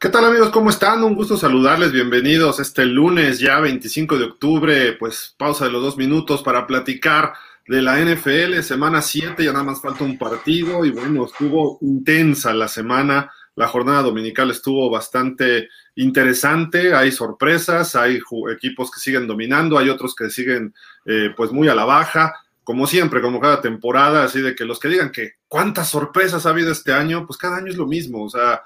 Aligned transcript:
¿Qué 0.00 0.10
tal 0.10 0.24
amigos? 0.24 0.50
¿Cómo 0.50 0.70
están? 0.70 1.02
Un 1.02 1.16
gusto 1.16 1.36
saludarles. 1.36 1.90
Bienvenidos 1.90 2.60
este 2.60 2.84
lunes 2.84 3.40
ya 3.40 3.58
25 3.58 4.16
de 4.16 4.26
octubre, 4.26 4.92
pues 4.92 5.34
pausa 5.36 5.64
de 5.64 5.72
los 5.72 5.82
dos 5.82 5.96
minutos 5.96 6.40
para 6.44 6.68
platicar 6.68 7.32
de 7.66 7.82
la 7.82 7.98
NFL, 7.98 8.60
semana 8.60 9.02
7, 9.02 9.42
ya 9.42 9.50
nada 9.50 9.64
más 9.64 9.82
falta 9.82 10.04
un 10.04 10.16
partido 10.16 10.84
y 10.84 10.92
bueno, 10.92 11.24
estuvo 11.24 11.78
intensa 11.80 12.54
la 12.54 12.68
semana, 12.68 13.32
la 13.56 13.66
jornada 13.66 14.02
dominical 14.02 14.52
estuvo 14.52 14.88
bastante 14.88 15.68
interesante, 15.96 16.94
hay 16.94 17.10
sorpresas, 17.10 17.96
hay 17.96 18.20
equipos 18.52 18.92
que 18.92 19.00
siguen 19.00 19.26
dominando, 19.26 19.78
hay 19.78 19.88
otros 19.88 20.14
que 20.14 20.30
siguen 20.30 20.74
eh, 21.06 21.30
pues 21.36 21.50
muy 21.50 21.66
a 21.66 21.74
la 21.74 21.84
baja, 21.84 22.34
como 22.62 22.86
siempre, 22.86 23.20
como 23.20 23.40
cada 23.40 23.60
temporada, 23.60 24.22
así 24.22 24.40
de 24.42 24.54
que 24.54 24.64
los 24.64 24.78
que 24.78 24.86
digan 24.86 25.10
que 25.10 25.32
cuántas 25.48 25.88
sorpresas 25.88 26.46
ha 26.46 26.50
habido 26.50 26.70
este 26.70 26.92
año, 26.92 27.26
pues 27.26 27.36
cada 27.36 27.56
año 27.56 27.72
es 27.72 27.76
lo 27.76 27.88
mismo, 27.88 28.22
o 28.22 28.30
sea, 28.30 28.62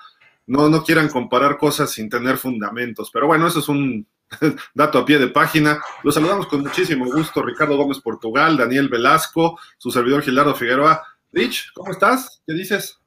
no, 0.47 0.69
no 0.69 0.83
quieran 0.83 1.09
comparar 1.09 1.59
cosas 1.59 1.91
sin 1.91 2.09
tener 2.09 2.37
fundamentos. 2.37 3.11
Pero 3.13 3.27
bueno, 3.27 3.47
eso 3.47 3.61
es 3.61 3.69
un 3.69 4.07
dato 4.75 4.99
a 4.99 5.05
pie 5.05 5.19
de 5.19 5.29
página. 5.29 5.81
Los 6.03 6.15
saludamos 6.15 6.47
con 6.47 6.61
muchísimo 6.63 7.07
gusto, 7.07 7.43
Ricardo 7.43 7.77
Gómez 7.77 8.01
Portugal, 8.01 8.57
Daniel 8.57 8.89
Velasco, 8.89 9.59
su 9.79 9.91
servidor 9.91 10.23
Gilardo 10.23 10.55
Figueroa. 10.55 11.03
Rich, 11.33 11.73
¿cómo 11.75 11.93
estás? 11.93 12.43
¿Qué 12.47 12.55
dices? 12.55 12.99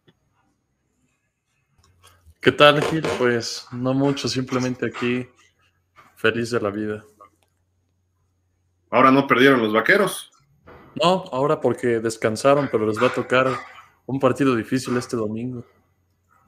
¿Qué 2.41 2.51
tal, 2.51 2.81
Gil? 2.83 3.03
Pues 3.17 3.67
no 3.71 3.93
mucho, 3.93 4.27
simplemente 4.27 4.85
aquí 4.85 5.27
feliz 6.15 6.51
de 6.51 6.61
la 6.61 6.69
vida. 6.69 7.03
Ahora 8.89 9.11
no 9.11 9.27
perdieron 9.27 9.61
los 9.61 9.73
vaqueros. 9.73 10.31
No, 11.01 11.25
ahora 11.31 11.59
porque 11.59 11.99
descansaron, 11.99 12.69
pero 12.71 12.87
les 12.87 13.01
va 13.01 13.07
a 13.07 13.13
tocar 13.13 13.47
un 14.05 14.19
partido 14.19 14.55
difícil 14.55 14.95
este 14.97 15.17
domingo. 15.17 15.65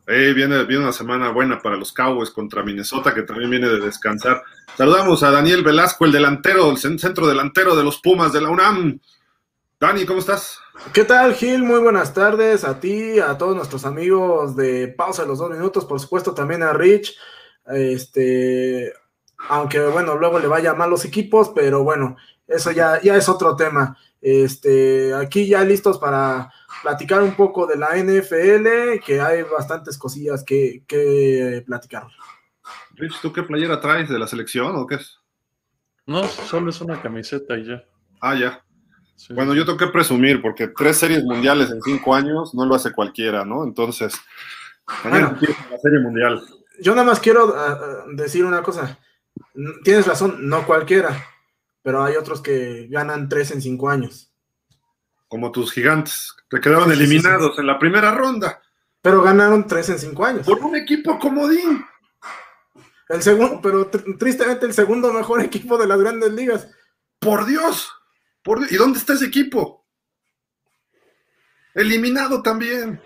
Eh, 0.10 0.32
viene, 0.34 0.64
viene 0.64 0.84
una 0.84 0.94
semana 0.94 1.32
buena 1.32 1.62
para 1.62 1.76
los 1.76 1.92
Cowboys 1.92 2.32
contra 2.32 2.64
Minnesota, 2.64 3.14
que 3.14 3.24
también 3.24 3.50
viene 3.50 3.68
de 3.68 3.82
descansar. 3.82 4.42
Saludamos 4.78 5.22
a 5.22 5.32
Daniel 5.32 5.64
Velasco, 5.64 6.06
el 6.06 6.14
delantero, 6.14 6.72
el 6.72 6.78
centro 6.78 7.28
delantero 7.28 7.76
de 7.76 7.84
los 7.84 8.00
Pumas 8.00 8.32
de 8.32 8.40
la 8.40 8.50
UNAM. 8.50 9.00
Dani, 9.78 10.06
¿cómo 10.06 10.20
estás? 10.20 10.60
¿Qué 10.94 11.04
tal, 11.04 11.34
Gil? 11.34 11.62
Muy 11.62 11.80
buenas 11.80 12.14
tardes 12.14 12.64
a 12.64 12.80
ti, 12.80 13.20
a 13.20 13.38
todos 13.38 13.56
nuestros 13.56 13.86
amigos 13.86 14.56
de 14.56 14.88
Pausa 14.88 15.24
de 15.24 15.28
los 15.28 15.40
Dos 15.40 15.52
Minutos, 15.52 15.84
por 15.84 16.00
supuesto 16.00 16.34
también 16.34 16.64
a 16.64 16.72
Rich. 16.72 17.14
Este, 17.68 18.94
aunque 19.50 19.82
bueno, 19.88 20.16
luego 20.16 20.40
le 20.40 20.48
vaya 20.48 20.74
mal 20.74 20.90
los 20.90 21.04
equipos, 21.04 21.52
pero 21.54 21.84
bueno, 21.84 22.16
eso 22.48 22.72
ya, 22.72 23.02
ya 23.02 23.18
es 23.18 23.28
otro 23.28 23.58
tema. 23.58 23.98
Este, 24.22 25.14
aquí 25.14 25.48
ya 25.48 25.64
listos 25.64 26.00
para 26.00 26.52
platicar 26.82 27.22
un 27.24 27.36
poco 27.36 27.66
de 27.68 27.78
la 27.78 27.98
NFL, 27.98 29.04
que 29.06 29.22
hay 29.22 29.44
bastantes 29.44 29.98
cosillas 29.98 30.44
que, 30.44 30.84
que 30.88 31.64
platicar. 31.66 32.08
Rich, 32.96 33.22
¿tú 33.22 33.32
qué 33.32 33.44
playera 33.44 33.80
traes 33.80 34.10
de 34.10 34.20
la 34.20 34.28
selección 34.28 34.76
o 34.76 34.88
qué 34.88 34.96
es? 34.96 35.20
No, 36.06 36.24
solo 36.24 36.70
es 36.70 36.82
una 36.82 37.02
camiseta 37.02 37.58
y 37.58 37.66
ya. 37.66 37.84
Ah, 38.22 38.36
ya. 38.36 38.64
Bueno, 39.32 39.54
yo 39.54 39.66
tengo 39.66 39.78
que 39.78 39.88
presumir, 39.88 40.42
porque 40.42 40.68
tres 40.68 40.98
series 40.98 41.24
mundiales 41.24 41.72
en 41.72 41.82
cinco 41.82 42.14
años 42.14 42.54
no 42.54 42.66
lo 42.66 42.76
hace 42.76 42.94
cualquiera, 42.94 43.44
¿no? 43.44 43.64
Entonces, 43.64 44.16
bueno, 45.04 45.36
la 45.42 45.78
serie 45.80 46.00
mundial. 46.00 46.42
Yo 46.80 46.94
nada 46.94 47.08
más 47.08 47.20
quiero 47.20 47.54
ah, 47.56 47.80
ah, 47.82 48.06
decir 48.14 48.46
una 48.46 48.62
cosa. 48.62 49.00
Tienes 49.84 50.06
razón, 50.08 50.48
no 50.48 50.66
cualquiera, 50.66 51.26
pero 51.82 52.04
hay 52.04 52.16
otros 52.16 52.42
que 52.42 52.88
ganan 52.90 53.28
tres 53.28 53.52
en 53.52 53.62
cinco 53.62 53.90
años. 53.90 54.32
Como 55.28 55.52
tus 55.52 55.72
gigantes, 55.72 56.34
que 56.50 56.62
quedaron 56.62 56.92
eliminados 56.92 57.60
en 57.60 57.68
la 57.68 57.78
primera 57.78 58.12
ronda. 58.12 58.62
Pero 59.02 59.22
ganaron 59.22 59.68
tres 59.68 59.90
en 59.90 60.00
cinco 60.00 60.26
años. 60.26 60.46
Por 60.46 60.64
un 60.64 60.76
equipo 60.76 61.20
comodín. 61.20 61.86
El 63.10 63.22
segundo, 63.22 63.62
pero 63.62 63.88
tristemente 63.88 64.66
el 64.66 64.74
segundo 64.74 65.14
mejor 65.14 65.42
equipo 65.42 65.78
de 65.78 65.88
las 65.88 66.00
grandes 66.00 66.32
ligas. 66.32 66.68
Por 67.20 67.46
Dios. 67.46 67.90
¿Y 68.70 68.76
dónde 68.76 69.00
está 69.00 69.14
ese 69.14 69.26
equipo? 69.26 69.86
Eliminado 71.74 72.42
también. 72.42 73.02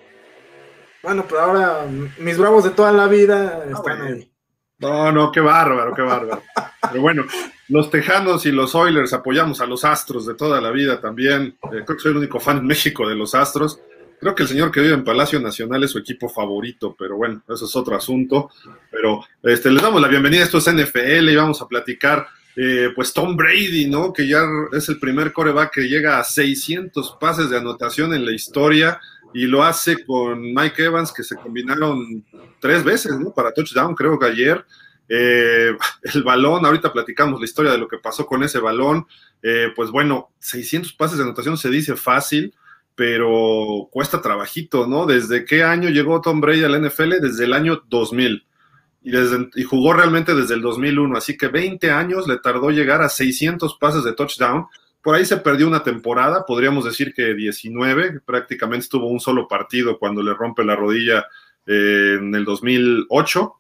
Bueno, 1.03 1.25
pero 1.27 1.41
ahora 1.41 1.85
mis 2.19 2.37
bravos 2.37 2.63
de 2.63 2.69
toda 2.71 2.91
la 2.91 3.07
vida 3.07 3.63
ah, 3.63 3.69
están 3.71 4.01
ahí. 4.01 4.31
No, 4.77 5.11
no, 5.11 5.31
qué 5.31 5.39
bárbaro, 5.39 5.93
qué 5.93 6.01
bárbaro. 6.01 6.43
Pero 6.89 7.01
bueno, 7.01 7.25
los 7.71 7.89
Tejanos 7.89 8.45
y 8.45 8.51
los 8.51 8.75
Oilers 8.75 9.13
apoyamos 9.13 9.61
a 9.61 9.65
los 9.65 9.85
Astros 9.85 10.25
de 10.25 10.33
toda 10.33 10.59
la 10.59 10.71
vida 10.71 10.99
también. 10.99 11.55
Eh, 11.71 11.83
creo 11.85 11.95
que 11.95 11.99
soy 11.99 12.11
el 12.11 12.17
único 12.17 12.37
fan 12.37 12.57
en 12.57 12.67
México 12.67 13.07
de 13.07 13.15
los 13.15 13.33
Astros. 13.33 13.79
Creo 14.19 14.35
que 14.35 14.43
el 14.43 14.49
señor 14.49 14.71
que 14.71 14.81
vive 14.81 14.93
en 14.93 15.05
Palacio 15.05 15.39
Nacional 15.39 15.81
es 15.81 15.91
su 15.91 15.97
equipo 15.97 16.27
favorito, 16.27 16.93
pero 16.99 17.15
bueno, 17.15 17.41
eso 17.47 17.63
es 17.63 17.75
otro 17.77 17.95
asunto. 17.95 18.51
Pero 18.91 19.23
este, 19.43 19.71
les 19.71 19.81
damos 19.81 20.01
la 20.01 20.09
bienvenida, 20.09 20.43
esto 20.43 20.57
es 20.57 20.69
NFL 20.69 21.29
y 21.29 21.35
vamos 21.37 21.61
a 21.61 21.67
platicar 21.69 22.27
eh, 22.57 22.89
pues 22.93 23.13
Tom 23.13 23.37
Brady, 23.37 23.89
¿no? 23.89 24.11
Que 24.11 24.27
ya 24.27 24.41
es 24.73 24.89
el 24.89 24.99
primer 24.99 25.31
coreback 25.31 25.71
que 25.71 25.87
llega 25.87 26.19
a 26.19 26.25
600 26.25 27.15
pases 27.21 27.49
de 27.49 27.57
anotación 27.57 28.13
en 28.13 28.25
la 28.25 28.33
historia 28.33 28.99
y 29.33 29.45
lo 29.45 29.63
hace 29.63 30.03
con 30.05 30.41
Mike 30.53 30.83
Evans, 30.83 31.13
que 31.13 31.23
se 31.23 31.37
combinaron 31.37 32.25
tres 32.59 32.83
veces, 32.83 33.17
¿no? 33.17 33.33
Para 33.33 33.53
touchdown, 33.53 33.95
creo 33.95 34.19
que 34.19 34.25
ayer. 34.25 34.65
Eh, 35.13 35.75
el 36.13 36.23
balón, 36.23 36.65
ahorita 36.65 36.93
platicamos 36.93 37.39
la 37.39 37.45
historia 37.45 37.71
de 37.73 37.77
lo 37.77 37.87
que 37.87 37.97
pasó 37.97 38.25
con 38.25 38.43
ese 38.43 38.59
balón. 38.59 39.05
Eh, 39.43 39.67
pues 39.75 39.91
bueno, 39.91 40.31
600 40.39 40.93
pases 40.93 41.17
de 41.17 41.23
anotación 41.23 41.57
se 41.57 41.69
dice 41.69 41.95
fácil, 41.95 42.53
pero 42.95 43.89
cuesta 43.91 44.21
trabajito, 44.21 44.87
¿no? 44.87 45.05
¿Desde 45.05 45.45
qué 45.45 45.63
año 45.63 45.89
llegó 45.89 46.21
Tom 46.21 46.39
Brady 46.39 46.63
al 46.63 46.81
NFL? 46.81 47.19
Desde 47.21 47.45
el 47.45 47.53
año 47.53 47.83
2000 47.87 48.45
y, 49.03 49.63
jugó 49.63 49.93
realmente 49.93 50.35
desde 50.35 50.53
el 50.53 50.61
2001, 50.61 51.17
así 51.17 51.37
que 51.37 51.47
20 51.47 51.89
años 51.91 52.27
le 52.27 52.37
tardó 52.37 52.69
llegar 52.69 53.01
a 53.01 53.09
600 53.09 53.77
pases 53.79 54.03
de 54.03 54.13
touchdown. 54.13 54.67
Por 55.01 55.15
ahí 55.15 55.25
se 55.25 55.37
perdió 55.37 55.67
una 55.67 55.83
temporada, 55.83 56.45
podríamos 56.45 56.85
decir 56.85 57.13
que 57.13 57.33
19, 57.33 58.19
prácticamente 58.23 58.83
estuvo 58.83 59.07
un 59.07 59.19
solo 59.19 59.47
partido 59.47 59.97
cuando 59.97 60.21
le 60.21 60.35
rompe 60.35 60.63
la 60.63 60.75
rodilla 60.75 61.25
eh, 61.65 62.17
en 62.19 62.35
el 62.35 62.45
2008. 62.45 63.55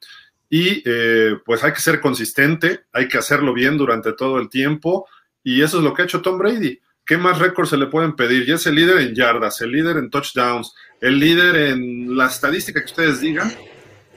Y 0.51 0.83
eh, 0.85 1.37
pues 1.43 1.63
hay 1.63 1.73
que 1.73 1.81
ser 1.81 1.99
consistente, 1.99 2.81
hay 2.93 3.07
que 3.07 3.17
hacerlo 3.17 3.53
bien 3.53 3.75
durante 3.75 4.13
todo 4.13 4.37
el 4.37 4.49
tiempo. 4.49 5.07
Y 5.43 5.63
eso 5.63 5.79
es 5.79 5.83
lo 5.83 5.95
que 5.95 6.03
ha 6.03 6.05
hecho 6.05 6.21
Tom 6.21 6.37
Brady. 6.37 6.79
¿Qué 7.03 7.17
más 7.17 7.39
récords 7.39 7.71
se 7.71 7.77
le 7.77 7.87
pueden 7.87 8.15
pedir? 8.15 8.47
Y 8.47 8.51
es 8.51 8.67
el 8.67 8.75
líder 8.75 8.99
en 8.99 9.15
yardas, 9.15 9.59
el 9.61 9.71
líder 9.71 9.97
en 9.97 10.11
touchdowns, 10.11 10.75
el 10.99 11.19
líder 11.19 11.55
en 11.55 12.15
la 12.15 12.27
estadística 12.27 12.79
que 12.79 12.85
ustedes 12.85 13.19
digan 13.19 13.51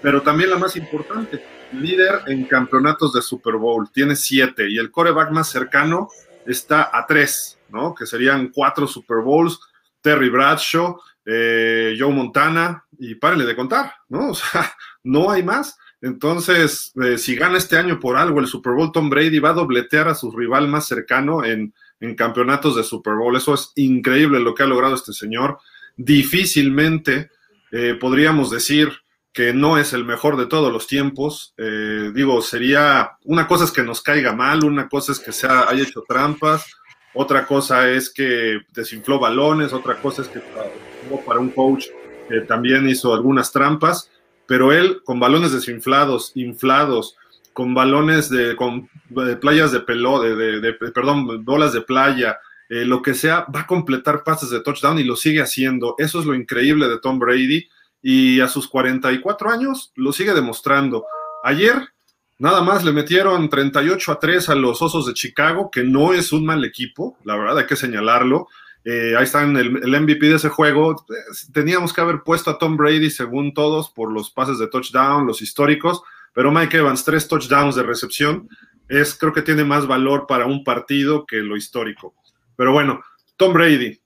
pero 0.05 0.21
también 0.21 0.51
la 0.51 0.59
más 0.59 0.77
importante, 0.77 1.43
líder 1.73 2.25
en 2.27 2.45
campeonatos 2.45 3.15
de 3.15 3.23
Super 3.23 3.55
Bowl, 3.55 3.91
tiene 3.91 4.15
siete 4.15 4.69
y 4.69 4.77
el 4.77 4.91
coreback 4.91 5.31
más 5.31 5.49
cercano 5.49 6.11
está 6.45 6.91
a 6.93 7.07
tres, 7.07 7.59
¿no? 7.71 7.95
Que 7.95 8.05
serían 8.05 8.49
cuatro 8.49 8.87
Super 8.87 9.23
Bowls, 9.25 9.59
Terry 10.03 10.29
Bradshaw, 10.29 11.01
eh, 11.25 11.97
Joe 11.99 12.13
Montana 12.13 12.85
y 12.99 13.15
párenle 13.15 13.47
de 13.47 13.57
contar, 13.57 13.95
¿no? 14.11 14.29
O 14.33 14.35
sea, 14.35 14.75
no 15.05 15.31
hay 15.31 15.43
más. 15.43 15.79
Entonces, 16.01 16.93
eh, 17.03 17.17
si 17.19 17.35
gana 17.35 17.57
este 17.57 17.79
año 17.79 17.99
por 17.99 18.17
algo 18.17 18.41
el 18.41 18.47
Super 18.47 18.75
Bowl, 18.75 18.93
Tom 18.93 19.09
Brady 19.09 19.39
va 19.39 19.51
a 19.51 19.55
dobletear 19.55 20.09
a 20.09 20.15
su 20.15 20.31
rival 20.31 20.69
más 20.69 20.87
cercano 20.87 21.45
en, 21.45 21.73
en 22.01 22.15
campeonatos 22.15 22.77
de 22.77 22.85
Super 22.85 23.15
Bowl. 23.15 23.37
Eso 23.37 23.55
es 23.55 23.73
increíble 23.77 24.41
lo 24.41 24.55
que 24.55 24.63
ha 24.63 24.67
logrado 24.67 24.95
este 24.95 25.13
señor. 25.13 25.59
Difícilmente 25.97 27.31
eh, 27.73 27.97
podríamos 27.99 28.51
decir 28.51 28.93
que 29.33 29.53
no 29.53 29.79
es 29.79 29.93
el 29.93 30.05
mejor 30.05 30.37
de 30.37 30.47
todos 30.47 30.73
los 30.73 30.87
tiempos. 30.87 31.55
Eh, 31.57 32.13
digo, 32.15 32.41
sería, 32.43 33.13
una 33.25 33.49
cosa 33.49 33.65
es 33.65 33.73
que 33.73 33.83
nos 33.83 34.01
caiga 34.01 34.33
mal, 34.33 34.65
una 34.65 34.89
cosa 34.89 35.13
es 35.13 35.19
que 35.19 35.33
se 35.33 35.49
haya 35.49 35.83
hecho 35.83 36.05
trampas, 36.07 36.67
otra 37.15 37.47
cosa 37.47 37.91
es 37.91 38.11
que 38.11 38.61
desinfló 38.73 39.19
balones, 39.19 39.73
otra 39.73 39.97
cosa 39.97 40.23
es 40.23 40.29
que 40.29 40.41
para 41.27 41.41
un 41.41 41.51
coach 41.51 41.87
también 42.49 42.89
hizo 42.89 43.13
algunas 43.13 43.53
trampas, 43.53 44.11
pero 44.47 44.73
él 44.73 45.01
con 45.05 45.21
balones 45.21 45.53
desinflados, 45.53 46.33
inflados, 46.35 47.17
con 47.53 47.73
balones 47.73 48.29
de, 48.29 48.57
con 48.57 48.89
playas 49.41 49.73
de 49.73 49.81
pelo, 49.81 50.21
de, 50.21 50.73
perdón, 50.93 51.45
bolas 51.45 51.73
de 51.73 51.83
playa, 51.83 52.39
eh, 52.69 52.85
lo 52.85 53.03
que 53.03 53.15
sea, 53.15 53.47
va 53.55 53.61
a 53.61 53.67
completar 53.67 54.25
pases 54.25 54.51
de 54.51 54.61
touchdown 54.61 54.99
y 54.99 55.05
lo 55.05 55.17
sigue 55.17 55.41
haciendo. 55.41 55.95
Eso 55.99 56.21
es 56.21 56.27
lo 56.27 56.35
increíble 56.35 56.89
de 56.89 56.99
Tom 56.99 57.19
Brady 57.19 57.69
y 58.03 58.41
a 58.41 58.49
sus 58.49 58.69
44 58.69 59.51
años 59.51 59.93
lo 59.95 60.13
sigue 60.13 60.35
demostrando. 60.35 61.07
Ayer 61.45 61.91
nada 62.39 62.63
más 62.63 62.85
le 62.85 62.93
metieron 62.93 63.49
38 63.49 64.13
a 64.13 64.19
3 64.19 64.49
a 64.49 64.55
los 64.55 64.83
Osos 64.83 65.07
de 65.07 65.15
Chicago, 65.15 65.71
que 65.71 65.85
no 65.85 66.13
es 66.13 66.33
un 66.33 66.45
mal 66.45 66.65
equipo, 66.65 67.17
la 67.25 67.37
verdad 67.37 67.59
hay 67.59 67.67
que 67.67 67.77
señalarlo. 67.77 68.49
Eh, 68.85 69.15
ahí 69.17 69.25
está 69.25 69.43
el, 69.43 69.57
el, 69.57 70.01
MVP 70.03 70.27
de 70.27 70.37
ese 70.37 70.51
juego. 70.51 71.05
Teníamos 71.53 71.93
que 71.93 72.01
haber 72.03 72.23
puesto 72.23 72.51
a 72.51 72.59
Tom 72.59 72.77
Brady, 72.77 73.11
según 73.11 73.55
todos, 73.55 73.91
por 73.91 74.13
los 74.13 74.31
pases 74.31 74.59
de 74.59 74.69
touchdown, 74.69 75.27
los 75.27 75.41
históricos, 75.41 76.03
pero 76.35 76.53
Mike 76.53 76.77
Evans, 76.77 77.05
tres 77.05 77.27
touchdowns 77.27 77.77
de 77.77 77.83
recepción, 77.83 78.49
es, 78.89 79.15
creo 79.15 79.33
que 79.33 79.43
tiene 79.43 79.65
más 79.65 79.87
valor 79.87 80.27
para 80.27 80.47
un 80.47 80.65
partido 80.65 81.25
que 81.25 81.37
lo 81.37 81.57
histórico. 81.57 82.15
Pero 82.57 82.73
bueno, 82.73 83.03
Tom 83.37 83.55
Brady, 83.55 84.01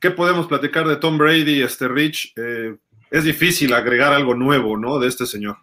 ¿qué 0.00 0.10
podemos 0.10 0.46
platicar 0.46 0.88
de 0.88 0.96
Tom 0.96 1.18
Brady, 1.18 1.60
este 1.60 1.88
Rich? 1.88 2.32
Eh, 2.36 2.76
es 3.10 3.24
difícil 3.24 3.74
agregar 3.74 4.14
algo 4.14 4.34
nuevo, 4.34 4.78
¿no? 4.78 4.98
De 4.98 5.08
este 5.08 5.26
señor. 5.26 5.58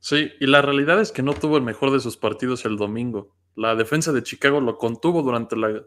Sí, 0.00 0.32
y 0.40 0.46
la 0.46 0.62
realidad 0.62 1.00
es 1.00 1.12
que 1.12 1.22
no 1.22 1.32
tuvo 1.32 1.56
el 1.56 1.62
mejor 1.62 1.92
de 1.92 2.00
sus 2.00 2.16
partidos 2.16 2.64
el 2.64 2.76
domingo. 2.76 3.36
La 3.54 3.76
defensa 3.76 4.12
de 4.12 4.24
Chicago 4.24 4.60
lo 4.60 4.76
contuvo 4.76 5.22
durante 5.22 5.56
la 5.56 5.84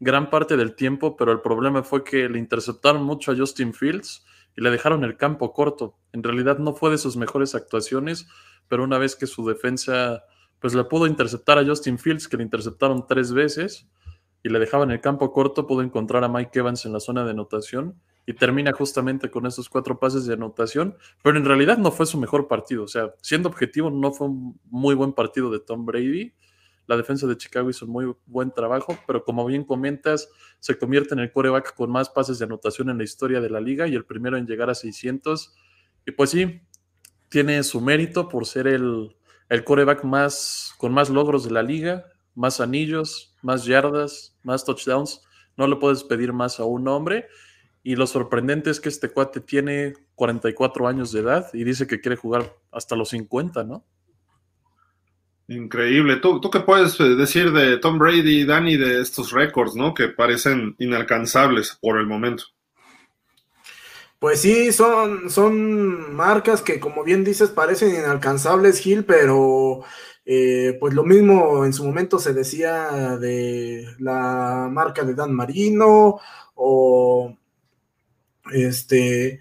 gran 0.00 0.30
parte 0.30 0.56
del 0.56 0.74
tiempo, 0.74 1.16
pero 1.16 1.32
el 1.32 1.40
problema 1.40 1.82
fue 1.82 2.04
que 2.04 2.28
le 2.28 2.38
interceptaron 2.38 3.04
mucho 3.04 3.32
a 3.32 3.36
Justin 3.36 3.72
Fields 3.72 4.24
y 4.56 4.62
le 4.62 4.70
dejaron 4.70 5.04
el 5.04 5.16
campo 5.16 5.52
corto. 5.52 5.98
En 6.12 6.22
realidad 6.22 6.58
no 6.58 6.74
fue 6.74 6.90
de 6.90 6.98
sus 6.98 7.16
mejores 7.16 7.54
actuaciones, 7.54 8.26
pero 8.68 8.84
una 8.84 8.98
vez 8.98 9.16
que 9.16 9.26
su 9.26 9.46
defensa 9.46 10.24
pues 10.60 10.74
le 10.74 10.84
pudo 10.84 11.06
interceptar 11.06 11.58
a 11.58 11.64
Justin 11.64 11.98
Fields, 11.98 12.26
que 12.26 12.38
le 12.38 12.42
interceptaron 12.42 13.06
tres 13.06 13.32
veces, 13.32 13.86
y 14.44 14.50
le 14.50 14.58
dejaban 14.58 14.90
el 14.90 15.00
campo 15.00 15.32
corto, 15.32 15.66
pudo 15.66 15.82
encontrar 15.82 16.22
a 16.22 16.28
Mike 16.28 16.58
Evans 16.58 16.84
en 16.84 16.92
la 16.92 17.00
zona 17.00 17.24
de 17.24 17.30
anotación 17.30 17.98
y 18.26 18.34
termina 18.34 18.72
justamente 18.72 19.30
con 19.30 19.46
esos 19.46 19.68
cuatro 19.68 19.98
pases 19.98 20.26
de 20.26 20.34
anotación, 20.34 20.96
pero 21.22 21.38
en 21.38 21.44
realidad 21.46 21.78
no 21.78 21.90
fue 21.90 22.06
su 22.06 22.18
mejor 22.18 22.46
partido, 22.46 22.84
o 22.84 22.88
sea, 22.88 23.14
siendo 23.22 23.48
objetivo, 23.48 23.90
no 23.90 24.12
fue 24.12 24.28
un 24.28 24.60
muy 24.66 24.94
buen 24.94 25.14
partido 25.14 25.50
de 25.50 25.60
Tom 25.60 25.84
Brady. 25.86 26.32
La 26.86 26.96
defensa 26.96 27.26
de 27.26 27.36
Chicago 27.36 27.70
hizo 27.70 27.86
un 27.86 27.92
muy 27.92 28.14
buen 28.26 28.50
trabajo, 28.50 28.98
pero 29.06 29.24
como 29.24 29.46
bien 29.46 29.64
comentas, 29.64 30.28
se 30.60 30.78
convierte 30.78 31.14
en 31.14 31.20
el 31.20 31.32
quarterback 31.32 31.74
con 31.74 31.90
más 31.90 32.10
pases 32.10 32.38
de 32.38 32.44
anotación 32.44 32.90
en 32.90 32.98
la 32.98 33.04
historia 33.04 33.40
de 33.40 33.50
la 33.50 33.60
liga 33.60 33.86
y 33.86 33.94
el 33.94 34.04
primero 34.04 34.36
en 34.36 34.46
llegar 34.46 34.70
a 34.70 34.74
600. 34.74 35.54
Y 36.06 36.10
pues 36.12 36.30
sí, 36.30 36.60
tiene 37.28 37.62
su 37.62 37.80
mérito 37.80 38.28
por 38.28 38.46
ser 38.46 38.66
el, 38.66 39.16
el 39.48 39.64
quarterback 39.64 40.04
más, 40.04 40.74
con 40.78 40.92
más 40.92 41.10
logros 41.10 41.44
de 41.44 41.50
la 41.50 41.62
liga, 41.62 42.06
más 42.34 42.60
anillos, 42.60 43.34
más 43.42 43.64
yardas, 43.64 44.36
más 44.42 44.64
touchdowns. 44.64 45.22
No 45.56 45.66
le 45.66 45.76
puedes 45.76 46.04
pedir 46.04 46.32
más 46.32 46.60
a 46.60 46.64
un 46.64 46.86
hombre. 46.88 47.28
Y 47.82 47.96
lo 47.96 48.06
sorprendente 48.06 48.70
es 48.70 48.80
que 48.80 48.88
este 48.88 49.10
cuate 49.10 49.40
tiene 49.40 49.94
44 50.14 50.88
años 50.88 51.12
de 51.12 51.20
edad 51.20 51.50
y 51.52 51.64
dice 51.64 51.86
que 51.86 52.00
quiere 52.00 52.16
jugar 52.16 52.56
hasta 52.72 52.96
los 52.96 53.10
50, 53.10 53.62
¿no? 53.64 53.84
Increíble. 55.48 56.16
¿Tú, 56.16 56.40
¿Tú 56.40 56.50
qué 56.50 56.60
puedes 56.60 56.98
eh, 57.00 57.16
decir 57.16 57.52
de 57.52 57.76
Tom 57.78 57.98
Brady 57.98 58.40
y 58.40 58.44
Danny 58.44 58.76
de 58.76 59.00
estos 59.02 59.32
récords, 59.32 59.74
¿no? 59.74 59.92
Que 59.92 60.08
parecen 60.08 60.74
inalcanzables 60.78 61.78
por 61.80 61.98
el 61.98 62.06
momento. 62.06 62.44
Pues 64.18 64.40
sí, 64.40 64.72
son, 64.72 65.28
son 65.28 66.14
marcas 66.14 66.62
que, 66.62 66.80
como 66.80 67.04
bien 67.04 67.24
dices, 67.24 67.50
parecen 67.50 67.94
inalcanzables, 67.94 68.78
Gil, 68.78 69.04
pero 69.04 69.84
eh, 70.24 70.78
pues 70.80 70.94
lo 70.94 71.04
mismo 71.04 71.66
en 71.66 71.74
su 71.74 71.84
momento 71.84 72.18
se 72.18 72.32
decía 72.32 73.18
de 73.18 73.86
la 73.98 74.68
marca 74.72 75.04
de 75.04 75.14
Dan 75.14 75.34
Marino 75.34 76.18
o 76.54 77.36
este, 78.50 79.40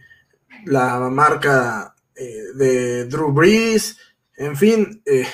la 0.65 0.99
marca 1.09 1.95
eh, 2.15 2.43
de 2.55 3.05
Drew 3.05 3.31
Brees, 3.31 3.97
en 4.35 4.57
fin, 4.57 5.01
eh, 5.05 5.25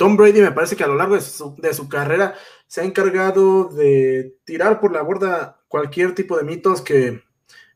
Tom 0.00 0.16
Brady 0.16 0.40
me 0.40 0.52
parece 0.52 0.76
que 0.76 0.84
a 0.84 0.86
lo 0.86 0.94
largo 0.94 1.14
de 1.14 1.74
su, 1.74 1.86
carrera 1.90 2.34
se 2.66 2.80
ha 2.80 2.84
encargado 2.84 3.64
de 3.64 4.38
tirar 4.44 4.80
por 4.80 4.92
la 4.92 5.02
borda 5.02 5.60
cualquier 5.68 6.14
tipo 6.14 6.38
de 6.38 6.42
mitos 6.42 6.80
que 6.80 7.22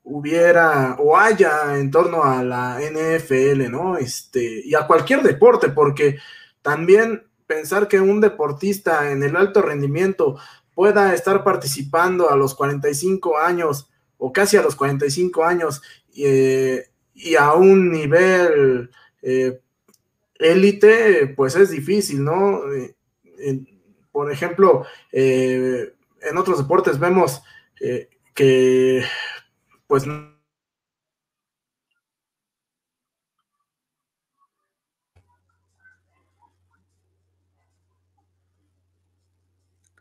hubiera 0.04 0.96
o 1.00 1.18
haya 1.18 1.78
en 1.78 1.90
torno 1.90 2.24
a 2.24 2.42
la 2.42 2.80
NFL, 2.80 3.70
¿no? 3.70 3.98
Este, 3.98 4.62
y 4.64 4.74
a 4.74 4.86
cualquier 4.86 5.20
deporte, 5.20 5.68
porque 5.68 6.16
también 6.62 7.24
pensar 7.46 7.88
que 7.88 8.00
un 8.00 8.22
deportista 8.22 9.10
en 9.10 9.22
el 9.22 9.36
alto 9.36 9.60
rendimiento 9.60 10.38
pueda 10.74 11.12
estar 11.12 11.44
participando 11.44 12.30
a 12.30 12.36
los 12.36 12.54
45 12.54 13.36
años 13.36 13.90
o 14.16 14.32
casi 14.32 14.56
a 14.56 14.62
los 14.62 14.76
45 14.76 15.44
años 15.44 15.82
eh, 16.16 16.88
y 17.12 17.34
a 17.34 17.52
un 17.52 17.90
nivel 17.92 18.90
eh, 19.20 19.60
élite, 20.38 21.32
pues 21.36 21.56
es 21.56 21.70
difícil, 21.70 22.24
¿no? 22.24 22.60
Eh, 22.72 22.94
por 24.12 24.30
ejemplo, 24.30 24.86
en 25.12 26.36
otros 26.36 26.58
deportes 26.58 26.98
vemos 26.98 27.42
que, 28.34 29.04
pues... 29.86 30.04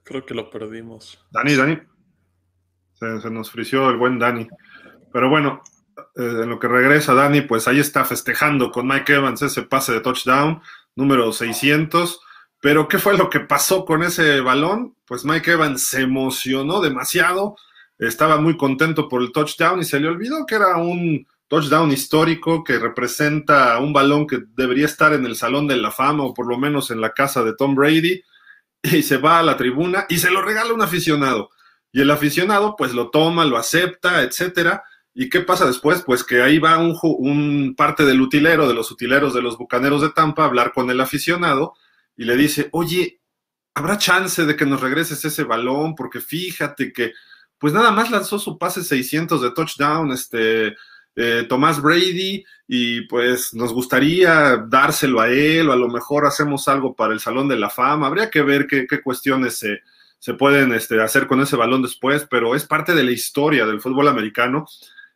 Creo 0.03 0.25
que 0.25 0.33
lo 0.33 0.49
perdimos. 0.49 1.25
Dani, 1.31 1.55
Dani. 1.55 1.79
Se, 2.93 3.29
nos 3.29 3.49
frició 3.49 3.89
el 3.89 3.97
buen 3.97 4.19
Dani. 4.19 4.47
Pero 5.11 5.29
bueno, 5.29 5.61
eh, 5.63 5.72
en 6.15 6.49
lo 6.49 6.59
que 6.59 6.67
regresa 6.67 7.13
Dani, 7.13 7.41
pues 7.41 7.67
ahí 7.67 7.79
está 7.79 8.05
festejando 8.05 8.71
con 8.71 8.87
Mike 8.87 9.13
Evans 9.13 9.41
ese 9.41 9.63
pase 9.63 9.93
de 9.93 10.01
touchdown, 10.01 10.61
número 10.95 11.31
600. 11.31 12.19
Pero 12.61 12.87
¿qué 12.87 12.97
fue 12.97 13.17
lo 13.17 13.29
que 13.29 13.41
pasó 13.41 13.83
con 13.83 14.03
ese 14.03 14.39
balón? 14.41 14.95
Pues 15.05 15.25
Mike 15.25 15.51
Evans 15.51 15.85
se 15.85 16.01
emocionó 16.01 16.79
demasiado, 16.79 17.55
estaba 17.97 18.37
muy 18.37 18.55
contento 18.55 19.09
por 19.09 19.21
el 19.21 19.31
touchdown 19.31 19.79
y 19.81 19.83
se 19.83 19.99
le 19.99 20.07
olvidó 20.07 20.45
que 20.45 20.55
era 20.55 20.77
un 20.77 21.27
touchdown 21.47 21.91
histórico 21.91 22.63
que 22.63 22.79
representa 22.79 23.77
un 23.79 23.93
balón 23.93 24.25
que 24.25 24.39
debería 24.55 24.85
estar 24.85 25.13
en 25.13 25.25
el 25.25 25.35
Salón 25.35 25.67
de 25.67 25.77
la 25.77 25.91
Fama 25.91 26.23
o 26.23 26.33
por 26.33 26.47
lo 26.47 26.57
menos 26.57 26.89
en 26.89 27.01
la 27.01 27.11
casa 27.11 27.43
de 27.43 27.53
Tom 27.53 27.75
Brady 27.75 28.23
y 28.81 29.03
se 29.03 29.17
va 29.17 29.39
a 29.39 29.43
la 29.43 29.57
tribuna 29.57 30.05
y 30.09 30.17
se 30.17 30.31
lo 30.31 30.41
regala 30.41 30.73
un 30.73 30.81
aficionado. 30.81 31.49
Y 31.91 32.01
el 32.01 32.09
aficionado 32.11 32.75
pues 32.75 32.93
lo 32.93 33.11
toma, 33.11 33.45
lo 33.45 33.57
acepta, 33.57 34.23
etcétera. 34.23 34.83
¿Y 35.15 35.29
qué 35.29 35.41
pasa 35.41 35.65
después? 35.65 36.01
Pues 36.05 36.23
que 36.23 36.41
ahí 36.41 36.57
va 36.57 36.77
un, 36.79 37.75
parte 37.75 38.03
del 38.03 38.21
utilero, 38.21 38.67
de 38.67 38.73
los 38.73 38.89
utileros 38.91 39.33
de 39.33 39.41
los 39.41 39.57
Bucaneros 39.57 40.01
de 40.01 40.09
Tampa, 40.09 40.43
a 40.43 40.47
hablar 40.47 40.73
con 40.73 40.89
el 40.89 40.99
aficionado 41.01 41.73
y 42.17 42.25
le 42.25 42.35
dice, 42.35 42.69
oye, 42.71 43.21
¿habrá 43.75 43.97
chance 43.97 44.45
de 44.45 44.55
que 44.55 44.65
nos 44.65 44.81
regreses 44.81 45.23
ese 45.23 45.43
balón? 45.43 45.95
Porque 45.95 46.19
fíjate 46.19 46.91
que, 46.91 47.13
pues 47.59 47.73
nada 47.73 47.91
más 47.91 48.09
lanzó 48.09 48.39
su 48.39 48.57
pase 48.57 48.83
600 48.83 49.41
de 49.41 49.51
touchdown, 49.51 50.11
este, 50.11 50.75
eh, 51.15 51.45
Tomás 51.47 51.79
Brady, 51.81 52.43
y 52.67 53.01
pues 53.01 53.53
nos 53.53 53.71
gustaría 53.71 54.57
dárselo 54.67 55.21
a 55.21 55.29
él, 55.29 55.69
o 55.69 55.73
a 55.73 55.77
lo 55.77 55.89
mejor 55.89 56.25
hacemos 56.25 56.67
algo 56.67 56.95
para 56.95 57.13
el 57.13 57.19
Salón 57.19 57.47
de 57.47 57.57
la 57.57 57.69
Fama. 57.69 58.07
Habría 58.07 58.31
que 58.31 58.41
ver 58.41 58.65
qué, 58.67 58.87
cuestiones 59.01 59.59
se 59.59 59.81
se 60.23 60.35
pueden 60.35 60.71
este, 60.71 61.01
hacer 61.01 61.27
con 61.27 61.41
ese 61.41 61.57
balón 61.57 61.81
después, 61.81 62.25
pero 62.31 62.55
es 62.55 62.65
parte 62.65 62.95
de 62.95 63.03
la 63.03 63.11
historia 63.11 63.65
del 63.65 63.81
fútbol 63.81 64.07
americano. 64.07 64.65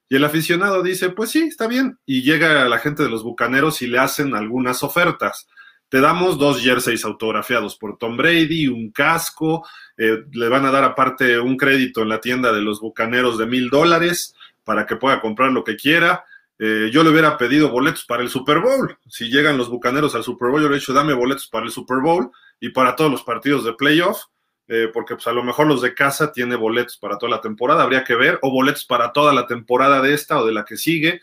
Y 0.09 0.15
el 0.15 0.23
aficionado 0.23 0.83
dice, 0.83 1.09
pues 1.09 1.31
sí, 1.31 1.43
está 1.43 1.67
bien. 1.67 1.99
Y 2.05 2.21
llega 2.21 2.67
la 2.67 2.79
gente 2.79 3.03
de 3.03 3.09
los 3.09 3.23
Bucaneros 3.23 3.81
y 3.81 3.87
le 3.87 3.99
hacen 3.99 4.35
algunas 4.35 4.83
ofertas. 4.83 5.47
Te 5.89 6.01
damos 6.01 6.37
dos 6.37 6.61
jerseys 6.61 7.05
autografiados 7.05 7.77
por 7.77 7.97
Tom 7.97 8.17
Brady, 8.17 8.67
un 8.67 8.91
casco, 8.91 9.65
eh, 9.97 10.23
le 10.31 10.49
van 10.49 10.65
a 10.65 10.71
dar 10.71 10.83
aparte 10.83 11.39
un 11.39 11.55
crédito 11.55 12.01
en 12.01 12.09
la 12.09 12.19
tienda 12.19 12.51
de 12.51 12.61
los 12.61 12.81
Bucaneros 12.81 13.37
de 13.37 13.45
mil 13.45 13.69
dólares 13.69 14.35
para 14.65 14.85
que 14.85 14.97
pueda 14.97 15.21
comprar 15.21 15.51
lo 15.51 15.63
que 15.63 15.77
quiera. 15.77 16.25
Eh, 16.59 16.89
yo 16.91 17.03
le 17.03 17.11
hubiera 17.11 17.37
pedido 17.37 17.69
boletos 17.69 18.03
para 18.05 18.23
el 18.23 18.29
Super 18.29 18.59
Bowl. 18.59 18.97
Si 19.07 19.29
llegan 19.29 19.57
los 19.57 19.69
Bucaneros 19.69 20.13
al 20.15 20.23
Super 20.23 20.49
Bowl, 20.49 20.61
yo 20.61 20.67
le 20.67 20.75
he 20.75 20.79
dicho, 20.79 20.93
dame 20.93 21.13
boletos 21.13 21.47
para 21.47 21.65
el 21.65 21.71
Super 21.71 21.99
Bowl 21.99 22.31
y 22.59 22.69
para 22.69 22.95
todos 22.95 23.11
los 23.11 23.23
partidos 23.23 23.63
de 23.63 23.73
playoff 23.73 24.23
eh, 24.67 24.89
porque 24.93 25.15
pues 25.15 25.27
a 25.27 25.33
lo 25.33 25.43
mejor 25.43 25.67
los 25.67 25.81
de 25.81 25.93
casa 25.93 26.31
tiene 26.31 26.55
boletos 26.55 26.97
para 26.97 27.17
toda 27.17 27.29
la 27.29 27.41
temporada, 27.41 27.83
habría 27.83 28.03
que 28.03 28.15
ver, 28.15 28.39
o 28.41 28.51
boletos 28.51 28.85
para 28.85 29.13
toda 29.13 29.33
la 29.33 29.47
temporada 29.47 30.01
de 30.01 30.13
esta 30.13 30.39
o 30.39 30.45
de 30.45 30.53
la 30.53 30.65
que 30.65 30.77
sigue, 30.77 31.21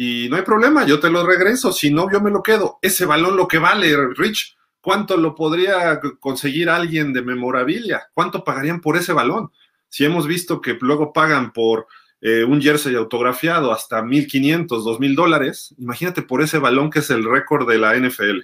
y 0.00 0.28
no 0.30 0.36
hay 0.36 0.42
problema, 0.42 0.86
yo 0.86 1.00
te 1.00 1.10
lo 1.10 1.26
regreso, 1.26 1.72
si 1.72 1.90
no, 1.90 2.08
yo 2.10 2.20
me 2.20 2.30
lo 2.30 2.40
quedo. 2.40 2.78
Ese 2.82 3.04
balón 3.04 3.36
lo 3.36 3.48
que 3.48 3.58
vale, 3.58 3.96
Rich, 4.14 4.56
¿cuánto 4.80 5.16
lo 5.16 5.34
podría 5.34 6.00
conseguir 6.20 6.70
alguien 6.70 7.12
de 7.12 7.20
memorabilia? 7.20 8.08
¿Cuánto 8.14 8.44
pagarían 8.44 8.80
por 8.80 8.96
ese 8.96 9.12
balón? 9.12 9.50
Si 9.88 10.04
hemos 10.04 10.28
visto 10.28 10.60
que 10.60 10.78
luego 10.80 11.12
pagan 11.12 11.52
por 11.52 11.88
eh, 12.20 12.44
un 12.44 12.62
jersey 12.62 12.94
autografiado 12.94 13.72
hasta 13.72 14.00
1.500, 14.02 14.68
2.000 14.68 15.14
dólares, 15.16 15.74
imagínate 15.78 16.22
por 16.22 16.42
ese 16.42 16.58
balón 16.58 16.90
que 16.90 17.00
es 17.00 17.10
el 17.10 17.24
récord 17.24 17.68
de 17.68 17.78
la 17.78 17.96
NFL. 17.96 18.40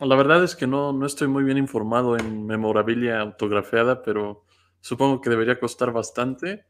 La 0.00 0.14
verdad 0.14 0.44
es 0.44 0.54
que 0.54 0.66
no, 0.66 0.92
no 0.92 1.06
estoy 1.06 1.26
muy 1.26 1.42
bien 1.42 1.58
informado 1.58 2.16
en 2.16 2.46
memorabilia 2.46 3.20
autografiada, 3.20 4.02
pero 4.02 4.44
supongo 4.80 5.20
que 5.20 5.30
debería 5.30 5.58
costar 5.58 5.92
bastante. 5.92 6.66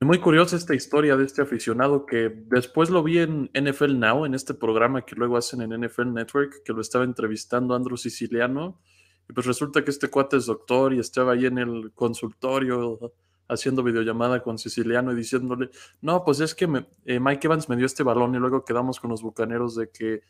Muy 0.00 0.18
curiosa 0.18 0.56
esta 0.56 0.74
historia 0.74 1.16
de 1.16 1.24
este 1.24 1.40
aficionado 1.40 2.04
que 2.04 2.28
después 2.28 2.90
lo 2.90 3.02
vi 3.02 3.20
en 3.20 3.50
NFL 3.54 3.98
Now, 3.98 4.26
en 4.26 4.34
este 4.34 4.52
programa 4.52 5.02
que 5.02 5.16
luego 5.16 5.38
hacen 5.38 5.62
en 5.62 5.80
NFL 5.80 6.12
Network, 6.12 6.62
que 6.62 6.74
lo 6.74 6.82
estaba 6.82 7.04
entrevistando 7.04 7.74
Andrew 7.74 7.96
Siciliano. 7.96 8.78
Y 9.26 9.32
pues 9.32 9.46
resulta 9.46 9.82
que 9.82 9.90
este 9.90 10.10
cuate 10.10 10.36
es 10.36 10.44
doctor 10.44 10.92
y 10.92 10.98
estaba 10.98 11.32
ahí 11.32 11.46
en 11.46 11.56
el 11.56 11.92
consultorio 11.94 13.14
haciendo 13.48 13.82
videollamada 13.82 14.42
con 14.42 14.58
Siciliano 14.58 15.12
y 15.12 15.16
diciéndole, 15.16 15.70
no, 16.02 16.22
pues 16.24 16.40
es 16.40 16.54
que 16.54 16.68
eh, 17.06 17.20
Mike 17.20 17.46
Evans 17.46 17.70
me 17.70 17.76
dio 17.76 17.86
este 17.86 18.02
balón 18.02 18.34
y 18.34 18.38
luego 18.38 18.66
quedamos 18.66 19.00
con 19.00 19.10
los 19.10 19.22
bucaneros 19.22 19.74
de 19.76 19.88
que 19.90 20.22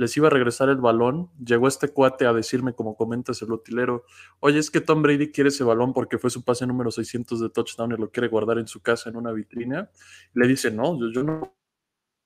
les 0.00 0.16
iba 0.16 0.28
a 0.28 0.30
regresar 0.30 0.70
el 0.70 0.78
balón, 0.78 1.28
llegó 1.44 1.68
este 1.68 1.90
cuate 1.90 2.24
a 2.24 2.32
decirme, 2.32 2.72
como 2.72 2.96
comentas 2.96 3.42
el 3.42 3.52
utilero, 3.52 4.06
oye, 4.40 4.58
es 4.58 4.70
que 4.70 4.80
Tom 4.80 5.02
Brady 5.02 5.30
quiere 5.30 5.48
ese 5.48 5.62
balón 5.62 5.92
porque 5.92 6.16
fue 6.16 6.30
su 6.30 6.42
pase 6.42 6.66
número 6.66 6.90
600 6.90 7.38
de 7.38 7.50
touchdown 7.50 7.92
y 7.92 7.96
lo 8.00 8.10
quiere 8.10 8.28
guardar 8.28 8.56
en 8.58 8.66
su 8.66 8.80
casa 8.80 9.10
en 9.10 9.16
una 9.16 9.30
vitrina. 9.30 9.90
le 10.32 10.48
dice, 10.48 10.70
no, 10.70 10.98
yo, 11.12 11.22
no 11.22 11.54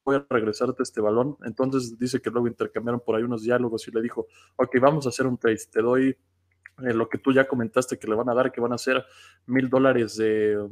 voy 0.05 0.17
a 0.17 0.27
regresarte 0.31 0.85
este 0.85 1.01
balón. 1.01 1.37
Entonces 1.45 1.99
dice 1.99 2.23
que 2.23 2.31
luego 2.31 2.47
intercambiaron 2.47 3.03
por 3.05 3.17
ahí 3.17 3.25
unos 3.25 3.43
diálogos 3.43 3.89
y 3.89 3.91
le 3.91 4.03
dijo, 4.03 4.29
ok, 4.55 4.77
vamos 4.81 5.07
a 5.07 5.09
hacer 5.09 5.27
un 5.27 5.37
trade, 5.37 5.59
te 5.69 5.83
doy 5.83 6.17
eh, 6.79 6.95
lo 6.95 7.09
que 7.09 7.19
tú 7.19 7.33
ya 7.33 7.49
comentaste 7.49 7.99
que 7.99 8.07
le 8.07 8.15
van 8.15 8.29
a 8.29 8.35
dar, 8.35 8.53
que 8.53 8.61
van 8.61 8.73
a 8.73 8.79
ser 8.79 9.05
mil 9.47 9.69
dólares 9.69 10.17
de, 10.17 10.65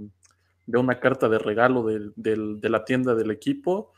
una 0.69 1.01
carta 1.01 1.29
de 1.29 1.41
regalo 1.41 1.85
de, 1.85 2.71
la 2.71 2.85
tienda 2.85 3.17
del 3.17 3.33
equipo. 3.33 3.93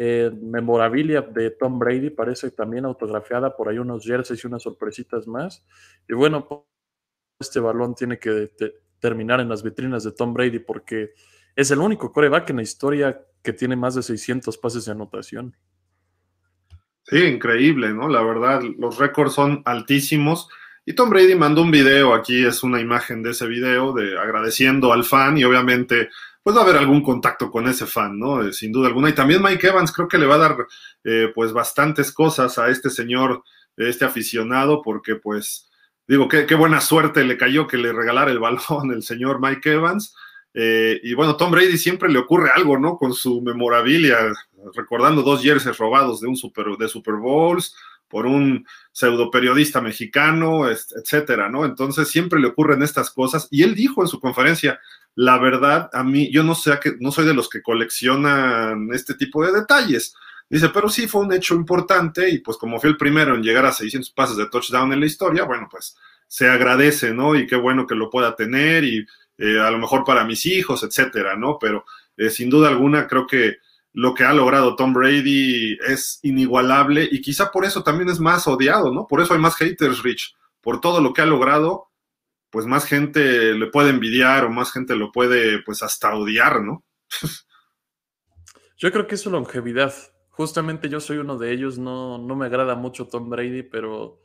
Eh, 0.00 0.30
memorabilia 0.40 1.22
de 1.22 1.50
Tom 1.50 1.76
Brady, 1.76 2.10
parece 2.10 2.52
también 2.52 2.84
autografiada 2.84 3.56
por 3.56 3.68
ahí 3.68 3.78
unos 3.78 4.04
jerseys 4.04 4.44
y 4.44 4.46
unas 4.46 4.62
sorpresitas 4.62 5.26
más. 5.26 5.66
Y 6.08 6.14
bueno, 6.14 6.68
este 7.40 7.58
balón 7.58 7.96
tiene 7.96 8.16
que 8.16 8.52
terminar 9.00 9.40
en 9.40 9.48
las 9.48 9.64
vitrinas 9.64 10.04
de 10.04 10.12
Tom 10.12 10.32
Brady 10.32 10.60
porque 10.60 11.14
es 11.56 11.72
el 11.72 11.80
único 11.80 12.12
coreback 12.12 12.50
en 12.50 12.56
la 12.56 12.62
historia 12.62 13.20
que 13.42 13.52
tiene 13.52 13.74
más 13.74 13.96
de 13.96 14.04
600 14.04 14.56
pases 14.58 14.84
de 14.84 14.92
anotación. 14.92 15.56
Sí, 17.02 17.18
increíble, 17.18 17.92
¿no? 17.92 18.08
La 18.08 18.22
verdad, 18.22 18.62
los 18.78 18.98
récords 18.98 19.32
son 19.32 19.62
altísimos. 19.64 20.48
Y 20.84 20.92
Tom 20.92 21.10
Brady 21.10 21.34
mandó 21.34 21.62
un 21.62 21.72
video, 21.72 22.14
aquí 22.14 22.44
es 22.44 22.62
una 22.62 22.80
imagen 22.80 23.24
de 23.24 23.32
ese 23.32 23.48
video, 23.48 23.92
de 23.92 24.16
agradeciendo 24.16 24.92
al 24.92 25.02
fan 25.02 25.38
y 25.38 25.44
obviamente 25.44 26.08
pues 26.42 26.56
va 26.56 26.60
a 26.60 26.64
haber 26.64 26.76
algún 26.76 27.02
contacto 27.02 27.50
con 27.50 27.68
ese 27.68 27.86
fan, 27.86 28.18
¿no? 28.18 28.42
Eh, 28.42 28.52
sin 28.52 28.72
duda 28.72 28.88
alguna. 28.88 29.10
Y 29.10 29.14
también 29.14 29.42
Mike 29.42 29.66
Evans 29.66 29.92
creo 29.92 30.08
que 30.08 30.18
le 30.18 30.26
va 30.26 30.36
a 30.36 30.38
dar 30.38 30.56
eh, 31.04 31.30
pues 31.34 31.52
bastantes 31.52 32.12
cosas 32.12 32.58
a 32.58 32.68
este 32.68 32.90
señor, 32.90 33.42
este 33.76 34.04
aficionado, 34.04 34.82
porque 34.82 35.16
pues 35.16 35.68
digo, 36.06 36.28
qué, 36.28 36.54
buena 36.54 36.80
suerte 36.80 37.24
le 37.24 37.36
cayó 37.36 37.66
que 37.66 37.76
le 37.76 37.92
regalara 37.92 38.30
el 38.30 38.38
balón 38.38 38.92
el 38.92 39.02
señor 39.02 39.40
Mike 39.40 39.72
Evans. 39.72 40.14
Eh, 40.54 40.98
y 41.02 41.14
bueno, 41.14 41.36
Tom 41.36 41.50
Brady 41.50 41.76
siempre 41.76 42.08
le 42.08 42.18
ocurre 42.18 42.50
algo, 42.54 42.78
¿no? 42.78 42.96
Con 42.96 43.12
su 43.12 43.42
memorabilia, 43.42 44.16
recordando 44.74 45.22
dos 45.22 45.42
jerseys 45.42 45.76
robados 45.76 46.20
de 46.20 46.28
un 46.28 46.36
super, 46.36 46.66
de 46.78 46.88
Super 46.88 47.14
Bowls 47.14 47.74
por 48.08 48.26
un 48.26 48.66
pseudo 48.90 49.30
periodista 49.30 49.80
mexicano, 49.80 50.68
etcétera, 50.68 51.48
¿no? 51.48 51.64
Entonces 51.64 52.08
siempre 52.08 52.40
le 52.40 52.48
ocurren 52.48 52.82
estas 52.82 53.10
cosas. 53.10 53.46
Y 53.50 53.62
él 53.62 53.74
dijo 53.74 54.02
en 54.02 54.08
su 54.08 54.18
conferencia, 54.18 54.80
la 55.20 55.36
verdad, 55.36 55.90
a 55.92 56.04
mí, 56.04 56.30
yo 56.30 56.44
no 56.44 56.54
sé, 56.54 56.78
no 57.00 57.10
soy 57.10 57.26
de 57.26 57.34
los 57.34 57.48
que 57.48 57.60
coleccionan 57.60 58.90
este 58.92 59.14
tipo 59.14 59.44
de 59.44 59.50
detalles. 59.50 60.14
Dice, 60.48 60.68
pero 60.68 60.88
sí 60.88 61.08
fue 61.08 61.22
un 61.22 61.32
hecho 61.32 61.56
importante 61.56 62.30
y 62.30 62.38
pues 62.38 62.56
como 62.56 62.78
fue 62.78 62.90
el 62.90 62.96
primero 62.96 63.34
en 63.34 63.42
llegar 63.42 63.66
a 63.66 63.72
600 63.72 64.12
pases 64.12 64.36
de 64.36 64.46
touchdown 64.46 64.92
en 64.92 65.00
la 65.00 65.06
historia, 65.06 65.42
bueno, 65.42 65.66
pues 65.68 65.96
se 66.28 66.48
agradece, 66.48 67.12
¿no? 67.12 67.34
Y 67.34 67.48
qué 67.48 67.56
bueno 67.56 67.84
que 67.84 67.96
lo 67.96 68.10
pueda 68.10 68.36
tener 68.36 68.84
y 68.84 69.04
eh, 69.38 69.58
a 69.60 69.72
lo 69.72 69.78
mejor 69.78 70.04
para 70.04 70.24
mis 70.24 70.46
hijos, 70.46 70.84
etcétera, 70.84 71.34
¿no? 71.34 71.58
Pero 71.60 71.84
eh, 72.16 72.30
sin 72.30 72.48
duda 72.48 72.68
alguna 72.68 73.08
creo 73.08 73.26
que 73.26 73.56
lo 73.94 74.14
que 74.14 74.22
ha 74.22 74.32
logrado 74.32 74.76
Tom 74.76 74.92
Brady 74.92 75.78
es 75.88 76.20
inigualable 76.22 77.08
y 77.10 77.20
quizá 77.20 77.50
por 77.50 77.64
eso 77.64 77.82
también 77.82 78.08
es 78.08 78.20
más 78.20 78.46
odiado, 78.46 78.92
¿no? 78.92 79.08
Por 79.08 79.20
eso 79.20 79.34
hay 79.34 79.40
más 79.40 79.56
haters, 79.56 80.00
Rich, 80.04 80.36
por 80.60 80.80
todo 80.80 81.00
lo 81.00 81.12
que 81.12 81.22
ha 81.22 81.26
logrado, 81.26 81.87
pues 82.50 82.66
más 82.66 82.84
gente 82.84 83.54
le 83.54 83.66
puede 83.66 83.90
envidiar 83.90 84.44
o 84.44 84.50
más 84.50 84.72
gente 84.72 84.96
lo 84.96 85.12
puede, 85.12 85.62
pues 85.62 85.82
hasta 85.82 86.14
odiar, 86.14 86.62
¿no? 86.62 86.84
Yo 88.78 88.92
creo 88.92 89.06
que 89.06 89.16
es 89.16 89.20
su 89.20 89.30
longevidad. 89.30 89.92
Justamente 90.30 90.88
yo 90.88 91.00
soy 91.00 91.18
uno 91.18 91.36
de 91.36 91.52
ellos, 91.52 91.78
no, 91.78 92.18
no 92.18 92.36
me 92.36 92.46
agrada 92.46 92.76
mucho 92.76 93.08
Tom 93.08 93.28
Brady, 93.28 93.64
pero 93.64 94.20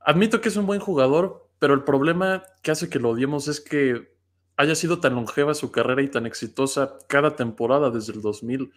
admito 0.00 0.40
que 0.40 0.48
es 0.48 0.56
un 0.56 0.66
buen 0.66 0.80
jugador, 0.80 1.50
pero 1.60 1.72
el 1.74 1.84
problema 1.84 2.42
que 2.62 2.72
hace 2.72 2.90
que 2.90 2.98
lo 2.98 3.10
odiemos 3.10 3.46
es 3.46 3.60
que 3.60 4.12
haya 4.56 4.74
sido 4.74 5.00
tan 5.00 5.14
longeva 5.14 5.54
su 5.54 5.70
carrera 5.70 6.02
y 6.02 6.08
tan 6.08 6.26
exitosa 6.26 6.98
cada 7.08 7.36
temporada 7.36 7.90
desde 7.90 8.12
el 8.12 8.22
2000. 8.22 8.72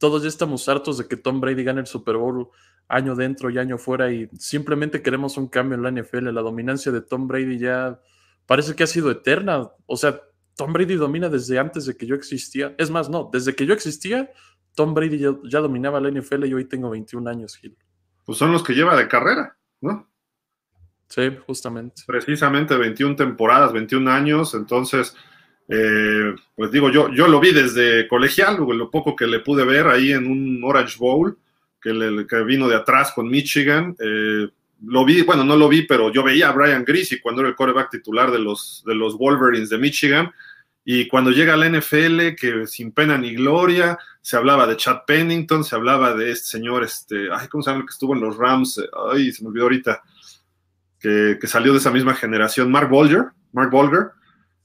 Todos 0.00 0.22
ya 0.22 0.28
estamos 0.28 0.66
hartos 0.66 0.96
de 0.96 1.06
que 1.06 1.18
Tom 1.18 1.42
Brady 1.42 1.62
gane 1.62 1.80
el 1.82 1.86
Super 1.86 2.16
Bowl 2.16 2.48
año 2.88 3.14
dentro 3.14 3.50
y 3.50 3.58
año 3.58 3.76
fuera 3.76 4.10
y 4.10 4.30
simplemente 4.38 5.02
queremos 5.02 5.36
un 5.36 5.46
cambio 5.46 5.76
en 5.76 5.82
la 5.82 5.90
NFL. 5.90 6.30
La 6.30 6.40
dominancia 6.40 6.90
de 6.90 7.02
Tom 7.02 7.28
Brady 7.28 7.58
ya 7.58 8.00
parece 8.46 8.74
que 8.74 8.84
ha 8.84 8.86
sido 8.86 9.10
eterna. 9.10 9.68
O 9.84 9.98
sea, 9.98 10.22
Tom 10.56 10.72
Brady 10.72 10.94
domina 10.94 11.28
desde 11.28 11.58
antes 11.58 11.84
de 11.84 11.98
que 11.98 12.06
yo 12.06 12.14
existía. 12.14 12.74
Es 12.78 12.90
más, 12.90 13.10
no, 13.10 13.28
desde 13.30 13.54
que 13.54 13.66
yo 13.66 13.74
existía, 13.74 14.30
Tom 14.74 14.94
Brady 14.94 15.18
ya, 15.18 15.60
dominaba 15.60 16.00
la 16.00 16.10
NFL 16.10 16.46
y 16.46 16.54
hoy 16.54 16.64
tengo 16.64 16.88
21 16.88 17.28
años, 17.28 17.56
Gil. 17.56 17.76
Pues 18.24 18.38
son 18.38 18.52
los 18.52 18.62
que 18.62 18.72
lleva 18.72 18.96
de 18.96 19.06
carrera, 19.06 19.58
¿no? 19.82 20.10
Sí, 21.08 21.36
justamente. 21.46 22.04
Precisamente 22.06 22.74
21 22.74 23.16
temporadas, 23.16 23.74
21 23.74 24.10
años, 24.10 24.54
entonces, 24.54 25.14
eh, 25.70 26.34
pues 26.56 26.70
digo, 26.70 26.90
yo, 26.90 27.12
yo 27.12 27.28
lo 27.28 27.40
vi 27.40 27.52
desde 27.52 28.08
colegial, 28.08 28.56
lo 28.56 28.90
poco 28.90 29.14
que 29.14 29.26
le 29.26 29.40
pude 29.40 29.64
ver 29.64 29.86
ahí 29.86 30.12
en 30.12 30.26
un 30.26 30.60
Orange 30.64 30.96
Bowl, 30.98 31.38
que, 31.80 31.92
le, 31.92 32.26
que 32.26 32.42
vino 32.42 32.68
de 32.68 32.76
atrás 32.76 33.12
con 33.12 33.28
Michigan. 33.28 33.96
Eh, 33.98 34.48
lo 34.86 35.04
vi, 35.04 35.22
bueno, 35.22 35.44
no 35.44 35.56
lo 35.56 35.68
vi, 35.68 35.82
pero 35.82 36.12
yo 36.12 36.22
veía 36.22 36.48
a 36.48 36.52
Brian 36.52 36.84
Greasy 36.84 37.20
cuando 37.20 37.42
era 37.42 37.50
el 37.50 37.56
quarterback 37.56 37.90
titular 37.90 38.30
de 38.30 38.38
los, 38.38 38.82
de 38.86 38.94
los 38.94 39.16
Wolverines 39.16 39.70
de 39.70 39.78
Michigan. 39.78 40.30
Y 40.84 41.06
cuando 41.06 41.30
llega 41.30 41.54
a 41.54 41.56
la 41.56 41.68
NFL, 41.68 42.34
que 42.34 42.66
sin 42.66 42.92
pena 42.92 43.16
ni 43.16 43.34
gloria, 43.34 43.98
se 44.22 44.36
hablaba 44.36 44.66
de 44.66 44.76
Chad 44.76 45.02
Pennington, 45.06 45.62
se 45.62 45.76
hablaba 45.76 46.14
de 46.14 46.32
este 46.32 46.46
señor, 46.46 46.82
este, 46.82 47.28
ay, 47.32 47.48
¿cómo 47.48 47.62
se 47.62 47.70
llama 47.70 47.82
el 47.82 47.86
que 47.86 47.92
estuvo 47.92 48.14
en 48.14 48.20
los 48.22 48.36
Rams? 48.36 48.82
Ay, 49.12 49.30
se 49.30 49.42
me 49.42 49.50
olvidó 49.50 49.64
ahorita 49.64 50.02
que, 50.98 51.38
salió 51.44 51.72
de 51.72 51.78
esa 51.78 51.90
misma 51.90 52.14
generación, 52.14 52.70
Mark 52.70 52.88
Bolger, 52.88 53.26
Mark 53.52 53.70
Bolger, 53.70 54.10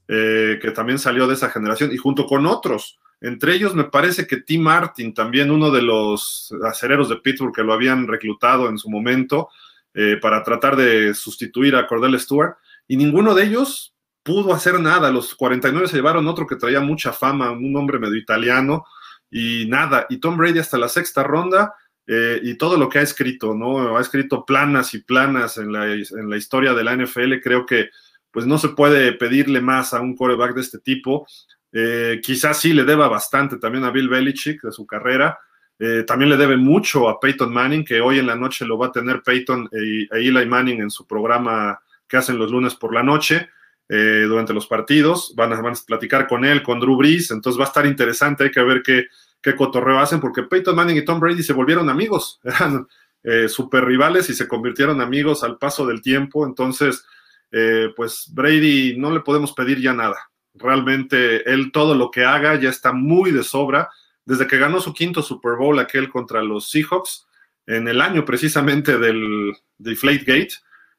eh, 0.08 0.58
que 0.60 0.70
también 0.70 0.98
salió 0.98 1.26
de 1.26 1.34
esa 1.34 1.50
generación, 1.50 1.92
y 1.92 1.96
junto 1.96 2.26
con 2.26 2.46
otros. 2.46 2.98
Entre 3.20 3.54
ellos 3.54 3.74
me 3.74 3.84
parece 3.84 4.26
que 4.26 4.38
Tim 4.38 4.62
Martin, 4.62 5.14
también 5.14 5.50
uno 5.50 5.70
de 5.70 5.82
los 5.82 6.54
acereros 6.64 7.08
de 7.08 7.16
Pittsburgh 7.16 7.54
que 7.54 7.64
lo 7.64 7.72
habían 7.72 8.06
reclutado 8.06 8.68
en 8.68 8.78
su 8.78 8.90
momento 8.90 9.48
eh, 9.94 10.18
para 10.20 10.42
tratar 10.42 10.76
de 10.76 11.14
sustituir 11.14 11.74
a 11.76 11.86
Cordell 11.86 12.18
Stewart, 12.20 12.56
y 12.86 12.96
ninguno 12.96 13.34
de 13.34 13.44
ellos 13.44 13.94
pudo 14.22 14.52
hacer 14.52 14.78
nada. 14.80 15.10
Los 15.10 15.34
49 15.34 15.88
se 15.88 15.96
llevaron 15.96 16.28
otro 16.28 16.46
que 16.46 16.56
traía 16.56 16.80
mucha 16.80 17.12
fama, 17.12 17.50
un 17.50 17.74
hombre 17.76 17.98
medio 17.98 18.16
italiano, 18.16 18.84
y 19.30 19.66
nada. 19.66 20.06
Y 20.08 20.18
Tom 20.18 20.36
Brady 20.36 20.58
hasta 20.58 20.78
la 20.78 20.88
sexta 20.88 21.22
ronda 21.22 21.74
eh, 22.06 22.40
y 22.42 22.54
todo 22.54 22.76
lo 22.76 22.88
que 22.88 22.98
ha 22.98 23.02
escrito, 23.02 23.54
¿no? 23.54 23.96
Ha 23.96 24.00
escrito 24.00 24.44
planas 24.44 24.94
y 24.94 24.98
planas 24.98 25.58
en 25.58 25.72
la, 25.72 25.92
en 25.92 26.30
la, 26.30 26.36
historia 26.36 26.74
de 26.74 26.84
la 26.84 26.96
NFL. 26.96 27.40
Creo 27.42 27.66
que 27.66 27.90
pues 28.36 28.44
no 28.44 28.58
se 28.58 28.68
puede 28.68 29.14
pedirle 29.14 29.62
más 29.62 29.94
a 29.94 30.02
un 30.02 30.14
quarterback 30.14 30.54
de 30.54 30.60
este 30.60 30.78
tipo. 30.78 31.26
Eh, 31.72 32.20
quizás 32.22 32.60
sí 32.60 32.74
le 32.74 32.84
deba 32.84 33.08
bastante 33.08 33.56
también 33.56 33.84
a 33.84 33.90
Bill 33.90 34.10
Belichick 34.10 34.60
de 34.60 34.72
su 34.72 34.86
carrera. 34.86 35.38
Eh, 35.78 36.04
también 36.06 36.28
le 36.28 36.36
debe 36.36 36.58
mucho 36.58 37.08
a 37.08 37.18
Peyton 37.18 37.50
Manning, 37.50 37.82
que 37.82 38.02
hoy 38.02 38.18
en 38.18 38.26
la 38.26 38.36
noche 38.36 38.66
lo 38.66 38.76
va 38.76 38.88
a 38.88 38.92
tener 38.92 39.22
Peyton 39.22 39.70
e, 39.72 40.02
e 40.14 40.28
Eli 40.28 40.44
Manning 40.44 40.82
en 40.82 40.90
su 40.90 41.06
programa 41.06 41.80
que 42.06 42.18
hacen 42.18 42.36
los 42.36 42.50
lunes 42.50 42.74
por 42.74 42.92
la 42.92 43.02
noche. 43.02 43.48
durante 43.88 44.52
los 44.52 44.66
partidos, 44.66 45.32
van 45.34 45.54
a, 45.54 45.62
van 45.62 45.72
a 45.72 45.78
platicar 45.86 46.26
con 46.26 46.44
él, 46.44 46.62
con 46.62 46.78
Drew 46.78 46.96
Brees, 46.96 47.30
entonces 47.30 47.58
va 47.58 47.64
a 47.64 47.68
estar 47.68 47.86
interesante, 47.86 48.44
hay 48.44 48.50
que 48.50 48.62
ver 48.62 48.82
qué, 48.82 49.06
qué 49.40 49.54
cotorreo 49.54 49.98
hacen, 49.98 50.20
porque 50.20 50.42
Peyton 50.42 50.76
Manning 50.76 50.98
y 50.98 51.04
Tom 51.04 51.20
Brady 51.20 51.42
se 51.42 51.54
volvieron 51.54 51.88
amigos, 51.88 52.38
eran 52.44 52.86
eh, 53.22 53.48
super 53.48 53.84
rivales 53.84 54.28
y 54.28 54.34
se 54.34 54.46
convirtieron 54.46 55.00
amigos 55.00 55.42
al 55.42 55.56
paso 55.56 55.86
del 55.86 56.02
tiempo, 56.02 56.44
entonces, 56.46 57.04
eh, 57.50 57.88
pues 57.94 58.30
Brady 58.32 58.96
no 58.96 59.10
le 59.10 59.20
podemos 59.20 59.52
pedir 59.52 59.80
ya 59.80 59.92
nada. 59.92 60.16
Realmente 60.54 61.50
él 61.50 61.70
todo 61.72 61.94
lo 61.94 62.10
que 62.10 62.24
haga 62.24 62.58
ya 62.58 62.70
está 62.70 62.92
muy 62.92 63.30
de 63.30 63.42
sobra. 63.42 63.88
Desde 64.24 64.46
que 64.46 64.58
ganó 64.58 64.80
su 64.80 64.92
quinto 64.92 65.22
Super 65.22 65.56
Bowl 65.56 65.78
aquel 65.78 66.08
contra 66.08 66.42
los 66.42 66.70
Seahawks, 66.70 67.26
en 67.66 67.88
el 67.88 68.00
año 68.00 68.24
precisamente 68.24 68.98
del 68.98 69.52
Deflategate, 69.78 70.54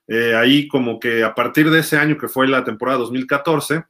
eh, 0.07 0.35
ahí 0.35 0.67
como 0.67 0.99
que 0.99 1.23
a 1.23 1.35
partir 1.35 1.69
de 1.69 1.79
ese 1.79 1.97
año 1.97 2.17
que 2.17 2.27
fue 2.27 2.47
la 2.47 2.63
temporada 2.63 2.99
2014, 2.99 3.83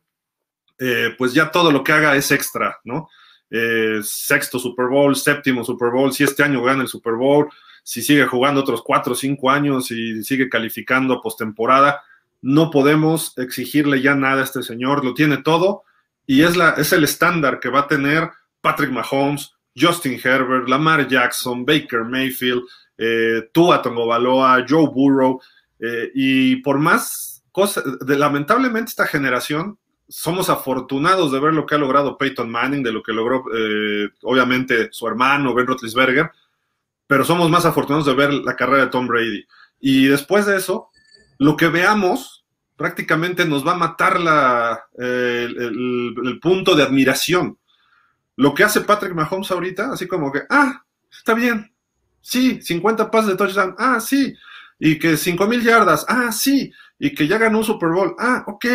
eh, 0.80 1.16
pues 1.18 1.34
ya 1.34 1.52
todo 1.52 1.72
lo 1.72 1.84
que 1.84 1.92
haga 1.92 2.16
es 2.16 2.32
extra, 2.32 2.80
¿no? 2.84 3.10
Eh, 3.50 4.00
sexto 4.04 4.60
Super 4.60 4.88
Bowl, 4.88 5.16
séptimo 5.16 5.64
Super 5.64 5.90
Bowl, 5.92 6.12
si 6.12 6.24
este 6.24 6.44
año 6.44 6.64
gana 6.64 6.84
el 6.84 6.88
Super 6.88 7.14
Bowl, 7.14 7.50
si 7.84 8.02
sigue 8.02 8.26
jugando 8.26 8.62
otros 8.62 8.82
cuatro 8.84 9.14
o 9.14 9.16
cinco 9.16 9.50
años 9.50 9.90
y 9.92 10.24
sigue 10.24 10.50
calificando 10.50 11.22
postemporada, 11.22 12.02
no 12.42 12.72
podemos 12.72 13.38
exigirle 13.38 14.02
ya 14.02 14.16
nada 14.16 14.42
a 14.42 14.44
este 14.44 14.64
señor, 14.64 15.04
lo 15.04 15.14
tiene 15.14 15.38
todo 15.38 15.84
y 16.26 16.44
es, 16.44 16.58
la, 16.58 16.72
es 16.72 16.92
el 16.94 17.04
estándar 17.04 17.60
que 17.60 17.70
va 17.70 17.82
a 17.82 17.88
tener 17.88 18.30
Patrick 18.62 18.92
Mahomes, 18.92 19.54
Justin 19.76 20.20
Herbert, 20.22 20.68
Lamar 20.68 21.08
Jackson, 21.08 21.66
Baker 21.66 22.04
Mayfield, 22.04 22.64
eh, 22.98 23.50
Tua 23.54 23.82
Tongobaloa, 23.82 24.66
Joe 24.68 24.90
Burrow, 24.90 25.40
eh, 25.80 26.12
y 26.14 26.58
por 26.58 26.80
más 26.80 27.44
cosas, 27.52 27.84
lamentablemente 28.06 28.90
esta 28.90 29.08
generación 29.08 29.78
somos 30.10 30.50
afortunados 30.50 31.32
de 31.32 31.40
ver 31.40 31.54
lo 31.54 31.66
que 31.66 31.76
ha 31.76 31.78
logrado 31.80 32.18
Peyton 32.18 32.50
Manning, 32.50 32.84
de 32.84 32.92
lo 32.92 33.04
que 33.04 33.14
logró, 33.14 33.44
eh, 33.54 34.10
obviamente, 34.24 34.90
su 34.92 35.08
hermano 35.08 35.54
Ben 35.54 35.68
Roethlisberger, 35.68 36.32
pero 37.06 37.24
somos 37.24 37.50
más 37.50 37.66
afortunados 37.66 38.06
de 38.06 38.14
ver 38.14 38.34
la 38.34 38.56
carrera 38.56 38.86
de 38.86 38.92
Tom 38.92 39.08
Brady. 39.08 39.46
Y 39.80 40.08
después 40.08 40.46
de 40.46 40.58
eso, 40.58 40.90
lo 41.40 41.56
que 41.56 41.68
veamos 41.68 42.46
prácticamente 42.76 43.46
nos 43.46 43.66
va 43.66 43.74
a 43.74 43.78
matar 43.78 44.20
la, 44.20 44.88
el, 44.98 46.40
punto 46.42 46.76
de 46.76 46.84
admiración. 46.84 47.58
lo 48.36 48.54
que 48.54 48.64
hace 48.64 48.82
Patrick 48.82 49.16
Mahomes 49.16 49.50
ahorita, 49.50 49.94
así 49.94 50.08
como 50.08 50.32
que, 50.32 50.44
ah, 50.50 50.84
está 51.12 51.34
bien, 51.34 51.74
sí, 52.22 52.62
50 52.62 53.10
pases 53.10 53.32
de 53.32 53.36
touchdown, 53.36 53.76
ah, 53.80 54.00
sí, 54.00 54.36
y 54.80 55.00
que 55.00 55.18
5 55.18 55.48
mil 55.48 55.64
yardas, 55.64 56.06
ah, 56.08 56.32
sí, 56.32 56.72
y 57.00 57.16
que 57.16 57.28
ya 57.28 57.40
ganó 57.40 57.60
un 57.60 57.64
Super 57.64 57.90
Bowl, 57.90 58.16
ah, 58.20 58.44
ok, 58.46 58.66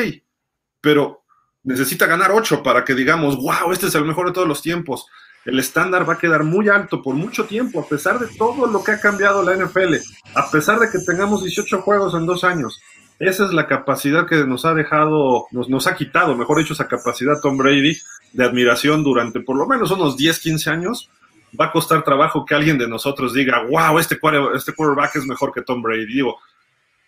pero 0.80 1.22
necesita 1.62 2.06
ganar 2.06 2.32
8 2.32 2.62
para 2.62 2.84
que 2.84 2.94
digamos, 2.94 3.36
wow, 3.36 3.70
este 3.72 3.86
es 3.86 3.94
el 3.94 4.04
mejor 4.04 4.26
de 4.26 4.32
todos 4.32 4.48
los 4.48 4.62
tiempos. 4.62 5.06
El 5.44 5.58
estándar 5.58 6.08
va 6.08 6.14
a 6.14 6.18
quedar 6.18 6.44
muy 6.44 6.68
alto 6.68 7.02
por 7.02 7.14
mucho 7.14 7.46
tiempo, 7.46 7.80
a 7.80 7.88
pesar 7.88 8.18
de 8.18 8.28
todo 8.36 8.66
lo 8.66 8.84
que 8.84 8.92
ha 8.92 9.00
cambiado 9.00 9.42
la 9.42 9.56
NFL, 9.56 9.96
a 10.34 10.50
pesar 10.50 10.78
de 10.78 10.90
que 10.90 10.98
tengamos 11.04 11.42
18 11.42 11.82
juegos 11.82 12.14
en 12.14 12.26
dos 12.26 12.44
años. 12.44 12.80
Esa 13.18 13.44
es 13.44 13.52
la 13.52 13.66
capacidad 13.66 14.26
que 14.26 14.44
nos 14.46 14.64
ha 14.64 14.74
dejado, 14.74 15.46
nos, 15.50 15.68
nos 15.68 15.86
ha 15.86 15.94
quitado, 15.94 16.36
mejor 16.36 16.58
dicho, 16.58 16.72
esa 16.72 16.88
capacidad 16.88 17.40
Tom 17.40 17.56
Brady 17.56 17.96
de 18.32 18.44
admiración 18.44 19.04
durante 19.04 19.40
por 19.40 19.56
lo 19.56 19.66
menos 19.66 19.90
unos 19.90 20.16
10, 20.16 20.38
15 20.40 20.70
años. 20.70 21.10
Va 21.58 21.66
a 21.66 21.72
costar 21.72 22.02
trabajo 22.02 22.46
que 22.46 22.54
alguien 22.54 22.78
de 22.78 22.88
nosotros 22.88 23.34
diga, 23.34 23.62
wow, 23.68 23.98
este, 23.98 24.18
este 24.54 24.72
quarterback 24.72 25.16
es 25.16 25.26
mejor 25.26 25.52
que 25.52 25.60
Tom 25.60 25.82
Brady. 25.82 26.06
Digo, 26.06 26.38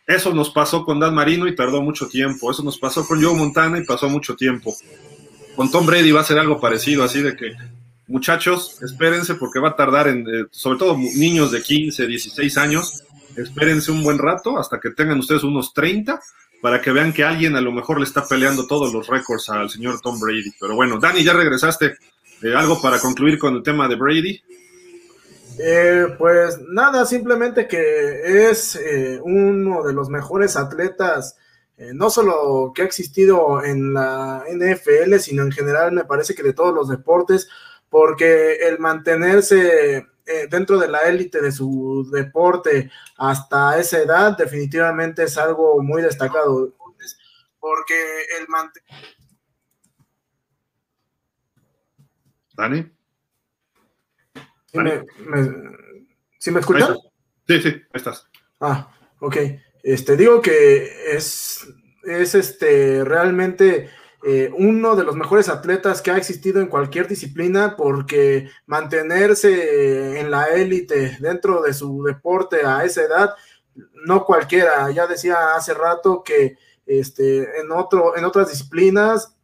eso 0.06 0.34
nos 0.34 0.50
pasó 0.50 0.84
con 0.84 1.00
Dan 1.00 1.14
Marino 1.14 1.46
y 1.46 1.54
tardó 1.54 1.80
mucho 1.80 2.08
tiempo. 2.08 2.50
Eso 2.50 2.62
nos 2.62 2.78
pasó 2.78 3.06
con 3.06 3.22
Joe 3.22 3.34
Montana 3.34 3.78
y 3.78 3.84
pasó 3.84 4.08
mucho 4.08 4.36
tiempo. 4.36 4.74
Con 5.56 5.70
Tom 5.70 5.86
Brady 5.86 6.12
va 6.12 6.20
a 6.20 6.24
ser 6.24 6.38
algo 6.38 6.60
parecido, 6.60 7.04
así 7.04 7.22
de 7.22 7.36
que, 7.36 7.52
muchachos, 8.06 8.82
espérense 8.82 9.34
porque 9.34 9.60
va 9.60 9.70
a 9.70 9.76
tardar, 9.76 10.08
en, 10.08 10.20
eh, 10.28 10.46
sobre 10.50 10.78
todo 10.78 10.96
niños 10.96 11.52
de 11.52 11.62
15, 11.62 12.06
16 12.06 12.58
años, 12.58 13.04
espérense 13.36 13.90
un 13.90 14.02
buen 14.02 14.18
rato 14.18 14.58
hasta 14.58 14.80
que 14.80 14.90
tengan 14.90 15.18
ustedes 15.18 15.42
unos 15.44 15.72
30 15.72 16.20
para 16.64 16.80
que 16.80 16.92
vean 16.92 17.12
que 17.12 17.22
alguien 17.22 17.56
a 17.56 17.60
lo 17.60 17.72
mejor 17.72 17.98
le 17.98 18.04
está 18.04 18.26
peleando 18.26 18.66
todos 18.66 18.90
los 18.90 19.06
récords 19.06 19.50
al 19.50 19.68
señor 19.68 20.00
Tom 20.00 20.18
Brady. 20.18 20.50
Pero 20.58 20.74
bueno, 20.74 20.98
Dani, 20.98 21.22
ya 21.22 21.34
regresaste. 21.34 21.98
Eh, 22.42 22.54
¿Algo 22.56 22.80
para 22.80 22.98
concluir 22.98 23.38
con 23.38 23.54
el 23.56 23.62
tema 23.62 23.86
de 23.86 23.96
Brady? 23.96 24.42
Eh, 25.58 26.06
pues 26.18 26.58
nada, 26.70 27.04
simplemente 27.04 27.68
que 27.68 28.48
es 28.48 28.76
eh, 28.76 29.20
uno 29.22 29.82
de 29.82 29.92
los 29.92 30.08
mejores 30.08 30.56
atletas, 30.56 31.36
no 31.76 32.08
solo 32.08 32.72
que 32.74 32.80
ha 32.80 32.86
existido 32.86 33.62
en 33.62 33.92
la 33.92 34.44
NFL, 34.48 35.18
sino 35.18 35.42
en 35.42 35.52
general 35.52 35.92
me 35.92 36.04
parece 36.04 36.34
que 36.34 36.42
de 36.42 36.54
todos 36.54 36.74
los 36.74 36.88
deportes, 36.88 37.48
porque 37.94 38.54
el 38.54 38.80
mantenerse 38.80 40.04
dentro 40.50 40.80
de 40.80 40.88
la 40.88 41.02
élite 41.02 41.40
de 41.40 41.52
su 41.52 42.10
deporte 42.12 42.90
hasta 43.18 43.78
esa 43.78 43.98
edad 43.98 44.36
definitivamente 44.36 45.22
es 45.22 45.38
algo 45.38 45.80
muy 45.80 46.02
destacado, 46.02 46.74
porque 47.60 47.94
el 48.40 48.48
mantener... 48.48 48.90
Dani. 52.56 52.90
¿Sí 56.40 56.50
me, 56.50 56.58
escuchan? 56.58 56.96
Sí, 57.46 57.62
sí, 57.62 57.68
ahí 57.68 57.84
estás. 57.92 58.28
Ah, 58.58 58.92
ok. 59.20 59.36
Este, 59.84 60.16
digo 60.16 60.42
que 60.42 61.14
es, 61.14 61.64
es 62.02 62.34
este, 62.34 63.04
realmente 63.04 63.88
eh, 64.26 64.50
uno 64.56 64.96
de 64.96 65.04
los 65.04 65.16
mejores 65.16 65.48
atletas 65.48 66.00
que 66.00 66.10
ha 66.10 66.16
existido 66.16 66.60
en 66.60 66.68
cualquier 66.68 67.06
disciplina 67.06 67.76
porque 67.76 68.48
mantenerse 68.66 70.18
en 70.18 70.30
la 70.30 70.46
élite 70.46 71.18
dentro 71.20 71.60
de 71.60 71.74
su 71.74 72.02
deporte 72.02 72.64
a 72.64 72.84
esa 72.84 73.02
edad, 73.02 73.34
no 74.06 74.24
cualquiera. 74.24 74.90
Ya 74.90 75.06
decía 75.06 75.54
hace 75.54 75.74
rato 75.74 76.22
que 76.24 76.56
este, 76.86 77.60
en, 77.60 77.70
otro, 77.70 78.16
en 78.16 78.24
otras 78.24 78.48
disciplinas 78.48 79.36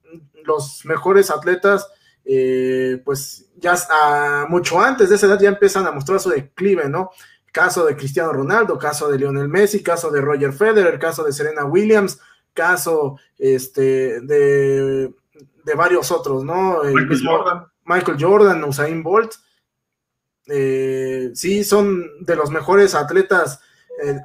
los 0.45 0.85
mejores 0.87 1.31
atletas 1.31 1.87
eh, 2.25 3.03
pues 3.05 3.51
ya 3.57 4.47
mucho 4.49 4.81
antes 4.81 5.09
de 5.09 5.17
esa 5.17 5.27
edad 5.27 5.41
ya 5.41 5.49
empiezan 5.49 5.87
a 5.87 5.93
mostrar 5.93 6.21
su 6.21 6.31
declive, 6.31 6.89
¿no? 6.89 7.11
Caso 7.53 7.85
de 7.85 7.97
Cristiano 7.97 8.33
Ronaldo, 8.33 8.79
caso 8.79 9.11
de 9.11 9.19
Lionel 9.19 9.49
Messi, 9.49 9.83
caso 9.83 10.11
de 10.11 10.21
Roger 10.21 10.53
Federer, 10.53 10.99
caso 10.99 11.25
de 11.25 11.33
Serena 11.33 11.65
Williams, 11.65 12.21
caso 12.61 13.19
este, 13.39 14.21
de, 14.21 15.15
varios 15.77 16.11
otros, 16.11 16.45
¿no? 16.45 16.83
Michael 16.83 17.23
Jordan. 17.25 17.67
Michael 17.85 18.19
Jordan, 18.21 18.65
Usain 18.65 19.03
Bolt. 19.03 19.33
Eh, 20.47 21.31
sí, 21.35 21.65
son 21.65 22.05
de 22.21 22.37
los 22.37 22.51
mejores 22.51 22.95
atletas 22.95 23.61
eh, 24.03 24.19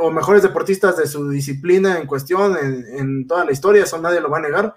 o, 0.00 0.10
mejores 0.10 0.42
deportistas 0.42 0.96
de 0.96 1.06
su 1.06 1.28
disciplina 1.28 1.98
en 1.98 2.06
cuestión 2.06 2.56
en, 2.56 2.86
en, 2.98 3.26
toda 3.26 3.44
la 3.44 3.52
historia, 3.52 3.82
eso 3.82 4.00
nadie 4.00 4.20
lo 4.20 4.30
va 4.30 4.38
a 4.38 4.42
negar, 4.42 4.76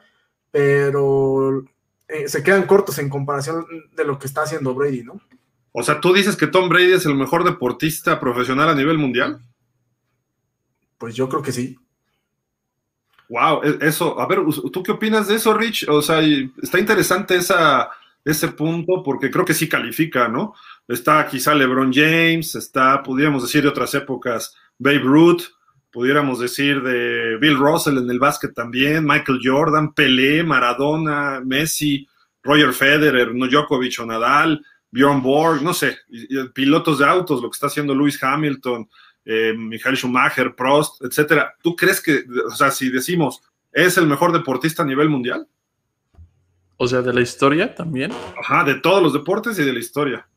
pero 0.51 1.63
eh, 2.07 2.27
se 2.27 2.41
quedan 2.43 2.65
cortos 2.65 2.97
en 2.97 3.09
comparación 3.09 3.65
de 3.95 4.03
lo 4.03 4.17
que 4.17 4.27
está 4.27 4.43
haciendo 4.43 4.73
Brady, 4.73 5.03
¿no? 5.03 5.21
O 5.71 5.83
sea, 5.83 5.99
¿tú 5.99 6.13
dices 6.13 6.35
que 6.35 6.47
Tom 6.47 6.69
Brady 6.69 6.93
es 6.93 7.05
el 7.05 7.15
mejor 7.15 7.43
deportista 7.43 8.19
profesional 8.19 8.69
a 8.69 8.75
nivel 8.75 8.97
mundial? 8.97 9.41
Pues 10.97 11.15
yo 11.15 11.29
creo 11.29 11.41
que 11.41 11.51
sí. 11.51 11.77
Wow, 13.29 13.61
e, 13.63 13.87
eso, 13.87 14.19
a 14.19 14.27
ver, 14.27 14.39
¿tú 14.71 14.83
qué 14.83 14.91
opinas 14.91 15.27
de 15.27 15.35
eso, 15.35 15.53
Rich? 15.53 15.87
O 15.89 16.01
sea, 16.01 16.21
está 16.61 16.79
interesante 16.79 17.35
esa, 17.35 17.89
ese 18.23 18.49
punto 18.49 19.03
porque 19.03 19.31
creo 19.31 19.45
que 19.45 19.53
sí 19.53 19.69
califica, 19.69 20.27
¿no? 20.27 20.53
Está 20.87 21.27
quizá 21.27 21.53
LeBron 21.53 21.91
James, 21.93 22.55
está, 22.55 23.01
pudiéramos 23.01 23.43
decir 23.43 23.63
de 23.63 23.69
otras 23.69 23.93
épocas, 23.95 24.55
Babe 24.77 24.99
Ruth, 24.99 25.43
pudiéramos 25.91 26.39
decir 26.39 26.81
de 26.83 27.37
Bill 27.37 27.57
Russell 27.57 27.97
en 27.97 28.09
el 28.09 28.19
básquet 28.19 28.53
también, 28.53 29.05
Michael 29.05 29.39
Jordan, 29.41 29.93
Pelé, 29.93 30.43
Maradona, 30.43 31.41
Messi, 31.43 32.07
Roger 32.43 32.73
Federer, 32.73 33.33
no 33.33 33.47
Djokovic 33.47 33.99
o 33.99 34.05
Nadal, 34.05 34.63
Bjorn 34.91 35.21
Borg, 35.21 35.61
no 35.61 35.73
sé, 35.73 35.97
pilotos 36.53 36.99
de 36.99 37.05
autos, 37.05 37.41
lo 37.41 37.49
que 37.49 37.55
está 37.55 37.67
haciendo 37.67 37.95
Lewis 37.95 38.21
Hamilton, 38.21 38.87
eh, 39.25 39.53
Michael 39.57 39.97
Schumacher, 39.97 40.55
Prost, 40.55 41.03
etcétera. 41.03 41.55
¿Tú 41.61 41.75
crees 41.75 42.01
que, 42.01 42.23
o 42.47 42.51
sea, 42.51 42.71
si 42.71 42.89
decimos, 42.89 43.41
es 43.71 43.97
el 43.97 44.07
mejor 44.07 44.31
deportista 44.31 44.83
a 44.83 44.85
nivel 44.85 45.09
mundial? 45.09 45.47
O 46.77 46.87
sea, 46.87 47.01
de 47.01 47.13
la 47.13 47.21
historia 47.21 47.73
también. 47.73 48.11
Ajá, 48.39 48.63
de 48.63 48.75
todos 48.75 49.01
los 49.01 49.13
deportes 49.13 49.57
y 49.59 49.63
de 49.63 49.73
la 49.73 49.79
historia. 49.79 50.27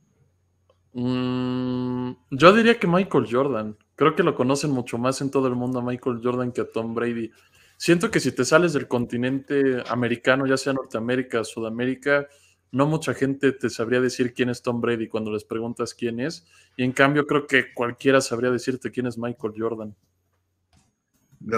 Mm, 0.93 2.13
yo 2.31 2.53
diría 2.53 2.79
que 2.79 2.87
Michael 2.87 3.27
Jordan. 3.31 3.77
Creo 3.95 4.15
que 4.15 4.23
lo 4.23 4.35
conocen 4.35 4.71
mucho 4.71 4.97
más 4.97 5.21
en 5.21 5.31
todo 5.31 5.49
el 5.49 5.55
mundo 5.55 5.81
a 5.81 5.83
Michael 5.83 6.21
Jordan 6.23 6.53
que 6.53 6.63
a 6.63 6.71
Tom 6.71 6.95
Brady. 6.95 7.31
Siento 7.77 8.11
que 8.11 8.21
si 8.21 8.33
te 8.33 8.45
sales 8.45 8.73
del 8.73 8.89
continente 8.89 9.83
americano, 9.89 10.47
ya 10.47 10.57
sea 10.57 10.73
Norteamérica, 10.73 11.45
Sudamérica, 11.45 12.27
no 12.71 12.87
mucha 12.87 13.15
gente 13.15 13.53
te 13.53 13.71
sabría 13.71 14.01
decir 14.01 14.35
quién 14.35 14.51
es 14.51 14.63
Tom 14.63 14.81
Brady 14.81 15.09
cuando 15.09 15.33
les 15.33 15.45
preguntas 15.45 15.95
quién 15.95 16.21
es. 16.21 16.47
Y 16.77 16.85
en 16.85 16.93
cambio 16.93 17.27
creo 17.27 17.47
que 17.47 17.73
cualquiera 17.73 18.21
sabría 18.21 18.51
decirte 18.51 18.91
quién 18.91 19.07
es 19.07 19.19
Michael 19.19 19.55
Jordan. 19.57 19.97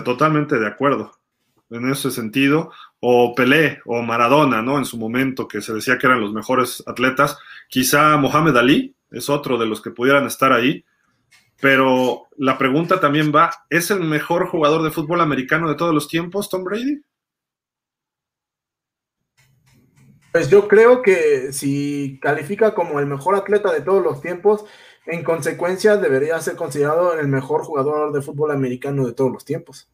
totalmente 0.05 0.59
de 0.59 0.67
acuerdo 0.67 1.13
en 1.71 1.91
ese 1.91 2.11
sentido. 2.11 2.71
O 3.01 3.35
Pelé 3.35 3.81
o 3.87 4.03
Maradona, 4.03 4.63
¿no? 4.63 4.79
En 4.79 4.85
su 4.85 4.99
momento 4.99 5.49
que 5.49 5.61
se 5.61 5.73
decía 5.73 5.99
que 5.99 6.07
eran 6.07 6.21
los 6.21 6.33
mejores 6.33 6.83
atletas. 6.87 7.39
Quizá 7.69 8.17
Mohamed 8.17 8.57
Ali 8.57 8.95
es 9.11 9.31
otro 9.31 9.57
de 9.57 9.67
los 9.67 9.81
que 9.81 9.91
pudieran 9.91 10.27
estar 10.27 10.53
ahí. 10.53 10.85
Pero 11.61 12.29
la 12.37 12.57
pregunta 12.57 13.01
también 13.01 13.33
va, 13.35 13.51
¿es 13.69 13.91
el 13.91 14.01
mejor 14.01 14.49
jugador 14.49 14.83
de 14.83 14.91
fútbol 14.91 15.21
americano 15.21 15.69
de 15.69 15.75
todos 15.75 15.95
los 15.95 16.09
tiempos, 16.09 16.49
Tom 16.49 16.65
Brady? 16.65 17.03
Pues 20.33 20.49
yo 20.49 20.69
creo 20.69 21.03
que 21.03 21.53
si 21.53 22.19
califica 22.23 22.75
como 22.75 23.01
el 23.01 23.07
mejor 23.07 23.35
atleta 23.35 23.73
de 23.73 23.81
todos 23.81 24.03
los 24.03 24.21
tiempos, 24.21 24.65
en 25.07 25.25
consecuencia 25.25 25.97
debería 25.97 26.39
ser 26.41 26.57
considerado 26.57 27.19
el 27.19 27.29
mejor 27.29 27.63
jugador 27.63 28.13
de 28.13 28.23
fútbol 28.23 28.53
americano 28.53 29.07
de 29.07 29.13
todos 29.13 29.33
los 29.33 29.45
tiempos. 29.45 29.89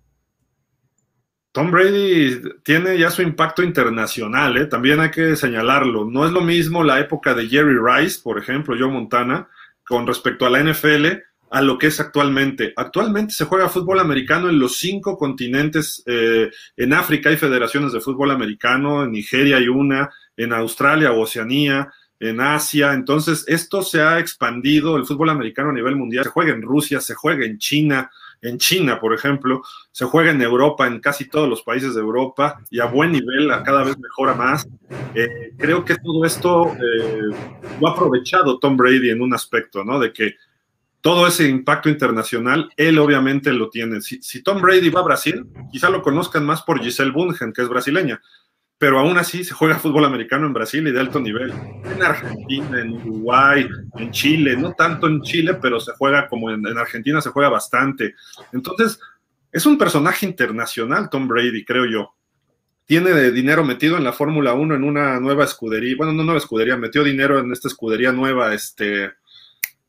Tom 1.52 1.70
Brady 1.70 2.38
tiene 2.64 2.98
ya 2.98 3.10
su 3.10 3.22
impacto 3.22 3.62
internacional, 3.62 4.58
¿eh? 4.58 4.66
también 4.66 5.00
hay 5.00 5.10
que 5.10 5.36
señalarlo. 5.36 6.04
No 6.04 6.26
es 6.26 6.32
lo 6.32 6.42
mismo 6.42 6.84
la 6.84 7.00
época 7.00 7.32
de 7.32 7.48
Jerry 7.48 7.78
Rice, 7.78 8.20
por 8.22 8.38
ejemplo, 8.38 8.76
Joe 8.78 8.90
Montana, 8.90 9.48
con 9.82 10.06
respecto 10.06 10.44
a 10.44 10.50
la 10.50 10.62
NFL, 10.62 11.06
a 11.50 11.62
lo 11.62 11.78
que 11.78 11.86
es 11.86 11.98
actualmente. 11.98 12.74
Actualmente 12.76 13.32
se 13.32 13.46
juega 13.46 13.70
fútbol 13.70 14.00
americano 14.00 14.50
en 14.50 14.58
los 14.58 14.76
cinco 14.76 15.16
continentes. 15.16 16.02
Eh, 16.04 16.50
en 16.76 16.92
África 16.92 17.30
hay 17.30 17.38
federaciones 17.38 17.92
de 17.92 18.00
fútbol 18.00 18.32
americano, 18.32 19.04
en 19.04 19.12
Nigeria 19.12 19.56
hay 19.56 19.68
una, 19.68 20.10
en 20.36 20.52
Australia 20.52 21.12
o 21.12 21.20
Oceanía, 21.20 21.92
en 22.20 22.40
Asia. 22.40 22.92
Entonces, 22.92 23.44
esto 23.46 23.82
se 23.82 24.00
ha 24.00 24.18
expandido, 24.18 24.96
el 24.96 25.06
fútbol 25.06 25.30
americano 25.30 25.70
a 25.70 25.74
nivel 25.74 25.96
mundial. 25.96 26.24
Se 26.24 26.30
juega 26.30 26.52
en 26.52 26.62
Rusia, 26.62 27.00
se 27.00 27.14
juega 27.14 27.44
en 27.44 27.58
China, 27.58 28.10
en 28.42 28.58
China, 28.58 29.00
por 29.00 29.14
ejemplo, 29.14 29.62
se 29.90 30.04
juega 30.04 30.30
en 30.30 30.42
Europa, 30.42 30.86
en 30.86 31.00
casi 31.00 31.28
todos 31.28 31.48
los 31.48 31.62
países 31.62 31.94
de 31.94 32.00
Europa 32.00 32.60
y 32.70 32.80
a 32.80 32.86
buen 32.86 33.12
nivel, 33.12 33.50
a 33.50 33.62
cada 33.62 33.82
vez 33.82 33.98
mejora 33.98 34.34
más. 34.34 34.68
Eh, 35.14 35.52
creo 35.56 35.84
que 35.84 35.96
todo 35.96 36.24
esto 36.24 36.72
eh, 36.74 37.34
lo 37.80 37.88
ha 37.88 37.92
aprovechado 37.92 38.58
Tom 38.58 38.76
Brady 38.76 39.10
en 39.10 39.22
un 39.22 39.34
aspecto, 39.34 39.84
¿no? 39.84 39.98
De 39.98 40.12
que 40.12 40.34
todo 41.00 41.26
ese 41.26 41.48
impacto 41.48 41.88
internacional, 41.88 42.68
él 42.76 42.98
obviamente 42.98 43.52
lo 43.52 43.70
tiene. 43.70 44.00
Si, 44.00 44.42
Tom 44.42 44.60
Brady 44.60 44.90
va 44.90 45.00
a 45.00 45.04
Brasil, 45.04 45.46
quizá 45.70 45.88
lo 45.88 46.02
conozcan 46.02 46.44
más 46.44 46.62
por 46.62 46.82
Giselle 46.82 47.12
Bundchen, 47.12 47.52
que 47.52 47.62
es 47.62 47.68
brasileña, 47.68 48.20
pero 48.78 48.98
aún 48.98 49.16
así 49.16 49.42
se 49.42 49.54
juega 49.54 49.78
fútbol 49.78 50.04
americano 50.04 50.46
en 50.46 50.52
Brasil 50.52 50.86
y 50.86 50.92
de 50.92 51.00
alto 51.00 51.18
nivel. 51.18 51.52
En 51.84 52.02
Argentina, 52.02 52.80
en 52.80 52.92
Uruguay, 52.92 53.66
en 53.94 54.10
Chile, 54.10 54.56
no 54.56 54.72
tanto 54.72 55.06
en 55.06 55.22
Chile, 55.22 55.54
pero 55.54 55.80
se 55.80 55.92
juega 55.92 56.28
como 56.28 56.50
en, 56.50 56.66
Argentina 56.76 57.20
se 57.22 57.30
juega 57.30 57.48
bastante. 57.48 58.14
Entonces, 58.52 59.00
es 59.50 59.64
un 59.64 59.78
personaje 59.78 60.26
internacional 60.26 61.08
Tom 61.08 61.26
Brady, 61.26 61.64
creo 61.64 61.86
yo. 61.86 62.14
Tiene 62.84 63.30
dinero 63.30 63.64
metido 63.64 63.96
en 63.96 64.04
la 64.04 64.12
Fórmula 64.12 64.52
1 64.52 64.74
en 64.74 64.84
una 64.84 65.18
nueva 65.20 65.44
escudería, 65.44 65.96
bueno, 65.96 66.12
no 66.12 66.22
nueva 66.22 66.38
escudería, 66.38 66.76
metió 66.76 67.02
dinero 67.02 67.38
en 67.38 67.50
esta 67.52 67.68
escudería 67.68 68.12
nueva, 68.12 68.54
este, 68.54 69.10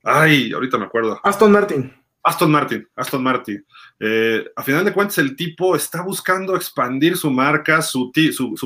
ay, 0.04 0.52
ahorita 0.54 0.78
me 0.78 0.86
acuerdo. 0.86 1.19
Aston 1.23 1.52
Martin. 1.52 1.93
Aston 2.27 2.51
Martin, 2.51 2.85
Aston 2.93 3.23
Martin. 3.23 3.65
Eh, 3.97 4.43
a 4.53 4.61
final 4.61 4.83
de 4.83 4.91
cuentas, 4.91 5.17
el 5.17 5.33
tipo 5.37 5.77
está 5.77 6.01
buscando 6.01 6.57
expandir 6.57 7.15
su 7.15 7.31
marca, 7.31 7.81
su, 7.81 8.11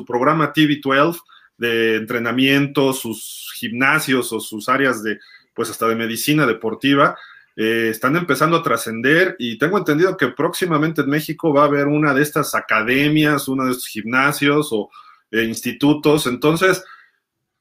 programa 0.07 0.51
TV12 0.51 1.19
de 1.57 1.97
entrenamiento, 1.97 2.91
sus 2.91 3.51
gimnasios 3.55 4.33
o 4.33 4.39
sus 4.39 4.67
áreas 4.67 5.03
de, 5.03 5.19
pues 5.53 5.69
hasta 5.69 5.87
de 5.87 5.95
medicina 5.95 6.47
deportiva. 6.47 7.15
Eh, 7.55 7.89
están 7.91 8.15
empezando 8.15 8.57
a 8.57 8.63
trascender 8.63 9.35
y 9.37 9.59
tengo 9.59 9.77
entendido 9.77 10.17
que 10.17 10.29
próximamente 10.29 11.01
en 11.01 11.09
México 11.09 11.53
va 11.53 11.61
a 11.61 11.67
haber 11.67 11.85
una 11.85 12.15
de 12.15 12.23
estas 12.23 12.55
academias, 12.55 13.47
uno 13.47 13.65
de 13.65 13.71
estos 13.73 13.89
gimnasios 13.89 14.69
o 14.71 14.89
eh, 15.29 15.43
institutos. 15.43 16.25
Entonces, 16.25 16.83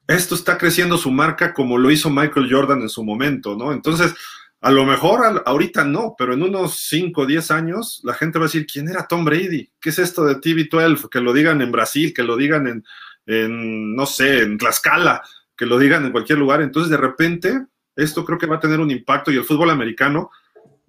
esto 0.07 0.33
está 0.33 0.57
creciendo 0.57 0.97
su 0.97 1.11
marca 1.11 1.53
como 1.53 1.77
lo 1.77 1.91
hizo 1.91 2.09
Michael 2.09 2.51
Jordan 2.51 2.81
en 2.81 2.89
su 2.89 3.03
momento, 3.03 3.55
¿no? 3.55 3.71
Entonces, 3.71 4.15
a 4.63 4.69
lo 4.69 4.85
mejor 4.85 5.41
ahorita 5.43 5.83
no, 5.83 6.13
pero 6.15 6.33
en 6.35 6.43
unos 6.43 6.75
5 6.87 7.21
o 7.21 7.25
10 7.25 7.49
años 7.49 7.99
la 8.03 8.13
gente 8.13 8.37
va 8.37 8.45
a 8.45 8.47
decir, 8.47 8.67
¿quién 8.71 8.87
era 8.87 9.07
Tom 9.07 9.25
Brady? 9.25 9.71
¿Qué 9.81 9.89
es 9.89 9.97
esto 9.97 10.23
de 10.23 10.35
TV12? 10.35 11.09
Que 11.09 11.19
lo 11.19 11.33
digan 11.33 11.61
en 11.61 11.71
Brasil, 11.71 12.13
que 12.13 12.21
lo 12.21 12.37
digan 12.37 12.83
en, 13.25 13.95
no 13.95 14.05
sé, 14.05 14.43
en 14.43 14.59
Tlaxcala, 14.59 15.23
que 15.57 15.65
lo 15.65 15.79
digan 15.79 16.05
en 16.05 16.11
cualquier 16.11 16.37
lugar. 16.37 16.61
Entonces, 16.61 16.91
de 16.91 16.97
repente, 16.97 17.65
esto 17.95 18.23
creo 18.23 18.37
que 18.37 18.45
va 18.45 18.57
a 18.57 18.59
tener 18.59 18.79
un 18.79 18.91
impacto 18.91 19.31
y 19.31 19.37
el 19.37 19.45
fútbol 19.45 19.71
americano, 19.71 20.29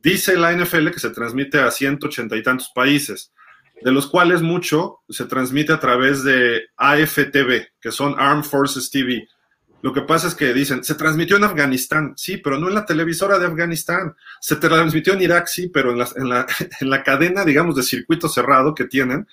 dice 0.03 0.37
la 0.37 0.53
NFL 0.53 0.91
que 0.91 1.01
se 1.01 1.11
transmite 1.11 1.59
a 1.59 1.71
180 1.71 2.37
y 2.37 2.43
tantos 2.43 2.71
países, 2.75 3.33
de 3.81 3.91
los 3.91 4.07
cuales 4.07 4.43
mucho 4.43 5.01
se 5.09 5.25
transmite 5.25 5.73
a 5.73 5.81
través 5.81 6.23
de 6.23 6.67
AFTV, 6.77 7.69
que 7.81 7.91
son 7.91 8.17
Armed 8.19 8.45
Forces 8.45 8.91
TV 8.91 9.27
lo 9.83 9.93
que 9.93 10.03
pasa 10.03 10.29
es 10.29 10.37
que 10.37 10.55
dicen, 10.55 10.85
se 10.85 10.95
transmitió 10.95 11.37
en 11.37 11.45
Afganistán, 11.45 12.15
sí, 12.17 12.37
pero 12.37 12.57
no 12.57 12.69
en 12.69 12.75
la 12.77 12.87
televisora 12.87 13.41
de 13.41 13.47
Afganistán. 13.47 14.15
Se 14.41 14.55
transmitió 14.55 15.13
en 15.13 15.23
Irak, 15.23 15.49
sí, 15.49 15.69
pero 15.69 15.91
en 15.91 15.99
la, 15.99 16.47
en 16.81 16.89
la, 16.91 17.03
cadena, 17.03 17.45
digamos, 17.45 17.75
de 17.75 17.83
circuito 17.83 18.29
cerrado 18.29 18.77
que 18.77 18.85
tienen 18.85 19.27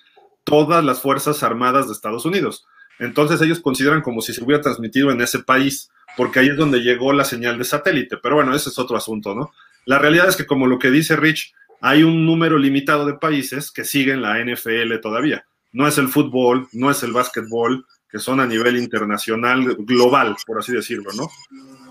todas 0.44 0.84
las 0.84 1.02
Fuerzas 1.02 1.44
Armadas 1.44 1.86
de 1.86 1.94
Estados 1.94 2.26
Unidos. 2.26 2.66
Entonces 2.98 3.40
ellos 3.42 3.60
consideran 3.60 4.02
como 4.02 4.22
si 4.22 4.34
se 4.34 4.44
hubiera 4.44 4.62
transmitido 4.62 5.12
en 5.12 5.22
ese 5.22 5.40
país, 5.40 5.92
porque 6.18 6.40
ahí 6.40 6.50
es 6.50 6.58
donde 6.58 6.80
llegó 6.80 7.14
la 7.14 7.26
señal 7.26 7.60
de 7.60 7.64
satélite. 7.64 8.18
Pero 8.18 8.36
bueno, 8.36 8.56
ese 8.56 8.70
es 8.70 8.80
otro 8.80 8.98
asunto, 8.98 9.36
¿no? 9.36 9.52
La 9.86 10.00
realidad 10.00 10.28
es 10.30 10.36
que 10.36 10.48
como 10.48 10.66
lo 10.66 10.80
que 10.80 10.90
dice 10.90 11.16
Rich, 11.16 11.54
hay 11.80 12.02
un 12.02 12.26
número 12.26 12.58
limitado 12.58 13.06
de 13.06 13.14
países 13.14 13.72
que 13.72 13.86
siguen 13.86 14.24
la 14.24 14.44
NFL 14.44 15.00
todavía. 15.00 15.46
No 15.72 15.88
es 15.88 16.00
el 16.00 16.08
fútbol, 16.08 16.68
no 16.74 16.90
es 16.90 17.04
el 17.04 17.14
básquetbol, 17.14 17.86
que 18.10 18.20
son 18.20 18.40
a 18.40 18.48
nivel 18.48 18.78
internacional, 18.78 19.76
global, 19.80 20.36
por 20.46 20.60
así 20.60 20.72
decirlo, 20.72 21.12
¿no? 21.14 21.30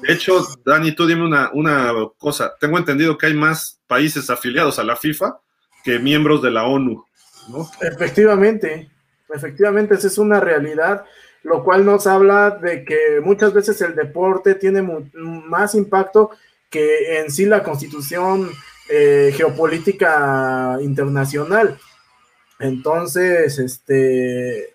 De 0.03 0.13
hecho, 0.13 0.47
Dani, 0.65 0.93
tú 0.93 1.07
dime 1.07 1.25
una, 1.25 1.51
una 1.53 1.93
cosa. 2.19 2.55
Tengo 2.59 2.79
entendido 2.79 3.17
que 3.17 3.27
hay 3.27 3.35
más 3.35 3.81
países 3.87 4.29
afiliados 4.31 4.79
a 4.79 4.85
la 4.85 4.97
FIFA 4.97 5.39
que 5.85 5.99
miembros 5.99 6.43
de 6.43 6.51
la 6.51 6.65
ONU, 6.65 7.05
¿no? 7.49 7.71
Efectivamente, 7.81 8.91
efectivamente, 9.33 9.95
esa 9.95 10.09
es 10.09 10.19
una 10.19 10.41
realidad, 10.41 11.05
lo 11.45 11.63
cual 11.63 11.85
nos 11.85 12.07
habla 12.07 12.51
de 12.51 12.85
que 12.85 13.21
muchas 13.23 13.53
veces 13.53 13.81
el 13.81 13.95
deporte 13.95 14.55
tiene 14.55 14.83
más 15.15 15.75
impacto 15.75 16.31
que 16.69 17.21
en 17.21 17.31
sí 17.31 17.47
la 17.47 17.63
constitución 17.63 18.51
eh, 18.91 19.33
geopolítica 19.37 20.79
internacional. 20.81 21.79
Entonces, 22.59 23.59
este, 23.59 24.75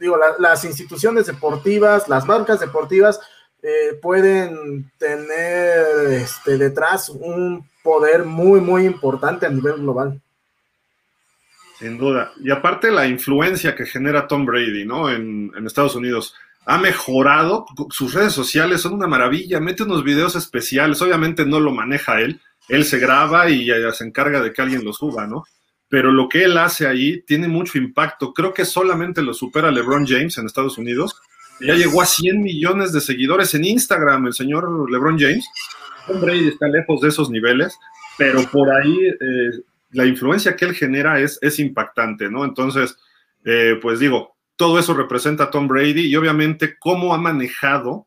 digo, 0.00 0.18
las 0.38 0.64
instituciones 0.64 1.26
deportivas, 1.26 2.08
las 2.08 2.26
marcas 2.26 2.60
deportivas 2.60 3.20
eh, 3.62 3.98
pueden 4.00 4.90
tener 4.98 6.12
este, 6.12 6.58
detrás 6.58 7.08
un 7.08 7.68
poder 7.82 8.24
muy, 8.24 8.60
muy 8.60 8.84
importante 8.84 9.46
a 9.46 9.50
nivel 9.50 9.76
global. 9.76 10.20
Sin 11.78 11.98
duda. 11.98 12.32
Y 12.42 12.50
aparte 12.50 12.90
la 12.90 13.06
influencia 13.06 13.74
que 13.74 13.84
genera 13.84 14.26
Tom 14.26 14.46
Brady, 14.46 14.84
¿no? 14.84 15.10
En, 15.10 15.52
en 15.56 15.66
Estados 15.66 15.94
Unidos. 15.94 16.34
Ha 16.64 16.78
mejorado, 16.78 17.66
sus 17.90 18.12
redes 18.14 18.32
sociales 18.32 18.80
son 18.80 18.94
una 18.94 19.06
maravilla, 19.06 19.60
mete 19.60 19.84
unos 19.84 20.02
videos 20.02 20.34
especiales, 20.34 21.00
obviamente 21.00 21.46
no 21.46 21.60
lo 21.60 21.70
maneja 21.70 22.20
él, 22.20 22.40
él 22.68 22.84
se 22.84 22.98
graba 22.98 23.48
y 23.48 23.68
se 23.92 24.04
encarga 24.04 24.40
de 24.40 24.52
que 24.52 24.62
alguien 24.62 24.84
lo 24.84 24.92
suba, 24.92 25.26
¿no? 25.26 25.44
Pero 25.88 26.10
lo 26.10 26.28
que 26.28 26.44
él 26.44 26.58
hace 26.58 26.86
ahí 26.86 27.22
tiene 27.22 27.48
mucho 27.48 27.78
impacto. 27.78 28.32
Creo 28.32 28.52
que 28.52 28.64
solamente 28.64 29.22
lo 29.22 29.34
supera 29.34 29.70
LeBron 29.70 30.06
James 30.06 30.36
en 30.38 30.46
Estados 30.46 30.78
Unidos. 30.78 31.20
Ya 31.60 31.74
llegó 31.74 32.02
a 32.02 32.06
100 32.06 32.42
millones 32.42 32.92
de 32.92 33.00
seguidores 33.00 33.54
en 33.54 33.64
Instagram 33.64 34.26
el 34.26 34.34
señor 34.34 34.90
LeBron 34.90 35.18
James. 35.18 35.46
Tom 36.06 36.20
Brady 36.20 36.48
está 36.48 36.68
lejos 36.68 37.00
de 37.00 37.08
esos 37.08 37.30
niveles, 37.30 37.78
pero 38.18 38.42
por 38.50 38.72
ahí 38.72 39.06
eh, 39.06 39.60
la 39.92 40.04
influencia 40.04 40.54
que 40.54 40.66
él 40.66 40.74
genera 40.74 41.20
es, 41.20 41.38
es 41.40 41.58
impactante, 41.58 42.28
¿no? 42.30 42.44
Entonces, 42.44 42.96
eh, 43.44 43.78
pues 43.80 43.98
digo, 44.00 44.36
todo 44.56 44.78
eso 44.78 44.92
representa 44.94 45.44
a 45.44 45.50
Tom 45.50 45.68
Brady 45.68 46.06
y 46.06 46.16
obviamente 46.16 46.76
cómo 46.78 47.14
ha 47.14 47.18
manejado 47.18 48.06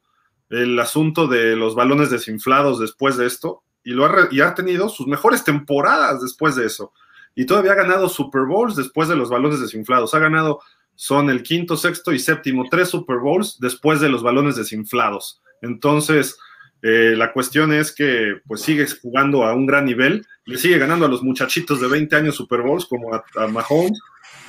el 0.50 0.78
asunto 0.80 1.28
de 1.28 1.56
los 1.56 1.76
balones 1.76 2.10
desinflados 2.10 2.80
después 2.80 3.18
de 3.18 3.26
esto 3.28 3.64
y, 3.84 3.92
lo 3.92 4.10
y 4.32 4.42
ha 4.42 4.54
tenido 4.54 4.90
sus 4.90 5.08
mejores 5.08 5.44
temporadas 5.44 6.22
después 6.22 6.56
de 6.56 6.66
eso 6.66 6.92
y 7.36 7.46
todavía 7.46 7.74
ha 7.74 7.76
ganado 7.76 8.10
Super 8.10 8.44
Bowls 8.44 8.76
después 8.76 9.08
de 9.08 9.16
los 9.16 9.30
balones 9.30 9.62
desinflados. 9.62 10.14
Ha 10.14 10.20
ganado, 10.20 10.62
son 10.96 11.30
el 11.30 11.44
quinto, 11.44 11.78
sexto 11.78 12.12
y 12.12 12.20
séptimo, 12.20 12.66
tres 12.70 12.90
Super 12.90 13.18
Bowls 13.18 13.58
después 13.60 14.00
de 14.02 14.10
los 14.10 14.24
balones 14.24 14.56
desinflados. 14.56 15.42
Entonces, 15.62 16.38
eh, 16.82 17.14
la 17.18 17.34
cuestión 17.34 17.74
es 17.74 17.92
que 17.94 18.40
pues 18.48 18.62
sigue 18.62 18.88
jugando 19.02 19.44
a 19.44 19.54
un 19.54 19.66
gran 19.66 19.86
nivel, 19.86 20.26
le 20.46 20.58
sigue 20.58 20.78
ganando 20.78 21.06
a 21.06 21.10
los 21.10 21.24
muchachitos 21.24 21.82
de 21.82 21.88
20 21.88 22.16
años 22.16 22.36
Super 22.36 22.62
Bowls 22.62 22.86
como 22.86 23.14
a, 23.14 23.48
Mahomes, 23.48 24.00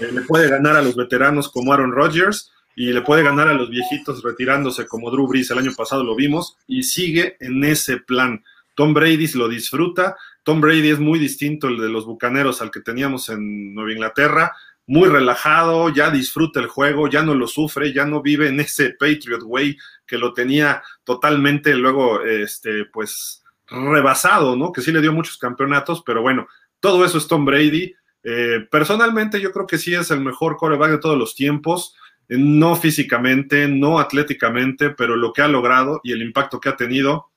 eh, 0.00 0.10
le 0.12 0.20
puede 0.22 0.48
ganar 0.48 0.76
a 0.76 0.82
los 0.82 0.94
veteranos 0.94 1.50
como 1.50 1.72
Aaron 1.72 1.92
Rodgers 1.92 2.52
y 2.76 2.92
le 2.92 3.02
puede 3.02 3.24
ganar 3.24 3.48
a 3.48 3.54
los 3.54 3.68
viejitos 3.68 4.22
retirándose 4.22 4.86
como 4.86 5.10
Drew 5.10 5.26
Brees, 5.26 5.50
el 5.50 5.58
año 5.58 5.72
pasado 5.76 6.04
lo 6.04 6.14
vimos, 6.14 6.56
y 6.66 6.84
sigue 6.84 7.36
en 7.40 7.62
ese 7.64 7.98
plan. 7.98 8.44
Tom 8.80 8.94
Brady 8.94 9.26
lo 9.34 9.46
disfruta, 9.46 10.16
Tom 10.42 10.62
Brady 10.62 10.88
es 10.88 10.98
muy 10.98 11.18
distinto 11.18 11.68
el 11.68 11.76
de 11.76 11.90
los 11.90 12.06
Bucaneros 12.06 12.62
al 12.62 12.70
que 12.70 12.80
teníamos 12.80 13.28
en 13.28 13.74
Nueva 13.74 13.92
Inglaterra, 13.92 14.56
muy 14.86 15.06
relajado, 15.06 15.90
ya 15.90 16.10
disfruta 16.10 16.60
el 16.60 16.66
juego, 16.66 17.06
ya 17.06 17.22
no 17.22 17.34
lo 17.34 17.46
sufre, 17.46 17.92
ya 17.92 18.06
no 18.06 18.22
vive 18.22 18.48
en 18.48 18.58
ese 18.58 18.96
Patriot 18.98 19.42
Way 19.44 19.76
que 20.06 20.16
lo 20.16 20.32
tenía 20.32 20.82
totalmente 21.04 21.74
luego, 21.74 22.22
este, 22.22 22.86
pues, 22.86 23.44
rebasado, 23.66 24.56
¿no? 24.56 24.72
Que 24.72 24.80
sí 24.80 24.92
le 24.92 25.02
dio 25.02 25.12
muchos 25.12 25.36
campeonatos, 25.36 26.02
pero 26.02 26.22
bueno, 26.22 26.46
todo 26.80 27.04
eso 27.04 27.18
es 27.18 27.28
Tom 27.28 27.44
Brady. 27.44 27.94
Eh, 28.22 28.66
personalmente 28.70 29.42
yo 29.42 29.52
creo 29.52 29.66
que 29.66 29.76
sí 29.76 29.94
es 29.94 30.10
el 30.10 30.22
mejor 30.22 30.56
coreback 30.56 30.92
de 30.92 30.98
todos 31.00 31.18
los 31.18 31.34
tiempos, 31.34 31.94
eh, 32.30 32.38
no 32.38 32.76
físicamente, 32.76 33.68
no 33.68 33.98
atléticamente, 33.98 34.88
pero 34.88 35.16
lo 35.16 35.34
que 35.34 35.42
ha 35.42 35.48
logrado 35.48 36.00
y 36.02 36.12
el 36.12 36.22
impacto 36.22 36.60
que 36.60 36.70
ha 36.70 36.76
tenido, 36.76 37.29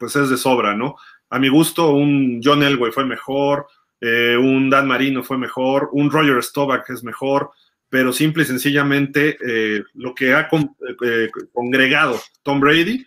pues 0.00 0.16
es 0.16 0.30
de 0.30 0.36
sobra, 0.36 0.74
¿no? 0.74 0.96
a 1.30 1.38
mi 1.38 1.48
gusto, 1.48 1.90
un 1.92 2.40
John 2.42 2.62
Elway 2.62 2.90
fue 2.92 3.06
mejor, 3.06 3.68
eh, 4.00 4.36
un 4.36 4.68
Dan 4.68 4.88
Marino 4.88 5.22
fue 5.22 5.38
mejor, 5.38 5.88
un 5.92 6.10
Roger 6.10 6.42
Staubach 6.42 6.90
es 6.90 7.04
mejor, 7.04 7.50
pero 7.88 8.12
simple 8.12 8.42
y 8.42 8.46
sencillamente 8.46 9.38
eh, 9.46 9.84
lo 9.94 10.14
que 10.14 10.34
ha 10.34 10.48
eh, 10.48 11.30
congregado 11.52 12.20
Tom 12.42 12.60
Brady 12.60 13.06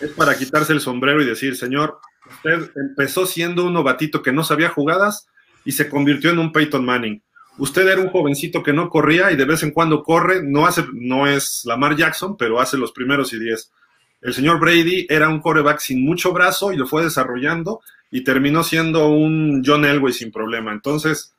es 0.00 0.10
para 0.10 0.36
quitarse 0.36 0.74
el 0.74 0.80
sombrero 0.80 1.22
y 1.22 1.26
decir, 1.26 1.56
señor, 1.56 1.98
usted 2.28 2.70
empezó 2.76 3.24
siendo 3.24 3.64
un 3.64 3.72
novatito 3.72 4.22
que 4.22 4.32
no 4.32 4.44
sabía 4.44 4.68
jugadas 4.68 5.26
y 5.64 5.72
se 5.72 5.88
convirtió 5.88 6.30
en 6.30 6.38
un 6.38 6.52
Peyton 6.52 6.84
Manning. 6.84 7.22
Usted 7.58 7.88
era 7.88 8.02
un 8.02 8.10
jovencito 8.10 8.62
que 8.62 8.74
no 8.74 8.90
corría 8.90 9.32
y 9.32 9.36
de 9.36 9.46
vez 9.46 9.62
en 9.62 9.70
cuando 9.70 10.02
corre, 10.02 10.42
no, 10.42 10.66
hace, 10.66 10.84
no 10.92 11.26
es 11.26 11.62
Lamar 11.64 11.96
Jackson, 11.96 12.36
pero 12.36 12.60
hace 12.60 12.76
los 12.76 12.92
primeros 12.92 13.32
y 13.32 13.38
diez. 13.38 13.72
El 14.20 14.34
señor 14.34 14.58
Brady 14.58 15.06
era 15.08 15.28
un 15.28 15.40
coreback 15.40 15.78
sin 15.80 16.04
mucho 16.04 16.32
brazo 16.32 16.72
y 16.72 16.76
lo 16.76 16.86
fue 16.86 17.04
desarrollando 17.04 17.80
y 18.10 18.24
terminó 18.24 18.62
siendo 18.62 19.08
un 19.08 19.62
John 19.64 19.84
Elway 19.84 20.12
sin 20.12 20.32
problema. 20.32 20.72
Entonces, 20.72 21.34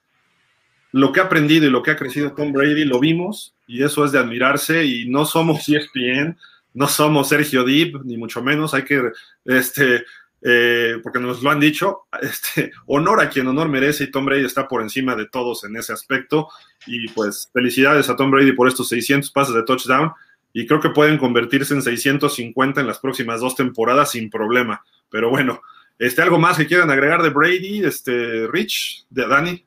lo 0.91 1.11
que 1.11 1.19
ha 1.19 1.23
aprendido 1.23 1.65
y 1.65 1.69
lo 1.69 1.83
que 1.83 1.91
ha 1.91 1.95
crecido 1.95 2.33
Tom 2.33 2.53
Brady 2.53 2.85
lo 2.85 2.99
vimos 2.99 3.53
y 3.67 3.83
eso 3.83 4.05
es 4.05 4.11
de 4.11 4.19
admirarse 4.19 4.85
y 4.85 5.09
no 5.09 5.25
somos 5.25 5.67
ESPN, 5.69 6.37
no 6.73 6.87
somos 6.87 7.29
Sergio 7.29 7.63
Dip, 7.63 7.97
ni 8.03 8.17
mucho 8.17 8.41
menos. 8.41 8.73
Hay 8.73 8.83
que 8.83 9.11
este, 9.45 10.05
eh, 10.41 10.97
porque 11.01 11.19
nos 11.19 11.41
lo 11.41 11.49
han 11.49 11.59
dicho, 11.59 12.03
este, 12.21 12.71
honor 12.85 13.21
a 13.21 13.29
quien 13.29 13.47
honor 13.47 13.69
merece 13.69 14.05
y 14.05 14.11
Tom 14.11 14.25
Brady 14.25 14.45
está 14.45 14.67
por 14.67 14.81
encima 14.81 15.15
de 15.15 15.27
todos 15.27 15.63
en 15.63 15.75
ese 15.75 15.93
aspecto. 15.93 16.49
Y 16.85 17.07
pues 17.09 17.49
felicidades 17.51 18.09
a 18.09 18.15
Tom 18.15 18.31
Brady 18.31 18.53
por 18.53 18.67
estos 18.67 18.89
600 18.89 19.31
pases 19.31 19.55
de 19.55 19.63
touchdown 19.63 20.11
y 20.57 20.65
creo 20.65 20.79
que 20.79 20.89
pueden 20.89 21.19
convertirse 21.19 21.75
en 21.75 21.83
650 21.83 22.81
en 22.81 22.87
las 22.87 22.97
próximas 22.97 23.41
dos 23.41 23.55
temporadas 23.55 24.09
sin 24.09 24.27
problema. 24.31 24.83
Pero 25.07 25.29
bueno, 25.29 25.61
este, 25.99 26.23
¿algo 26.23 26.39
más 26.39 26.57
que 26.57 26.65
quieran 26.65 26.89
agregar 26.89 27.21
de 27.21 27.29
Brady, 27.29 27.85
este, 27.85 28.47
Rich, 28.47 29.05
de 29.07 29.27
Dani? 29.27 29.65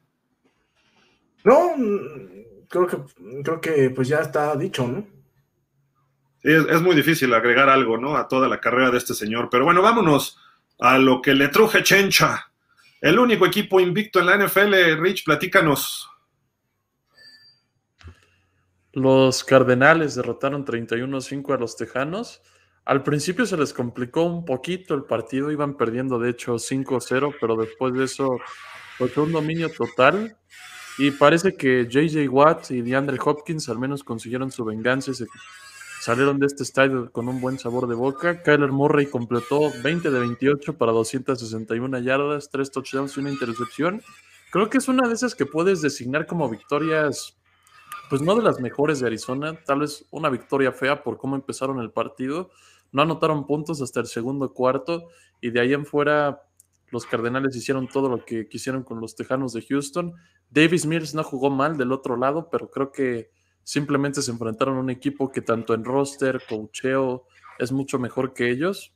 No, 1.45 1.77
creo 2.69 2.89
que, 2.89 2.97
creo 3.45 3.61
que 3.61 3.91
pues 3.91 4.09
ya 4.09 4.19
está 4.19 4.57
dicho, 4.57 4.89
¿no? 4.89 5.07
Sí, 6.43 6.51
es, 6.51 6.83
muy 6.83 6.97
difícil 6.97 7.33
agregar 7.35 7.69
algo, 7.69 7.97
¿no? 7.97 8.17
A 8.17 8.27
toda 8.27 8.49
la 8.49 8.61
carrera 8.61 8.91
de 8.91 8.99
este 8.99 9.15
señor. 9.15 9.47
Pero 9.49 9.65
bueno, 9.65 9.83
vámonos 9.83 10.41
a 10.81 10.99
lo 10.99 11.23
que 11.23 11.35
le 11.35 11.47
truje 11.51 11.85
Chencha. 11.85 12.51
El 13.01 13.17
único 13.21 13.47
equipo 13.47 13.79
invicto 13.79 14.19
en 14.19 14.27
la 14.27 14.45
NFL, 14.45 15.01
Rich, 15.01 15.23
platícanos. 15.25 16.10
Los 18.93 19.45
Cardenales 19.45 20.15
derrotaron 20.15 20.65
31-5 20.65 21.55
a 21.55 21.59
los 21.59 21.77
Tejanos. 21.77 22.43
Al 22.85 23.03
principio 23.03 23.47
se 23.47 23.57
les 23.57 23.73
complicó 23.73 24.25
un 24.25 24.45
poquito 24.45 24.95
el 24.95 25.05
partido, 25.05 25.53
iban 25.53 25.77
perdiendo 25.77 26.19
de 26.19 26.31
hecho 26.31 26.55
5-0, 26.55 27.35
pero 27.41 27.57
después 27.57 27.95
de 27.95 28.05
eso 28.05 28.39
fue 28.97 29.11
un 29.23 29.33
dominio 29.33 29.69
total. 29.71 30.37
Y 30.99 31.13
parece 31.13 31.57
que 31.57 31.87
JJ 31.89 32.29
Watt 32.29 32.71
y 32.73 32.83
DeAndre 32.83 33.19
Hopkins 33.25 33.69
al 33.69 33.79
menos 33.79 34.03
consiguieron 34.03 34.51
su 34.51 34.65
venganza 34.65 35.13
y 35.13 35.15
se 35.15 35.27
salieron 36.01 36.39
de 36.39 36.47
este 36.47 36.63
estadio 36.63 37.11
con 37.13 37.29
un 37.29 37.41
buen 37.41 37.59
sabor 37.59 37.87
de 37.87 37.95
boca. 37.95 38.43
Kyler 38.43 38.73
Murray 38.73 39.07
completó 39.07 39.71
20 39.83 40.11
de 40.11 40.19
28 40.19 40.77
para 40.77 40.93
261 40.93 41.99
yardas, 42.01 42.51
3 42.51 42.71
touchdowns 42.71 43.17
y 43.17 43.21
una 43.21 43.31
intercepción. 43.31 44.03
Creo 44.51 44.69
que 44.69 44.79
es 44.79 44.89
una 44.89 45.07
de 45.07 45.15
esas 45.15 45.35
que 45.35 45.47
puedes 45.47 45.81
designar 45.81 46.27
como 46.27 46.49
victorias, 46.49 47.40
pues 48.11 48.23
no 48.23 48.35
de 48.35 48.43
las 48.43 48.61
mejores 48.61 48.99
de 48.99 49.07
Arizona, 49.07 49.57
tal 49.65 49.81
vez 49.81 50.05
una 50.11 50.29
victoria 50.29 50.73
fea 50.73 51.05
por 51.05 51.17
cómo 51.17 51.37
empezaron 51.37 51.79
el 51.79 51.93
partido. 51.93 52.51
No 52.91 53.03
anotaron 53.03 53.47
puntos 53.47 53.81
hasta 53.81 54.01
el 54.01 54.07
segundo 54.07 54.53
cuarto 54.53 55.07
y 55.41 55.51
de 55.51 55.61
ahí 55.61 55.73
en 55.73 55.87
fuera 55.87 56.43
los 56.91 57.07
Cardenales 57.07 57.55
hicieron 57.55 57.87
todo 57.87 58.09
lo 58.09 58.25
que 58.25 58.49
quisieron 58.49 58.83
con 58.83 59.01
los 59.01 59.15
Tejanos 59.15 59.53
de 59.53 59.63
Houston. 59.63 60.13
Davis 60.51 60.87
Mills 60.87 61.15
no 61.15 61.23
jugó 61.23 61.51
mal 61.51 61.77
del 61.77 61.93
otro 61.93 62.17
lado, 62.17 62.49
pero 62.51 62.69
creo 62.69 62.91
que 62.91 63.31
simplemente 63.63 64.23
se 64.23 64.33
enfrentaron 64.33 64.77
a 64.77 64.81
un 64.81 64.91
equipo 64.91 65.31
que 65.31 65.41
tanto 65.41 65.73
en 65.73 65.85
roster, 65.85 66.43
cocheo, 66.49 67.27
es 67.61 67.71
mucho 67.71 68.01
mejor 68.01 68.35
que 68.35 68.51
ellos. 68.51 68.93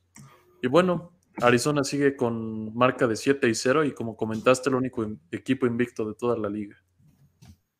Y 0.61 0.67
bueno, 0.67 1.13
Arizona 1.41 1.85
sigue 1.85 2.17
con 2.17 2.75
marca 2.75 3.07
de 3.07 3.15
7 3.15 3.47
y 3.47 3.55
0 3.55 3.85
y 3.85 3.93
como 3.93 4.17
comentaste, 4.17 4.69
el 4.69 4.75
único 4.75 5.07
equipo 5.31 5.67
invicto 5.67 6.05
de 6.05 6.15
toda 6.15 6.37
la 6.37 6.49
liga. 6.49 6.75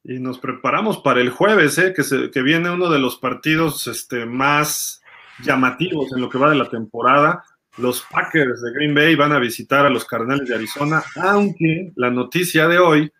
Y 0.08 0.20
nos 0.20 0.38
preparamos 0.38 1.00
para 1.00 1.20
el 1.20 1.32
jueves, 1.32 1.80
¿eh? 1.80 1.92
que, 1.92 2.30
que 2.30 2.42
viene 2.44 2.70
uno 2.70 2.92
de 2.92 3.00
los 3.00 3.18
partidos 3.18 3.88
este, 3.88 4.28
más 4.28 5.02
llamativos 5.44 6.14
en 6.14 6.22
lo 6.22 6.30
que 6.30 6.38
va 6.38 6.52
de 6.52 6.58
la 6.58 6.70
temporada. 6.70 7.44
Los 7.78 8.06
Packers 8.12 8.62
de 8.62 8.72
Green 8.72 8.94
Bay 8.94 9.16
van 9.16 9.32
a 9.32 9.40
visitar 9.40 9.84
a 9.84 9.90
los 9.90 10.06
Cardenales 10.06 10.48
de 10.48 10.54
Arizona, 10.54 11.04
aunque 11.16 11.92
la 11.96 12.12
noticia 12.12 12.68
de 12.68 12.78
hoy 12.78 13.12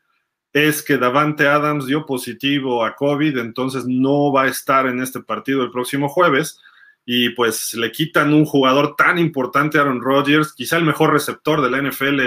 es 0.54 0.84
que 0.84 0.98
Davante 0.98 1.48
Adams 1.48 1.88
dio 1.88 2.06
positivo 2.06 2.86
a 2.86 2.96
COVID, 2.96 3.40
entonces 3.40 3.86
no 3.88 4.32
va 4.32 4.44
a 4.44 4.48
estar 4.48 4.86
en 4.86 5.02
este 5.02 5.22
partido 5.22 5.64
el 5.64 5.72
próximo 5.72 6.08
jueves. 6.08 6.60
Y 7.04 7.30
pues 7.30 7.74
le 7.74 7.92
quitan 7.92 8.32
un 8.34 8.46
jugador 8.46 8.96
tan 8.96 9.18
importante, 9.18 9.80
Aaron 9.80 10.02
Rodgers, 10.02 10.54
quizá 10.54 10.78
el 10.78 10.86
mejor 10.86 11.12
receptor 11.12 11.62
de 11.62 11.72
la 11.72 11.82
NFL 11.82 12.22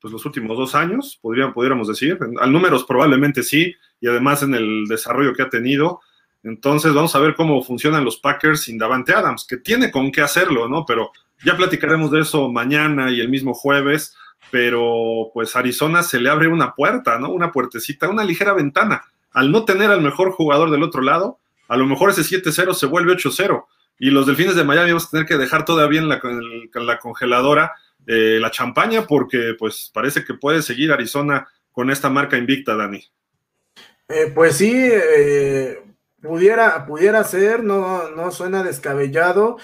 pues 0.00 0.12
los 0.12 0.24
últimos 0.24 0.56
dos 0.56 0.74
años, 0.74 1.18
podríamos, 1.20 1.54
pudiéramos 1.54 1.88
decir. 1.88 2.18
Al 2.40 2.52
números 2.52 2.84
probablemente 2.84 3.42
sí, 3.42 3.74
y 4.00 4.08
además 4.08 4.42
en 4.42 4.54
el 4.54 4.86
desarrollo 4.86 5.34
que 5.34 5.42
ha 5.42 5.50
tenido. 5.50 6.00
Entonces 6.42 6.94
vamos 6.94 7.14
a 7.14 7.18
ver 7.18 7.34
cómo 7.34 7.62
funcionan 7.62 8.04
los 8.04 8.18
Packers 8.18 8.62
sin 8.62 8.78
Davante 8.78 9.12
Adams, 9.12 9.46
que 9.48 9.56
tiene 9.56 9.90
con 9.90 10.12
qué 10.12 10.20
hacerlo, 10.20 10.68
¿no? 10.68 10.84
Pero 10.86 11.10
ya 11.44 11.56
platicaremos 11.56 12.10
de 12.10 12.20
eso 12.20 12.48
mañana 12.50 13.10
y 13.10 13.20
el 13.20 13.28
mismo 13.28 13.54
jueves, 13.54 14.16
pero 14.50 15.30
pues 15.34 15.56
Arizona 15.56 16.02
se 16.02 16.20
le 16.20 16.30
abre 16.30 16.48
una 16.48 16.74
puerta, 16.74 17.18
¿no? 17.18 17.30
Una 17.30 17.52
puertecita, 17.52 18.08
una 18.08 18.24
ligera 18.24 18.52
ventana. 18.52 19.02
Al 19.32 19.52
no 19.52 19.64
tener 19.64 19.90
al 19.90 20.00
mejor 20.00 20.30
jugador 20.30 20.70
del 20.70 20.82
otro 20.82 21.02
lado, 21.02 21.38
a 21.68 21.76
lo 21.76 21.86
mejor 21.86 22.10
ese 22.10 22.22
7-0 22.22 22.72
se 22.74 22.86
vuelve 22.86 23.12
8-0 23.12 23.66
y 23.98 24.10
los 24.10 24.26
delfines 24.26 24.54
de 24.54 24.64
Miami 24.64 24.90
vamos 24.90 25.06
a 25.06 25.10
tener 25.10 25.26
que 25.26 25.36
dejar 25.36 25.64
todavía 25.64 26.00
en 26.00 26.08
la, 26.08 26.20
la 26.74 26.98
congeladora 26.98 27.72
eh, 28.06 28.38
la 28.40 28.50
champaña 28.50 29.06
porque 29.06 29.54
pues 29.58 29.90
parece 29.92 30.24
que 30.24 30.32
puede 30.32 30.62
seguir 30.62 30.92
Arizona 30.92 31.46
con 31.72 31.90
esta 31.90 32.08
marca 32.08 32.38
invicta, 32.38 32.74
Dani. 32.74 33.04
Eh, 34.08 34.32
pues 34.34 34.56
sí, 34.56 34.72
eh, 34.74 35.82
pudiera, 36.22 36.86
pudiera 36.86 37.22
ser, 37.24 37.62
no, 37.62 38.10
no 38.10 38.30
suena 38.30 38.62
descabellado 38.62 39.58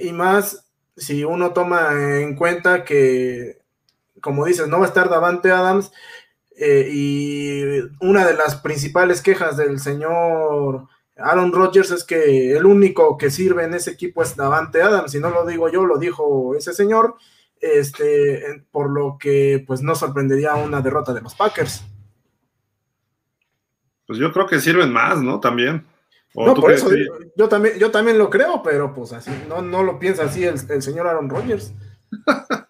y 0.00 0.12
más 0.12 0.70
si 0.96 1.24
uno 1.24 1.52
toma 1.52 2.20
en 2.20 2.36
cuenta 2.36 2.84
que, 2.84 3.62
como 4.20 4.44
dices, 4.44 4.68
no 4.68 4.78
va 4.78 4.84
a 4.84 4.88
estar 4.88 5.08
Davante 5.08 5.50
Adams, 5.50 5.92
eh, 6.56 6.88
y 6.92 7.62
una 8.00 8.26
de 8.26 8.34
las 8.34 8.56
principales 8.56 9.22
quejas 9.22 9.56
del 9.56 9.80
señor 9.80 10.86
Aaron 11.16 11.52
Rodgers 11.52 11.90
es 11.90 12.04
que 12.04 12.54
el 12.54 12.66
único 12.66 13.16
que 13.16 13.30
sirve 13.30 13.64
en 13.64 13.74
ese 13.74 13.90
equipo 13.90 14.22
es 14.22 14.36
Davante 14.36 14.82
Adams, 14.82 15.14
y 15.14 15.20
no 15.20 15.30
lo 15.30 15.46
digo 15.46 15.68
yo, 15.70 15.86
lo 15.86 15.98
dijo 15.98 16.54
ese 16.54 16.74
señor, 16.74 17.16
este, 17.60 18.64
por 18.70 18.90
lo 18.90 19.16
que 19.18 19.64
pues 19.66 19.82
no 19.82 19.94
sorprendería 19.94 20.54
una 20.56 20.82
derrota 20.82 21.12
de 21.14 21.22
los 21.22 21.34
Packers. 21.34 21.84
Pues 24.06 24.18
yo 24.18 24.32
creo 24.32 24.46
que 24.46 24.60
sirven 24.60 24.92
más, 24.92 25.22
¿no? 25.22 25.40
También 25.40 25.86
no, 26.34 26.54
por 26.54 26.72
eso 26.72 26.88
yo, 27.36 27.48
también, 27.48 27.78
yo 27.78 27.90
también 27.90 28.18
lo 28.18 28.30
creo, 28.30 28.62
pero 28.62 28.94
pues 28.94 29.12
así, 29.12 29.30
no, 29.48 29.60
no 29.60 29.82
lo 29.82 29.98
piensa 29.98 30.24
así 30.24 30.44
el, 30.44 30.58
señor 30.82 31.06
Aaron 31.06 31.28
Rodgers. 31.28 31.74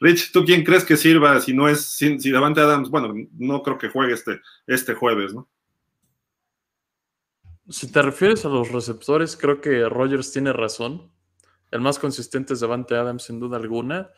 Rich, 0.00 0.32
¿tú 0.32 0.44
quién 0.44 0.64
crees 0.64 0.84
que 0.84 0.96
sirva 0.96 1.38
si 1.40 1.52
no 1.52 1.68
es, 1.68 1.84
si, 1.84 2.18
si 2.18 2.30
Davante 2.30 2.60
Adams, 2.60 2.88
bueno, 2.88 3.12
no 3.36 3.62
creo 3.62 3.76
que 3.76 3.90
juegue 3.90 4.14
este, 4.14 4.40
este 4.66 4.94
jueves, 4.94 5.34
¿no? 5.34 5.48
Si 7.68 7.92
te 7.92 8.00
refieres 8.00 8.44
a 8.46 8.48
los 8.48 8.72
receptores, 8.72 9.36
creo 9.36 9.60
que 9.60 9.86
Rodgers 9.88 10.32
tiene 10.32 10.54
razón. 10.54 11.12
El 11.70 11.82
más 11.82 11.98
consistente 11.98 12.54
es 12.54 12.60
Davante 12.60 12.94
Adams, 12.94 13.24
sin 13.24 13.38
duda 13.40 13.58
alguna. 13.58 14.08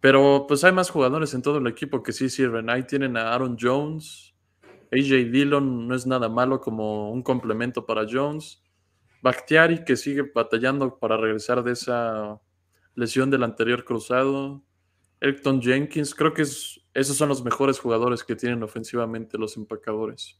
Pero 0.00 0.46
pues 0.48 0.64
hay 0.64 0.72
más 0.72 0.90
jugadores 0.90 1.32
en 1.32 1.42
todo 1.42 1.58
el 1.58 1.68
equipo 1.68 2.02
que 2.02 2.12
sí 2.12 2.28
sirven. 2.28 2.68
Ahí 2.68 2.82
tienen 2.82 3.16
a 3.16 3.32
Aaron 3.32 3.56
Jones, 3.60 4.34
AJ 4.92 5.30
Dillon 5.30 5.88
no 5.88 5.94
es 5.94 6.06
nada 6.06 6.28
malo 6.28 6.60
como 6.60 7.10
un 7.10 7.22
complemento 7.22 7.86
para 7.86 8.06
Jones. 8.10 8.62
Bakhtiari 9.22 9.84
que 9.84 9.96
sigue 9.96 10.30
batallando 10.34 10.98
para 10.98 11.16
regresar 11.16 11.62
de 11.62 11.72
esa 11.72 12.40
lesión 12.94 13.30
del 13.30 13.42
anterior 13.42 13.84
cruzado. 13.84 14.62
Elton 15.20 15.62
Jenkins, 15.62 16.14
creo 16.14 16.34
que 16.34 16.42
esos 16.42 17.16
son 17.16 17.28
los 17.28 17.42
mejores 17.42 17.78
jugadores 17.78 18.22
que 18.22 18.36
tienen 18.36 18.62
ofensivamente 18.62 19.38
los 19.38 19.56
empacadores. 19.56 20.38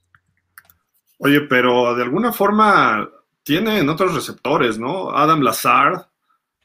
Oye, 1.18 1.40
pero 1.42 1.94
de 1.94 2.02
alguna 2.02 2.32
forma 2.32 3.08
tienen 3.42 3.88
otros 3.88 4.14
receptores, 4.14 4.78
¿no? 4.78 5.10
Adam 5.10 5.40
Lazard. 5.40 6.06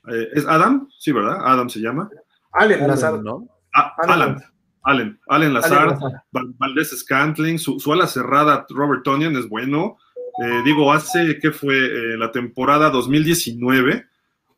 Eh, 0.08 0.30
¿Es 0.34 0.46
Adam? 0.46 0.90
Sí, 0.98 1.12
¿verdad? 1.12 1.40
Adam 1.44 1.70
se 1.70 1.80
llama. 1.80 2.10
Allen 2.52 2.88
Lazard, 2.88 3.22
¿no? 3.22 3.48
Ah, 3.74 3.94
Alan. 4.00 4.44
Allen, 4.84 5.20
Allen 5.28 5.54
Lazar, 5.54 5.98
Valdés 6.32 6.98
Scantling, 7.00 7.60
su, 7.60 7.80
ala 7.92 8.08
cerrada 8.08 8.66
Robert 8.70 9.04
Tonian 9.04 9.36
es 9.36 9.48
bueno. 9.48 9.98
Eh, 10.44 10.62
digo, 10.66 10.92
hace 10.92 11.38
que 11.40 11.52
fue 11.52 11.76
eh, 11.76 12.18
la 12.18 12.32
temporada 12.32 12.90
2019, 12.90 14.08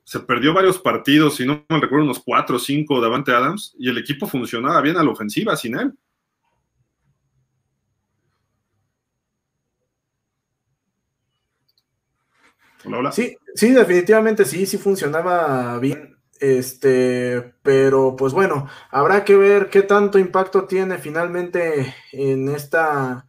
se 0.04 0.20
perdió 0.20 0.54
varios 0.54 0.80
partidos, 0.80 1.36
si 1.36 1.46
no 1.46 1.66
me 1.68 1.80
recuerdo, 1.80 2.06
unos 2.06 2.20
cuatro 2.20 2.58
o 2.58 2.60
cinco 2.60 3.02
de 3.02 3.08
Avante 3.08 3.32
Adams, 3.32 3.76
y 3.78 3.90
el 3.90 3.98
equipo 3.98 4.28
funcionaba 4.28 4.80
bien 4.82 4.98
a 4.98 5.04
la 5.04 5.10
ofensiva 5.10 5.56
sin 5.56 5.78
él. 5.80 5.94
Hola, 12.86 12.98
hola. 12.98 13.12
Sí, 13.12 13.36
sí, 13.56 13.72
definitivamente 13.72 14.46
sí, 14.46 14.66
sí 14.66 14.78
funcionaba 14.78 15.80
bien. 15.80 16.18
Este, 16.44 17.54
pero 17.64 18.18
pues 18.18 18.34
bueno, 18.34 18.68
habrá 18.92 19.24
que 19.24 19.38
ver 19.38 19.70
qué 19.70 19.82
tanto 19.82 20.20
impacto 20.20 20.66
tiene 20.66 20.98
finalmente 20.98 21.96
en 22.12 22.50
esta, 22.50 23.28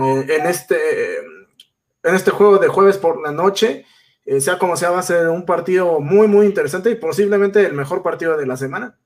eh, 0.00 0.26
en 0.28 0.46
este, 0.46 1.18
en 1.18 2.14
este 2.16 2.32
juego 2.32 2.58
de 2.58 2.66
jueves 2.66 2.98
por 2.98 3.22
la 3.22 3.30
noche. 3.30 3.86
Eh, 4.24 4.40
sea 4.40 4.58
como 4.58 4.76
sea, 4.76 4.90
va 4.90 4.98
a 4.98 5.04
ser 5.04 5.28
un 5.28 5.46
partido 5.46 6.00
muy, 6.00 6.26
muy 6.26 6.44
interesante 6.44 6.90
y 6.90 6.96
posiblemente 6.96 7.64
el 7.64 7.74
mejor 7.74 8.02
partido 8.02 8.36
de 8.36 8.46
la 8.46 8.56
semana. 8.56 8.98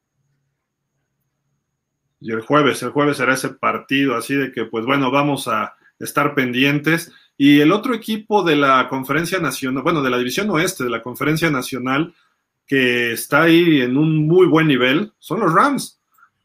Y 2.21 2.33
el 2.33 2.41
jueves, 2.41 2.83
el 2.83 2.93
jueves 2.93 3.19
será 3.19 3.35
ese 3.35 3.51
partido, 3.51 4.17
así 4.17 4.35
de 4.35 4.53
que, 4.53 4.65
pues 4.65 4.87
bueno, 4.87 5.11
vamos 5.11 5.49
a 5.49 5.75
estar 5.99 6.35
pendientes. 6.35 7.13
Y 7.37 7.61
el 7.61 7.73
otro 7.73 7.93
equipo 7.93 8.43
de 8.43 8.57
la 8.57 8.89
conferencia 8.89 9.39
nacional, 9.39 9.83
bueno, 9.83 10.01
de 10.01 10.09
la 10.09 10.17
división 10.17 10.49
oeste 10.49 10.85
de 10.85 10.89
la 10.89 11.03
conferencia 11.03 11.51
nacional, 11.51 12.15
que 12.67 13.13
está 13.13 13.43
ahí 13.43 13.81
en 13.81 13.97
un 13.97 14.27
muy 14.27 14.47
buen 14.47 14.67
nivel 14.67 15.13
son 15.19 15.41
los 15.41 15.53
Rams. 15.53 16.01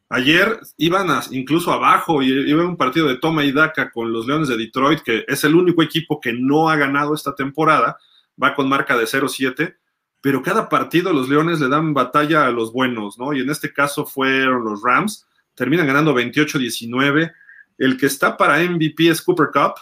Ayer 0.10 0.60
iban 0.78 1.08
incluso 1.32 1.72
abajo 1.72 2.24
y 2.24 2.30
iba 2.30 2.66
un 2.66 2.78
partido 2.78 3.08
de 3.08 3.18
toma 3.18 3.44
y 3.46 3.52
daca 3.52 3.92
con 3.92 4.12
los 4.12 4.26
Leones 4.26 4.48
de 4.48 4.58
Detroit, 4.58 5.02
que 5.02 5.24
es 5.28 5.44
el 5.44 5.56
único 5.56 5.84
equipo 5.84 6.20
que 6.20 6.34
no 6.34 6.70
ha 6.70 6.76
ganado 6.76 7.14
esta 7.14 7.36
temporada, 7.36 7.98
va 8.42 8.56
con 8.56 8.68
marca 8.68 8.98
de 8.98 9.06
0-7, 9.06 9.76
pero 10.20 10.42
cada 10.42 10.68
partido 10.68 11.14
los 11.14 11.30
Leones 11.30 11.60
le 11.60 11.70
dan 11.70 11.94
batalla 11.94 12.48
a 12.48 12.52
los 12.52 12.74
buenos, 12.74 13.20
¿no? 13.20 13.34
Y 13.34 13.42
en 13.42 13.50
este 13.52 13.72
caso 13.72 14.06
fueron 14.06 14.64
los 14.64 14.82
Rams, 14.82 15.28
terminan 15.54 15.86
ganando 15.86 16.16
28-19. 16.16 17.32
El 17.78 17.98
que 17.98 18.08
está 18.08 18.36
para 18.36 18.64
MVP 18.64 19.10
es 19.10 19.22
Cooper 19.22 19.50
Cup, 19.54 19.76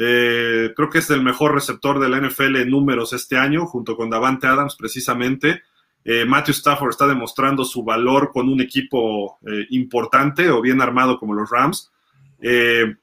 eh, 0.00 0.72
creo 0.76 0.90
que 0.90 0.98
es 0.98 1.10
el 1.10 1.22
mejor 1.22 1.54
receptor 1.54 1.98
de 1.98 2.08
la 2.08 2.20
NFL 2.20 2.56
en 2.56 2.70
números 2.70 3.12
este 3.12 3.36
año, 3.36 3.66
junto 3.66 3.96
con 3.96 4.08
Davante 4.08 4.46
Adams 4.46 4.76
precisamente. 4.76 5.62
Eh, 6.10 6.24
Matthew 6.24 6.54
Stafford 6.54 6.88
está 6.88 7.06
demostrando 7.06 7.66
su 7.66 7.84
valor 7.84 8.30
con 8.32 8.48
un 8.48 8.62
equipo 8.62 9.38
eh, 9.46 9.66
importante 9.68 10.48
o 10.48 10.62
bien 10.62 10.80
armado 10.80 11.18
como 11.18 11.34
los 11.34 11.50
Rams. 11.50 11.92
Eh, 12.40 12.96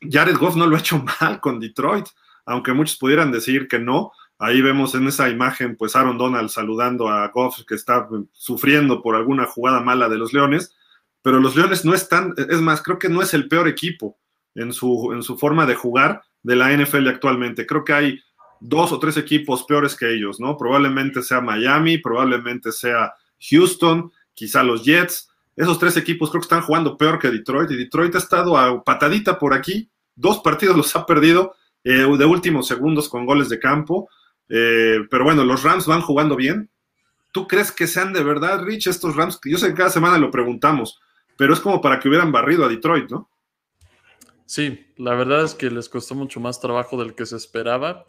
Jared 0.00 0.36
Goff 0.36 0.54
no 0.54 0.64
lo 0.68 0.76
ha 0.76 0.78
hecho 0.78 1.04
mal 1.20 1.40
con 1.40 1.58
Detroit, 1.58 2.06
aunque 2.44 2.72
muchos 2.72 2.98
pudieran 2.98 3.32
decir 3.32 3.66
que 3.66 3.80
no. 3.80 4.12
Ahí 4.38 4.62
vemos 4.62 4.94
en 4.94 5.08
esa 5.08 5.28
imagen, 5.28 5.74
pues 5.76 5.96
Aaron 5.96 6.18
Donald 6.18 6.48
saludando 6.48 7.08
a 7.08 7.26
Goff, 7.34 7.64
que 7.66 7.74
está 7.74 8.08
sufriendo 8.30 9.02
por 9.02 9.16
alguna 9.16 9.46
jugada 9.46 9.80
mala 9.80 10.08
de 10.08 10.18
los 10.18 10.32
Leones, 10.32 10.72
pero 11.22 11.40
los 11.40 11.56
Leones 11.56 11.84
no 11.84 11.94
están, 11.94 12.32
es 12.36 12.60
más, 12.60 12.80
creo 12.80 13.00
que 13.00 13.08
no 13.08 13.22
es 13.22 13.34
el 13.34 13.48
peor 13.48 13.66
equipo 13.66 14.18
en 14.54 14.72
su, 14.72 15.10
en 15.12 15.24
su 15.24 15.36
forma 15.36 15.66
de 15.66 15.74
jugar 15.74 16.22
de 16.44 16.54
la 16.54 16.70
NFL 16.70 17.08
actualmente. 17.08 17.66
Creo 17.66 17.82
que 17.82 17.92
hay 17.92 18.20
dos 18.60 18.92
o 18.92 18.98
tres 18.98 19.16
equipos 19.16 19.64
peores 19.64 19.94
que 19.94 20.12
ellos, 20.12 20.40
¿no? 20.40 20.56
Probablemente 20.56 21.22
sea 21.22 21.40
Miami, 21.40 21.98
probablemente 21.98 22.72
sea 22.72 23.14
Houston, 23.50 24.12
quizá 24.34 24.62
los 24.62 24.84
Jets. 24.84 25.28
Esos 25.56 25.78
tres 25.78 25.96
equipos 25.96 26.30
creo 26.30 26.40
que 26.40 26.46
están 26.46 26.62
jugando 26.62 26.96
peor 26.96 27.18
que 27.18 27.30
Detroit 27.30 27.70
y 27.70 27.76
Detroit 27.76 28.14
ha 28.14 28.18
estado 28.18 28.56
a 28.58 28.82
patadita 28.82 29.38
por 29.38 29.54
aquí. 29.54 29.88
Dos 30.14 30.40
partidos 30.40 30.76
los 30.76 30.94
ha 30.96 31.06
perdido 31.06 31.54
eh, 31.84 32.06
de 32.18 32.24
últimos 32.24 32.66
segundos 32.66 33.08
con 33.08 33.26
goles 33.26 33.48
de 33.48 33.58
campo. 33.58 34.08
Eh, 34.48 35.00
pero 35.10 35.24
bueno, 35.24 35.44
los 35.44 35.62
Rams 35.62 35.86
van 35.86 36.02
jugando 36.02 36.36
bien. 36.36 36.70
¿Tú 37.32 37.46
crees 37.46 37.70
que 37.70 37.86
sean 37.86 38.12
de 38.12 38.22
verdad, 38.22 38.62
Rich, 38.62 38.86
estos 38.86 39.16
Rams? 39.16 39.38
Yo 39.44 39.58
sé 39.58 39.68
que 39.68 39.74
cada 39.74 39.90
semana 39.90 40.18
lo 40.18 40.30
preguntamos, 40.30 41.00
pero 41.36 41.52
es 41.52 41.60
como 41.60 41.80
para 41.80 42.00
que 42.00 42.08
hubieran 42.08 42.32
barrido 42.32 42.64
a 42.64 42.68
Detroit, 42.68 43.10
¿no? 43.10 43.28
Sí, 44.46 44.86
la 44.96 45.14
verdad 45.14 45.44
es 45.44 45.54
que 45.54 45.70
les 45.70 45.88
costó 45.88 46.14
mucho 46.14 46.40
más 46.40 46.60
trabajo 46.60 46.96
del 46.96 47.14
que 47.14 47.26
se 47.26 47.36
esperaba. 47.36 48.04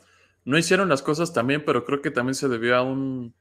No 0.48 0.58
hicieron 0.58 0.88
las 0.88 1.02
cosas 1.02 1.34
también, 1.34 1.66
pero 1.66 1.84
creo 1.84 2.02
que 2.02 2.10
también 2.10 2.34
se 2.34 2.48
debió 2.48 2.78
a 2.78 2.82
un, 2.82 3.36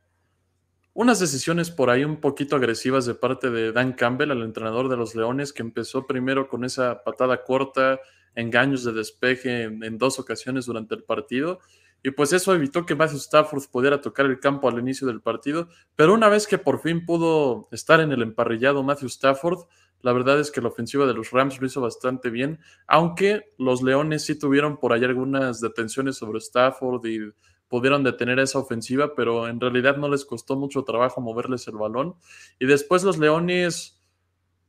unas 0.92 1.20
decisiones 1.20 1.70
por 1.70 1.88
ahí 1.88 2.04
un 2.04 2.16
poquito 2.16 2.56
agresivas 2.56 3.06
de 3.06 3.14
parte 3.14 3.48
de 3.48 3.70
Dan 3.70 3.92
Campbell, 3.92 4.32
el 4.32 4.42
entrenador 4.42 4.88
de 4.88 4.96
los 4.96 5.14
Leones, 5.14 5.52
que 5.52 5.62
empezó 5.62 6.04
primero 6.08 6.48
con 6.48 6.64
esa 6.64 7.04
patada 7.04 7.44
corta, 7.44 8.00
engaños 8.34 8.82
de 8.82 8.92
despeje 8.92 9.62
en, 9.62 9.98
dos 9.98 10.18
ocasiones 10.18 10.66
durante 10.66 10.96
el 10.96 11.04
partido. 11.04 11.60
Y 12.02 12.10
pues 12.10 12.32
eso 12.32 12.52
evitó 12.52 12.84
que 12.84 12.96
Matthew 12.96 13.18
Stafford 13.18 13.62
pudiera 13.70 14.00
tocar 14.00 14.26
el 14.26 14.40
campo 14.40 14.68
al 14.68 14.80
inicio 14.80 15.06
del 15.06 15.20
partido. 15.20 15.68
Pero 15.94 16.12
una 16.12 16.28
vez 16.28 16.48
que 16.48 16.58
por 16.58 16.82
fin 16.82 17.06
pudo 17.06 17.68
estar 17.70 18.00
en 18.00 18.10
el 18.10 18.22
emparrillado 18.22 18.82
Matthew 18.82 19.10
Stafford, 19.10 19.60
la 20.06 20.12
verdad 20.12 20.38
es 20.38 20.52
que 20.52 20.60
la 20.60 20.68
ofensiva 20.68 21.04
de 21.04 21.14
los 21.14 21.32
Rams 21.32 21.60
lo 21.60 21.66
hizo 21.66 21.80
bastante 21.80 22.30
bien, 22.30 22.60
aunque 22.86 23.52
los 23.58 23.82
Leones 23.82 24.24
sí 24.24 24.38
tuvieron 24.38 24.76
por 24.76 24.92
ahí 24.92 25.02
algunas 25.02 25.60
detenciones 25.60 26.16
sobre 26.16 26.38
Stafford 26.38 27.04
y 27.06 27.32
pudieron 27.66 28.04
detener 28.04 28.38
esa 28.38 28.60
ofensiva, 28.60 29.16
pero 29.16 29.48
en 29.48 29.60
realidad 29.60 29.96
no 29.96 30.08
les 30.08 30.24
costó 30.24 30.54
mucho 30.54 30.84
trabajo 30.84 31.20
moverles 31.20 31.66
el 31.66 31.74
balón. 31.74 32.14
Y 32.60 32.66
después 32.66 33.02
los 33.02 33.18
Leones, 33.18 34.00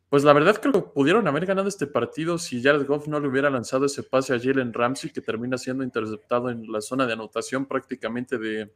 pues 0.09 0.23
la 0.23 0.33
verdad 0.33 0.59
creo 0.59 0.73
que 0.73 0.81
pudieron 0.81 1.27
haber 1.27 1.45
ganado 1.45 1.67
este 1.67 1.85
partido 1.85 2.39
si 2.39 2.63
Jared 2.63 2.87
Goff 2.87 3.07
no 3.07 3.19
le 3.19 3.27
hubiera 3.27 3.51
lanzado 3.51 3.85
ese 3.85 4.01
pase 4.01 4.33
a 4.33 4.39
Jalen 4.39 4.73
Ramsey, 4.73 5.11
que 5.11 5.21
termina 5.21 5.59
siendo 5.59 5.83
interceptado 5.83 6.49
en 6.49 6.71
la 6.71 6.81
zona 6.81 7.05
de 7.05 7.13
anotación 7.13 7.67
prácticamente 7.67 8.39
de, 8.39 8.73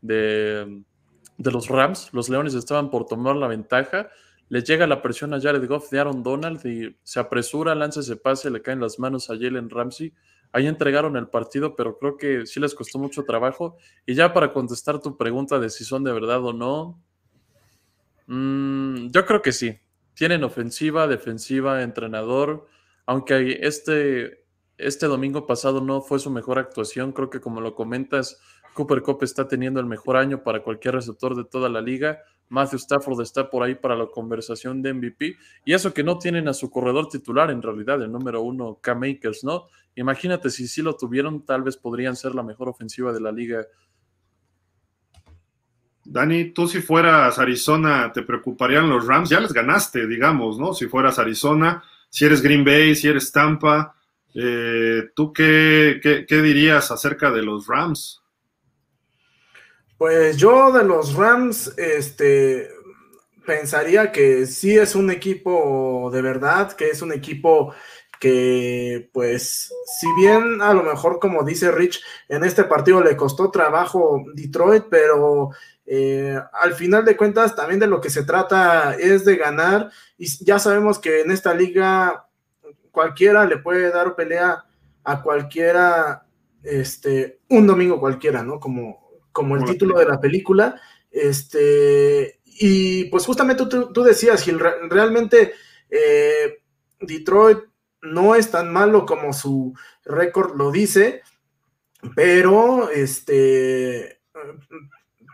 de, 0.00 0.84
de 1.36 1.50
los 1.50 1.68
Rams. 1.68 2.08
Los 2.14 2.30
Leones 2.30 2.54
estaban 2.54 2.88
por 2.88 3.04
tomar 3.04 3.36
la 3.36 3.46
ventaja 3.46 4.08
le 4.52 4.62
llega 4.62 4.86
la 4.86 5.00
presión 5.00 5.32
a 5.32 5.40
Jared 5.40 5.66
Goff 5.66 5.90
de 5.90 5.98
Aaron 5.98 6.22
Donald 6.22 6.60
y 6.66 6.94
se 7.02 7.18
apresura, 7.18 7.74
lanza 7.74 8.00
ese 8.00 8.16
pase, 8.16 8.50
le 8.50 8.60
caen 8.60 8.80
las 8.80 8.98
manos 8.98 9.30
a 9.30 9.34
Jalen 9.34 9.70
Ramsey. 9.70 10.12
Ahí 10.52 10.66
entregaron 10.66 11.16
el 11.16 11.28
partido, 11.28 11.74
pero 11.74 11.96
creo 11.96 12.18
que 12.18 12.44
sí 12.44 12.60
les 12.60 12.74
costó 12.74 12.98
mucho 12.98 13.24
trabajo. 13.24 13.78
Y 14.04 14.12
ya 14.12 14.34
para 14.34 14.52
contestar 14.52 15.00
tu 15.00 15.16
pregunta 15.16 15.58
de 15.58 15.70
si 15.70 15.84
son 15.84 16.04
de 16.04 16.12
verdad 16.12 16.44
o 16.44 16.52
no, 16.52 17.02
mm, 18.26 19.06
yo 19.08 19.24
creo 19.24 19.40
que 19.40 19.52
sí. 19.52 19.78
Tienen 20.12 20.44
ofensiva, 20.44 21.06
defensiva, 21.06 21.82
entrenador. 21.82 22.66
Aunque 23.06 23.60
este, 23.62 24.44
este 24.76 25.06
domingo 25.06 25.46
pasado 25.46 25.80
no 25.80 26.02
fue 26.02 26.18
su 26.18 26.30
mejor 26.30 26.58
actuación, 26.58 27.12
creo 27.12 27.30
que 27.30 27.40
como 27.40 27.62
lo 27.62 27.74
comentas, 27.74 28.38
Cooper 28.74 29.00
Cup 29.00 29.22
está 29.22 29.48
teniendo 29.48 29.80
el 29.80 29.86
mejor 29.86 30.18
año 30.18 30.42
para 30.42 30.62
cualquier 30.62 30.96
receptor 30.96 31.34
de 31.36 31.44
toda 31.44 31.70
la 31.70 31.80
liga. 31.80 32.20
Matthew 32.52 32.80
Stafford 32.80 33.22
está 33.22 33.48
por 33.48 33.62
ahí 33.62 33.74
para 33.74 33.96
la 33.96 34.06
conversación 34.06 34.82
de 34.82 34.92
MVP. 34.92 35.36
Y 35.64 35.72
eso 35.72 35.94
que 35.94 36.04
no 36.04 36.18
tienen 36.18 36.48
a 36.48 36.52
su 36.52 36.70
corredor 36.70 37.08
titular, 37.08 37.50
en 37.50 37.62
realidad, 37.62 38.02
el 38.02 38.12
número 38.12 38.42
uno, 38.42 38.78
K-Makers, 38.82 39.42
¿no? 39.42 39.68
Imagínate 39.96 40.50
si 40.50 40.68
sí 40.68 40.82
lo 40.82 40.94
tuvieron, 40.94 41.46
tal 41.46 41.62
vez 41.62 41.78
podrían 41.78 42.14
ser 42.14 42.34
la 42.34 42.42
mejor 42.42 42.68
ofensiva 42.68 43.10
de 43.10 43.20
la 43.22 43.32
liga. 43.32 43.66
Dani, 46.04 46.50
tú 46.50 46.68
si 46.68 46.82
fueras 46.82 47.38
Arizona, 47.38 48.12
¿te 48.12 48.20
preocuparían 48.20 48.86
los 48.86 49.06
Rams? 49.06 49.30
Ya 49.30 49.40
les 49.40 49.54
ganaste, 49.54 50.06
digamos, 50.06 50.58
¿no? 50.58 50.74
Si 50.74 50.88
fueras 50.88 51.18
Arizona, 51.18 51.82
si 52.10 52.26
eres 52.26 52.42
Green 52.42 52.66
Bay, 52.66 52.94
si 52.94 53.08
eres 53.08 53.32
Tampa, 53.32 53.94
eh, 54.34 55.04
¿tú 55.14 55.32
qué, 55.32 56.00
qué 56.28 56.42
dirías 56.42 56.90
acerca 56.90 57.30
de 57.30 57.42
los 57.42 57.66
Rams? 57.66 58.21
Pues 60.02 60.36
yo 60.36 60.72
de 60.72 60.82
los 60.82 61.14
Rams, 61.14 61.74
este, 61.78 62.68
pensaría 63.46 64.10
que 64.10 64.46
sí 64.46 64.76
es 64.76 64.96
un 64.96 65.12
equipo 65.12 66.10
de 66.12 66.20
verdad, 66.20 66.72
que 66.72 66.88
es 66.88 67.02
un 67.02 67.12
equipo 67.12 67.72
que, 68.18 69.08
pues, 69.12 69.72
si 70.00 70.08
bien 70.20 70.60
a 70.60 70.74
lo 70.74 70.82
mejor, 70.82 71.20
como 71.20 71.44
dice 71.44 71.70
Rich, 71.70 72.02
en 72.28 72.42
este 72.42 72.64
partido 72.64 73.00
le 73.00 73.16
costó 73.16 73.52
trabajo 73.52 74.24
Detroit, 74.34 74.86
pero 74.90 75.50
eh, 75.86 76.36
al 76.52 76.74
final 76.74 77.04
de 77.04 77.16
cuentas 77.16 77.54
también 77.54 77.78
de 77.78 77.86
lo 77.86 78.00
que 78.00 78.10
se 78.10 78.24
trata 78.24 78.96
es 78.96 79.24
de 79.24 79.36
ganar 79.36 79.92
y 80.18 80.26
ya 80.44 80.58
sabemos 80.58 80.98
que 80.98 81.20
en 81.20 81.30
esta 81.30 81.54
liga 81.54 82.26
cualquiera 82.90 83.44
le 83.44 83.58
puede 83.58 83.92
dar 83.92 84.16
pelea 84.16 84.64
a 85.04 85.22
cualquiera, 85.22 86.26
este, 86.64 87.38
un 87.48 87.68
domingo 87.68 88.00
cualquiera, 88.00 88.42
¿no? 88.42 88.58
Como, 88.58 89.01
como 89.32 89.56
el 89.56 89.64
título 89.64 89.98
de 89.98 90.06
la 90.06 90.20
película. 90.20 90.80
Este, 91.10 92.40
y 92.44 93.04
pues 93.04 93.26
justamente 93.26 93.64
tú, 93.66 94.02
decías, 94.02 94.42
Gil, 94.42 94.58
realmente 94.58 95.52
eh, 95.90 96.58
Detroit 97.00 97.58
no 98.02 98.34
es 98.34 98.50
tan 98.50 98.72
malo 98.72 99.06
como 99.06 99.32
su 99.32 99.74
récord 100.04 100.56
lo 100.56 100.70
dice, 100.70 101.22
pero 102.16 102.90
este, 102.90 104.20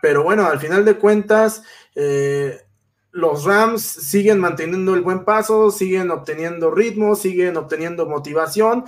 pero 0.01 0.23
bueno, 0.23 0.45
al 0.45 0.59
final 0.59 0.85
de 0.85 0.95
cuentas, 0.95 1.63
eh, 1.95 2.61
los 3.11 3.43
Rams 3.43 3.81
siguen 3.81 4.39
manteniendo 4.39 4.93
el 4.93 5.01
buen 5.01 5.25
paso, 5.25 5.71
siguen 5.71 6.11
obteniendo 6.11 6.71
ritmo, 6.71 7.15
siguen 7.15 7.57
obteniendo 7.57 8.05
motivación 8.05 8.85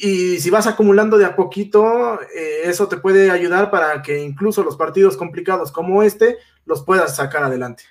y 0.00 0.40
si 0.40 0.48
vas 0.48 0.66
acumulando 0.66 1.18
de 1.18 1.26
a 1.26 1.36
poquito, 1.36 2.18
eh, 2.34 2.62
eso 2.64 2.88
te 2.88 2.96
puede 2.96 3.30
ayudar 3.30 3.70
para 3.70 4.00
que 4.00 4.18
incluso 4.18 4.64
los 4.64 4.76
partidos 4.76 5.16
complicados 5.16 5.70
como 5.70 6.02
este 6.02 6.38
los 6.64 6.82
puedas 6.82 7.16
sacar 7.16 7.42
adelante. 7.44 7.84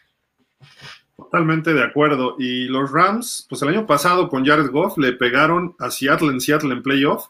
Totalmente 1.16 1.74
de 1.74 1.84
acuerdo. 1.84 2.36
Y 2.40 2.66
los 2.66 2.92
Rams, 2.92 3.46
pues 3.48 3.62
el 3.62 3.70
año 3.70 3.86
pasado 3.86 4.28
con 4.28 4.44
Jared 4.44 4.72
Goff 4.72 4.98
le 4.98 5.14
pegaron 5.14 5.76
a 5.78 5.92
Seattle 5.92 6.30
en 6.30 6.42
Seattle 6.42 6.74
en 6.74 6.82
playoff 6.82 7.28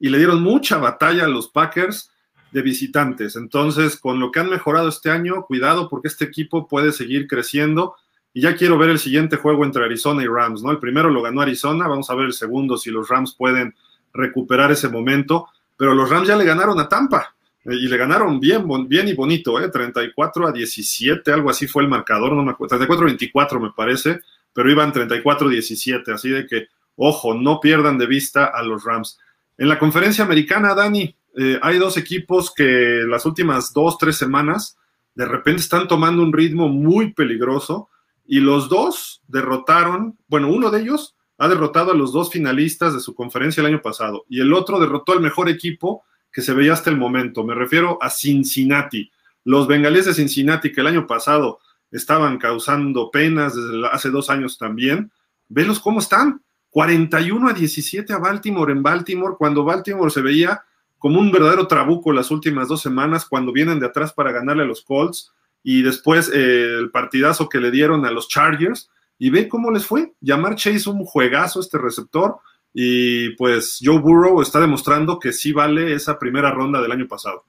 y 0.00 0.08
le 0.08 0.18
dieron 0.18 0.42
mucha 0.42 0.78
batalla 0.78 1.24
a 1.24 1.28
los 1.28 1.48
Packers 1.48 2.10
de 2.50 2.62
visitantes. 2.62 3.36
Entonces, 3.36 3.96
con 3.98 4.18
lo 4.18 4.32
que 4.32 4.40
han 4.40 4.50
mejorado 4.50 4.88
este 4.88 5.10
año, 5.10 5.44
cuidado 5.44 5.88
porque 5.88 6.08
este 6.08 6.24
equipo 6.24 6.66
puede 6.66 6.90
seguir 6.90 7.28
creciendo. 7.28 7.94
Y 8.32 8.40
ya 8.40 8.56
quiero 8.56 8.78
ver 8.78 8.90
el 8.90 8.98
siguiente 8.98 9.36
juego 9.36 9.64
entre 9.64 9.84
Arizona 9.84 10.22
y 10.24 10.26
Rams, 10.26 10.62
¿no? 10.62 10.70
El 10.72 10.78
primero 10.78 11.08
lo 11.10 11.22
ganó 11.22 11.40
Arizona, 11.40 11.86
vamos 11.86 12.10
a 12.10 12.14
ver 12.14 12.26
el 12.26 12.32
segundo 12.32 12.76
si 12.76 12.90
los 12.90 13.08
Rams 13.08 13.34
pueden 13.34 13.74
recuperar 14.18 14.70
ese 14.72 14.88
momento, 14.88 15.48
pero 15.76 15.94
los 15.94 16.10
Rams 16.10 16.28
ya 16.28 16.36
le 16.36 16.44
ganaron 16.44 16.78
a 16.80 16.88
Tampa 16.88 17.34
eh, 17.64 17.74
y 17.74 17.88
le 17.88 17.96
ganaron 17.96 18.40
bien, 18.40 18.66
bien 18.88 19.08
y 19.08 19.14
bonito, 19.14 19.60
¿eh? 19.60 19.70
34 19.70 20.48
a 20.48 20.52
17, 20.52 21.32
algo 21.32 21.50
así 21.50 21.66
fue 21.66 21.82
el 21.84 21.88
marcador, 21.88 22.32
no 22.32 22.42
me 22.42 22.50
acuerdo, 22.50 22.76
34 22.76 23.04
a 23.04 23.06
24 23.06 23.60
me 23.60 23.70
parece, 23.70 24.20
pero 24.52 24.70
iban 24.70 24.92
34 24.92 25.48
a 25.48 25.50
17, 25.50 26.12
así 26.12 26.30
de 26.30 26.46
que, 26.46 26.66
ojo, 26.96 27.34
no 27.34 27.60
pierdan 27.60 27.96
de 27.96 28.06
vista 28.06 28.46
a 28.46 28.62
los 28.62 28.84
Rams. 28.84 29.18
En 29.56 29.68
la 29.68 29.78
conferencia 29.78 30.24
americana, 30.24 30.74
Dani, 30.74 31.14
eh, 31.36 31.58
hay 31.62 31.78
dos 31.78 31.96
equipos 31.96 32.52
que 32.52 33.02
las 33.06 33.24
últimas 33.24 33.72
dos, 33.72 33.98
tres 33.98 34.16
semanas 34.16 34.76
de 35.14 35.26
repente 35.26 35.62
están 35.62 35.88
tomando 35.88 36.22
un 36.22 36.32
ritmo 36.32 36.68
muy 36.68 37.12
peligroso 37.12 37.88
y 38.26 38.40
los 38.40 38.68
dos 38.68 39.22
derrotaron, 39.26 40.16
bueno, 40.28 40.48
uno 40.48 40.70
de 40.70 40.82
ellos 40.82 41.16
ha 41.38 41.48
derrotado 41.48 41.92
a 41.92 41.94
los 41.94 42.12
dos 42.12 42.30
finalistas 42.30 42.92
de 42.92 43.00
su 43.00 43.14
conferencia 43.14 43.60
el 43.60 43.68
año 43.68 43.80
pasado 43.80 44.24
y 44.28 44.40
el 44.40 44.52
otro 44.52 44.80
derrotó 44.80 45.12
al 45.12 45.20
mejor 45.20 45.48
equipo 45.48 46.04
que 46.32 46.42
se 46.42 46.52
veía 46.52 46.72
hasta 46.72 46.90
el 46.90 46.96
momento. 46.96 47.44
Me 47.44 47.54
refiero 47.54 47.96
a 48.02 48.10
Cincinnati. 48.10 49.10
Los 49.44 49.66
bengalíes 49.66 50.06
de 50.06 50.14
Cincinnati 50.14 50.72
que 50.72 50.80
el 50.80 50.88
año 50.88 51.06
pasado 51.06 51.60
estaban 51.90 52.38
causando 52.38 53.10
penas 53.10 53.54
desde 53.54 53.86
hace 53.88 54.10
dos 54.10 54.30
años 54.30 54.58
también. 54.58 55.10
Velos 55.48 55.80
cómo 55.80 56.00
están. 56.00 56.42
41 56.70 57.48
a 57.48 57.52
17 57.54 58.12
a 58.12 58.18
Baltimore 58.18 58.72
en 58.72 58.82
Baltimore, 58.82 59.36
cuando 59.38 59.64
Baltimore 59.64 60.10
se 60.10 60.20
veía 60.20 60.62
como 60.98 61.18
un 61.18 61.32
verdadero 61.32 61.66
trabuco 61.66 62.12
las 62.12 62.30
últimas 62.30 62.68
dos 62.68 62.82
semanas, 62.82 63.24
cuando 63.24 63.52
vienen 63.52 63.80
de 63.80 63.86
atrás 63.86 64.12
para 64.12 64.32
ganarle 64.32 64.64
a 64.64 64.66
los 64.66 64.82
Colts, 64.82 65.32
y 65.62 65.82
después 65.82 66.30
eh, 66.32 66.78
el 66.78 66.90
partidazo 66.90 67.48
que 67.48 67.58
le 67.58 67.70
dieron 67.70 68.04
a 68.04 68.10
los 68.10 68.28
Chargers, 68.28 68.90
y 69.18 69.30
ve 69.30 69.48
cómo 69.48 69.70
les 69.70 69.86
fue. 69.86 70.12
Llamar 70.20 70.54
Chase 70.54 70.88
un 70.88 71.04
juegazo 71.04 71.60
este 71.60 71.78
receptor, 71.78 72.36
y 72.72 73.30
pues 73.36 73.78
Joe 73.82 73.98
Burrow 73.98 74.40
está 74.40 74.60
demostrando 74.60 75.18
que 75.18 75.32
sí 75.32 75.52
vale 75.52 75.94
esa 75.94 76.18
primera 76.18 76.52
ronda 76.52 76.80
del 76.80 76.92
año 76.92 77.08
pasado. 77.08 77.44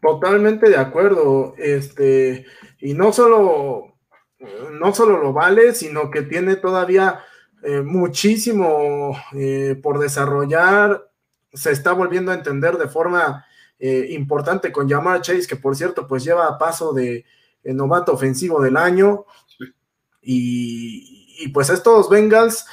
Totalmente 0.00 0.68
de 0.70 0.76
acuerdo. 0.76 1.54
Este, 1.58 2.46
y 2.80 2.94
no 2.94 3.12
solo, 3.12 3.96
no 4.72 4.94
solo 4.94 5.18
lo 5.18 5.32
vale, 5.32 5.74
sino 5.74 6.10
que 6.10 6.22
tiene 6.22 6.56
todavía 6.56 7.20
eh, 7.62 7.82
muchísimo 7.82 9.16
eh, 9.32 9.78
por 9.82 9.98
desarrollar. 9.98 11.10
Se 11.52 11.72
está 11.72 11.92
volviendo 11.92 12.30
a 12.30 12.36
entender 12.36 12.78
de 12.78 12.88
forma 12.88 13.44
eh, 13.78 14.06
importante 14.10 14.70
con 14.70 14.88
Jamar 14.88 15.20
Chase, 15.22 15.46
que 15.46 15.56
por 15.56 15.76
cierto, 15.76 16.06
pues 16.06 16.24
lleva 16.24 16.46
a 16.46 16.58
paso 16.58 16.92
de 16.92 17.24
novato 17.64 18.12
ofensivo 18.12 18.62
del 18.62 18.76
año. 18.76 19.24
Y, 20.24 21.48
pues 21.52 21.68
estos 21.68 22.08
Bengals 22.08 22.66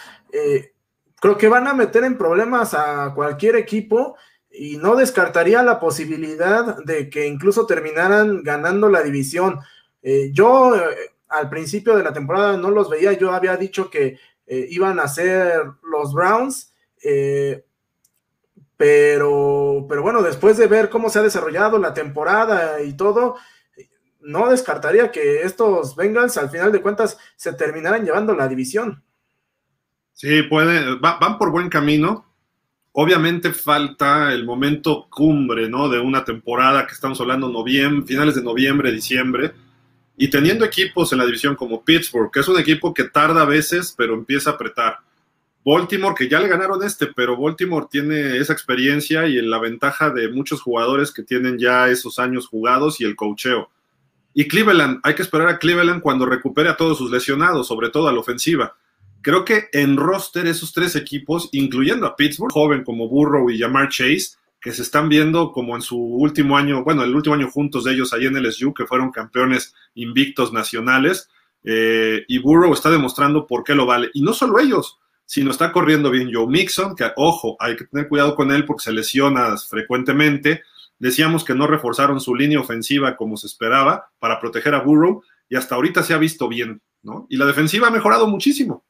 creo 1.21 1.37
que 1.37 1.47
van 1.47 1.67
a 1.67 1.73
meter 1.73 2.03
en 2.03 2.17
problemas 2.17 2.73
a 2.73 3.13
cualquier 3.13 3.55
equipo 3.55 4.15
y 4.51 4.77
no 4.77 4.95
descartaría 4.95 5.63
la 5.63 5.79
posibilidad 5.79 6.83
de 6.83 7.09
que 7.09 7.27
incluso 7.27 7.65
terminaran 7.65 8.43
ganando 8.43 8.89
la 8.89 9.01
división. 9.01 9.59
Eh, 10.01 10.31
yo 10.33 10.75
eh, 10.75 11.13
al 11.29 11.49
principio 11.49 11.95
de 11.95 12.03
la 12.03 12.11
temporada 12.11 12.57
no 12.57 12.71
los 12.71 12.89
veía, 12.89 13.13
yo 13.13 13.31
había 13.31 13.55
dicho 13.55 13.89
que 13.89 14.17
eh, 14.47 14.67
iban 14.69 14.99
a 14.99 15.07
ser 15.07 15.63
los 15.83 16.13
Browns, 16.13 16.73
pero, 18.77 19.85
pero 19.87 20.01
bueno, 20.01 20.21
después 20.21 20.57
de 20.57 20.67
ver 20.67 20.89
cómo 20.89 21.09
se 21.09 21.19
ha 21.19 21.23
desarrollado 21.23 21.77
la 21.77 21.93
temporada 21.93 22.81
y 22.81 22.93
todo, 22.93 23.37
no 24.21 24.49
descartaría 24.49 25.11
que 25.11 25.41
estos 25.41 25.95
Bengals 25.95 26.37
al 26.37 26.49
final 26.49 26.71
de 26.71 26.81
cuentas 26.81 27.17
se 27.35 27.53
terminaran 27.53 28.05
llevando 28.05 28.35
la 28.35 28.47
división. 28.47 29.03
Sí, 30.13 30.43
pueden, 30.43 30.99
van 31.01 31.37
por 31.37 31.51
buen 31.51 31.69
camino 31.69 32.31
Obviamente 32.93 33.53
falta 33.53 34.33
el 34.33 34.43
momento 34.43 35.07
cumbre, 35.09 35.69
¿no? 35.69 35.87
De 35.87 35.99
una 35.99 36.25
temporada 36.25 36.85
que 36.85 36.93
estamos 36.93 37.21
hablando 37.21 37.47
noviembre, 37.47 38.05
finales 38.05 38.35
de 38.35 38.43
noviembre, 38.43 38.91
diciembre, 38.91 39.53
y 40.17 40.29
teniendo 40.29 40.65
equipos 40.65 41.11
en 41.11 41.19
la 41.19 41.25
división 41.25 41.55
como 41.55 41.85
Pittsburgh, 41.85 42.29
que 42.31 42.41
es 42.41 42.47
un 42.49 42.59
equipo 42.59 42.93
que 42.93 43.05
tarda 43.05 43.43
a 43.43 43.45
veces, 43.45 43.95
pero 43.97 44.13
empieza 44.13 44.49
a 44.49 44.53
apretar. 44.53 44.97
Baltimore, 45.63 46.15
que 46.17 46.27
ya 46.27 46.41
le 46.41 46.49
ganaron 46.49 46.83
este, 46.83 47.07
pero 47.07 47.37
Baltimore 47.37 47.87
tiene 47.89 48.37
esa 48.37 48.51
experiencia 48.51 49.25
y 49.25 49.41
la 49.41 49.59
ventaja 49.59 50.09
de 50.09 50.27
muchos 50.27 50.61
jugadores 50.61 51.13
que 51.13 51.23
tienen 51.23 51.57
ya 51.57 51.87
esos 51.87 52.19
años 52.19 52.47
jugados 52.47 52.99
y 52.99 53.05
el 53.05 53.15
cocheo. 53.15 53.69
Y 54.33 54.47
Cleveland, 54.47 54.99
hay 55.03 55.15
que 55.15 55.21
esperar 55.21 55.49
a 55.49 55.59
Cleveland 55.59 56.01
cuando 56.01 56.25
recupere 56.25 56.69
a 56.69 56.77
todos 56.77 56.97
sus 56.97 57.11
lesionados, 57.11 57.67
sobre 57.67 57.89
todo 57.89 58.07
a 58.07 58.13
la 58.13 58.19
ofensiva. 58.19 58.75
Creo 59.21 59.45
que 59.45 59.69
en 59.73 59.97
roster 59.97 60.47
esos 60.47 60.73
tres 60.73 60.95
equipos, 60.95 61.49
incluyendo 61.51 62.07
a 62.07 62.15
Pittsburgh, 62.15 62.51
joven 62.51 62.83
como 62.83 63.07
Burrow 63.07 63.49
y 63.49 63.59
Jamar 63.59 63.89
Chase, 63.89 64.37
que 64.59 64.71
se 64.71 64.83
están 64.83 65.09
viendo 65.09 65.51
como 65.51 65.75
en 65.75 65.81
su 65.81 65.97
último 65.97 66.57
año, 66.57 66.83
bueno, 66.83 67.03
el 67.03 67.15
último 67.15 67.35
año 67.35 67.49
juntos 67.49 67.83
de 67.83 67.93
ellos 67.93 68.13
ahí 68.13 68.25
en 68.25 68.41
LSU, 68.41 68.73
que 68.73 68.85
fueron 68.85 69.11
campeones 69.11 69.73
invictos 69.95 70.53
nacionales, 70.53 71.29
eh, 71.63 72.23
y 72.27 72.37
Burrow 72.39 72.73
está 72.73 72.89
demostrando 72.89 73.47
por 73.47 73.63
qué 73.63 73.75
lo 73.75 73.85
vale. 73.85 74.09
Y 74.13 74.21
no 74.21 74.33
solo 74.33 74.59
ellos, 74.59 74.99
sino 75.25 75.51
está 75.51 75.71
corriendo 75.71 76.11
bien 76.11 76.29
Joe 76.31 76.47
Mixon, 76.47 76.95
que 76.95 77.11
ojo, 77.15 77.55
hay 77.59 77.75
que 77.75 77.85
tener 77.85 78.07
cuidado 78.07 78.35
con 78.35 78.51
él 78.51 78.65
porque 78.65 78.83
se 78.83 78.91
lesiona 78.91 79.55
frecuentemente. 79.57 80.61
Decíamos 81.01 81.43
que 81.43 81.55
no 81.55 81.65
reforzaron 81.65 82.19
su 82.19 82.35
línea 82.35 82.59
ofensiva 82.59 83.17
como 83.17 83.35
se 83.35 83.47
esperaba 83.47 84.11
para 84.19 84.39
proteger 84.39 84.75
a 84.75 84.81
Burrow, 84.81 85.23
y 85.49 85.55
hasta 85.55 85.73
ahorita 85.73 86.03
se 86.03 86.13
ha 86.13 86.17
visto 86.17 86.47
bien, 86.47 86.81
¿no? 87.01 87.25
Y 87.27 87.37
la 87.37 87.47
defensiva 87.47 87.87
ha 87.87 87.91
mejorado 87.91 88.27
muchísimo. 88.27 88.85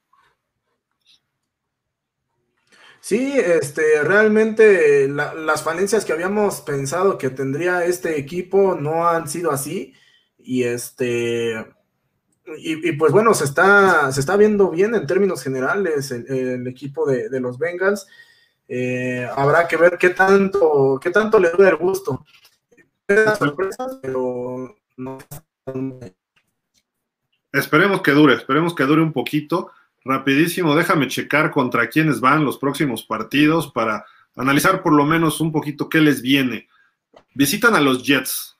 Sí, 2.99 3.33
este, 3.37 4.03
realmente 4.03 5.07
las 5.07 5.63
falencias 5.63 6.03
que 6.03 6.11
habíamos 6.11 6.59
pensado 6.61 7.17
que 7.17 7.29
tendría 7.29 7.85
este 7.85 8.19
equipo 8.19 8.75
no 8.75 9.07
han 9.07 9.29
sido 9.29 9.49
así. 9.49 9.93
Y 10.37 10.63
este, 10.63 11.65
y, 12.57 12.91
pues 12.93 13.13
bueno, 13.13 13.33
se 13.33 13.45
está, 13.45 14.11
se 14.11 14.19
está 14.19 14.35
viendo 14.35 14.69
bien 14.69 14.93
en 14.95 15.07
términos 15.07 15.41
generales 15.41 16.11
el, 16.11 16.67
equipo 16.67 17.05
de, 17.05 17.39
los 17.39 17.57
Bengals. 17.57 18.05
Eh, 18.73 19.27
habrá 19.35 19.67
que 19.67 19.75
ver 19.75 19.97
qué 19.97 20.11
tanto, 20.11 20.97
qué 21.03 21.09
tanto 21.09 21.37
le 21.37 21.49
dura 21.49 21.71
el 21.71 21.75
gusto. 21.75 22.25
sorpresas, 23.37 23.99
pero 24.01 24.77
no. 24.95 25.17
Esperemos 27.51 28.01
que 28.01 28.11
dure, 28.11 28.35
esperemos 28.35 28.73
que 28.73 28.85
dure 28.85 29.01
un 29.01 29.11
poquito 29.11 29.71
rapidísimo, 30.05 30.73
déjame 30.73 31.09
checar 31.09 31.51
contra 31.51 31.89
quiénes 31.89 32.21
van 32.21 32.45
los 32.45 32.57
próximos 32.57 33.03
partidos 33.03 33.69
para 33.69 34.05
analizar 34.37 34.81
por 34.81 34.93
lo 34.93 35.03
menos 35.03 35.41
un 35.41 35.51
poquito 35.51 35.89
qué 35.89 35.99
les 35.99 36.21
viene. 36.21 36.69
Visitan 37.33 37.75
a 37.75 37.81
los 37.81 38.03
Jets. 38.03 38.57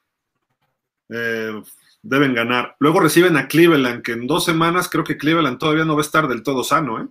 Eh, 1.07 1.53
deben 2.01 2.33
ganar. 2.33 2.75
Luego 2.79 2.99
reciben 2.99 3.37
a 3.37 3.47
Cleveland, 3.47 4.01
que 4.01 4.11
en 4.11 4.27
dos 4.27 4.43
semanas 4.43 4.89
creo 4.89 5.05
que 5.05 5.17
Cleveland 5.17 5.57
todavía 5.57 5.85
no 5.85 5.95
va 5.95 6.01
a 6.01 6.05
estar 6.05 6.27
del 6.27 6.43
todo 6.43 6.65
sano. 6.65 7.01
¿eh? 7.01 7.07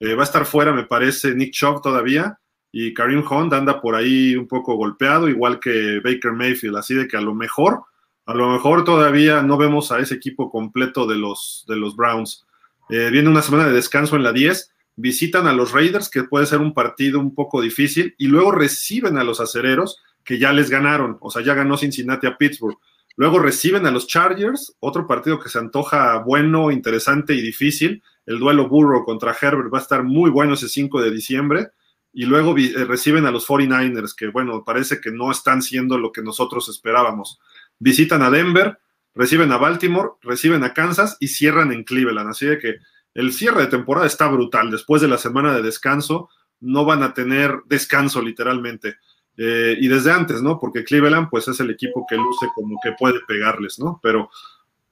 Eh, 0.00 0.14
va 0.14 0.22
a 0.22 0.24
estar 0.24 0.46
fuera, 0.46 0.72
me 0.72 0.84
parece, 0.84 1.34
Nick 1.34 1.52
Chubb 1.52 1.82
todavía. 1.82 2.38
Y 2.72 2.94
Karim 2.94 3.24
Hunt 3.28 3.52
anda 3.52 3.80
por 3.80 3.94
ahí 3.94 4.36
un 4.36 4.48
poco 4.48 4.74
golpeado, 4.74 5.28
igual 5.28 5.60
que 5.60 6.00
Baker 6.02 6.32
Mayfield. 6.32 6.76
Así 6.76 6.94
de 6.94 7.06
que 7.06 7.16
a 7.16 7.20
lo 7.20 7.34
mejor, 7.34 7.82
a 8.26 8.34
lo 8.34 8.48
mejor 8.50 8.84
todavía 8.84 9.42
no 9.42 9.56
vemos 9.56 9.92
a 9.92 9.98
ese 9.98 10.14
equipo 10.14 10.50
completo 10.50 11.06
de 11.06 11.16
los, 11.16 11.64
de 11.68 11.76
los 11.76 11.96
Browns. 11.96 12.46
Eh, 12.88 13.10
viene 13.10 13.28
una 13.28 13.42
semana 13.42 13.66
de 13.66 13.72
descanso 13.72 14.16
en 14.16 14.22
la 14.22 14.32
10, 14.32 14.72
visitan 14.96 15.46
a 15.46 15.52
los 15.52 15.72
Raiders, 15.72 16.08
que 16.08 16.24
puede 16.24 16.46
ser 16.46 16.60
un 16.60 16.74
partido 16.74 17.20
un 17.20 17.34
poco 17.34 17.60
difícil, 17.60 18.14
y 18.18 18.26
luego 18.26 18.52
reciben 18.52 19.18
a 19.18 19.24
los 19.24 19.40
acereros, 19.40 19.98
que 20.24 20.38
ya 20.38 20.52
les 20.52 20.70
ganaron, 20.70 21.16
o 21.20 21.30
sea, 21.30 21.42
ya 21.42 21.54
ganó 21.54 21.76
Cincinnati 21.76 22.26
a 22.26 22.36
Pittsburgh. 22.36 22.78
Luego 23.16 23.38
reciben 23.38 23.86
a 23.86 23.90
los 23.90 24.06
Chargers, 24.06 24.76
otro 24.80 25.06
partido 25.06 25.38
que 25.38 25.48
se 25.48 25.58
antoja 25.58 26.18
bueno, 26.18 26.70
interesante 26.70 27.34
y 27.34 27.42
difícil. 27.42 28.02
El 28.30 28.38
duelo 28.38 28.68
Burrow 28.68 29.04
contra 29.04 29.34
Herbert 29.38 29.74
va 29.74 29.78
a 29.78 29.80
estar 29.80 30.04
muy 30.04 30.30
bueno 30.30 30.54
ese 30.54 30.68
5 30.68 31.02
de 31.02 31.10
diciembre. 31.10 31.70
Y 32.12 32.26
luego 32.26 32.56
eh, 32.56 32.84
reciben 32.84 33.26
a 33.26 33.32
los 33.32 33.44
49ers, 33.48 34.14
que 34.14 34.28
bueno, 34.28 34.62
parece 34.64 35.00
que 35.00 35.10
no 35.10 35.32
están 35.32 35.62
siendo 35.62 35.98
lo 35.98 36.12
que 36.12 36.22
nosotros 36.22 36.68
esperábamos. 36.68 37.40
Visitan 37.80 38.22
a 38.22 38.30
Denver, 38.30 38.78
reciben 39.16 39.50
a 39.50 39.56
Baltimore, 39.56 40.10
reciben 40.22 40.62
a 40.62 40.72
Kansas 40.74 41.16
y 41.18 41.26
cierran 41.26 41.72
en 41.72 41.82
Cleveland. 41.82 42.30
Así 42.30 42.46
de 42.46 42.60
que 42.60 42.76
el 43.14 43.32
cierre 43.32 43.62
de 43.62 43.66
temporada 43.66 44.06
está 44.06 44.28
brutal. 44.28 44.70
Después 44.70 45.02
de 45.02 45.08
la 45.08 45.18
semana 45.18 45.52
de 45.52 45.62
descanso, 45.62 46.28
no 46.60 46.84
van 46.84 47.02
a 47.02 47.14
tener 47.14 47.62
descanso 47.66 48.22
literalmente. 48.22 48.98
Eh, 49.38 49.76
y 49.80 49.88
desde 49.88 50.12
antes, 50.12 50.40
¿no? 50.40 50.60
Porque 50.60 50.84
Cleveland, 50.84 51.30
pues 51.30 51.48
es 51.48 51.58
el 51.58 51.70
equipo 51.70 52.06
que 52.08 52.14
luce 52.14 52.46
como 52.54 52.78
que 52.80 52.92
puede 52.96 53.18
pegarles, 53.26 53.80
¿no? 53.80 53.98
Pero 54.00 54.30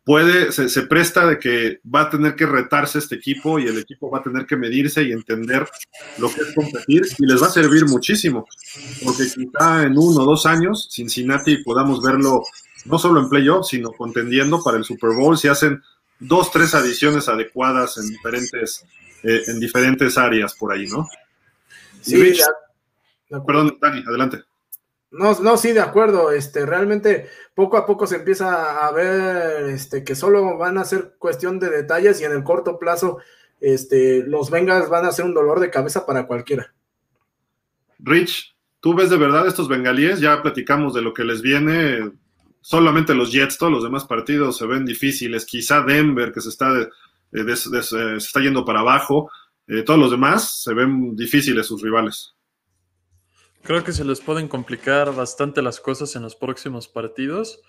puede, 0.08 0.52
se, 0.52 0.70
se, 0.70 0.84
presta 0.84 1.26
de 1.26 1.38
que 1.38 1.80
va 1.84 2.00
a 2.00 2.08
tener 2.08 2.34
que 2.34 2.46
retarse 2.46 2.98
este 2.98 3.16
equipo 3.16 3.58
y 3.58 3.66
el 3.66 3.76
equipo 3.76 4.10
va 4.10 4.20
a 4.20 4.22
tener 4.22 4.46
que 4.46 4.56
medirse 4.56 5.02
y 5.02 5.12
entender 5.12 5.68
lo 6.16 6.32
que 6.32 6.40
es 6.40 6.54
competir 6.54 7.02
y 7.18 7.26
les 7.26 7.42
va 7.42 7.48
a 7.48 7.50
servir 7.50 7.84
muchísimo, 7.84 8.46
porque 9.04 9.24
quizá 9.24 9.82
en 9.82 9.98
uno 9.98 10.22
o 10.22 10.24
dos 10.24 10.46
años 10.46 10.88
Cincinnati 10.90 11.62
podamos 11.62 12.02
verlo 12.02 12.42
no 12.86 12.98
solo 12.98 13.20
en 13.20 13.28
playoffs, 13.28 13.68
sino 13.68 13.90
contendiendo 13.92 14.62
para 14.64 14.78
el 14.78 14.84
Super 14.84 15.10
Bowl, 15.10 15.36
si 15.36 15.48
hacen 15.48 15.82
dos, 16.18 16.50
tres 16.50 16.74
adiciones 16.74 17.28
adecuadas 17.28 17.98
en 17.98 18.08
diferentes, 18.08 18.86
eh, 19.24 19.42
en 19.46 19.60
diferentes 19.60 20.16
áreas 20.16 20.54
por 20.54 20.72
ahí, 20.72 20.86
¿no? 20.86 21.06
Sí, 22.00 22.32
perdón, 23.46 23.76
Dani, 23.78 24.02
adelante. 24.08 24.42
No, 25.10 25.38
no, 25.40 25.56
sí, 25.56 25.72
de 25.72 25.80
acuerdo. 25.80 26.30
Este, 26.30 26.66
realmente 26.66 27.28
poco 27.54 27.76
a 27.76 27.86
poco 27.86 28.06
se 28.06 28.16
empieza 28.16 28.86
a 28.86 28.92
ver 28.92 29.70
este, 29.70 30.04
que 30.04 30.14
solo 30.14 30.58
van 30.58 30.78
a 30.78 30.84
ser 30.84 31.14
cuestión 31.18 31.58
de 31.58 31.70
detalles 31.70 32.20
y 32.20 32.24
en 32.24 32.32
el 32.32 32.44
corto 32.44 32.78
plazo 32.78 33.18
este, 33.60 34.22
los 34.26 34.50
Bengals 34.50 34.88
van 34.88 35.06
a 35.06 35.12
ser 35.12 35.24
un 35.24 35.34
dolor 35.34 35.60
de 35.60 35.70
cabeza 35.70 36.06
para 36.06 36.26
cualquiera. 36.26 36.74
Rich, 37.98 38.54
¿tú 38.80 38.94
ves 38.94 39.10
de 39.10 39.16
verdad 39.16 39.46
estos 39.46 39.68
bengalíes? 39.68 40.20
Ya 40.20 40.40
platicamos 40.42 40.94
de 40.94 41.02
lo 41.02 41.14
que 41.14 41.24
les 41.24 41.42
viene 41.42 42.12
solamente 42.60 43.14
los 43.14 43.32
Jets, 43.32 43.56
todos 43.56 43.72
los 43.72 43.82
demás 43.82 44.04
partidos 44.04 44.58
se 44.58 44.66
ven 44.66 44.84
difíciles. 44.84 45.46
Quizá 45.46 45.82
Denver, 45.82 46.32
que 46.32 46.40
se 46.40 46.50
está, 46.50 46.70
eh, 47.32 47.56
se 47.56 48.16
está 48.16 48.40
yendo 48.40 48.64
para 48.64 48.80
abajo. 48.80 49.30
Eh, 49.66 49.82
todos 49.82 49.98
los 49.98 50.10
demás 50.10 50.62
se 50.62 50.74
ven 50.74 51.16
difíciles 51.16 51.66
sus 51.66 51.82
rivales. 51.82 52.34
Creo 53.62 53.84
que 53.84 53.92
se 53.92 54.04
les 54.04 54.20
pueden 54.20 54.48
complicar 54.48 55.14
bastante 55.14 55.62
las 55.62 55.80
cosas 55.80 56.16
en 56.16 56.22
los 56.22 56.36
próximos 56.36 56.88
partidos. 56.88 57.60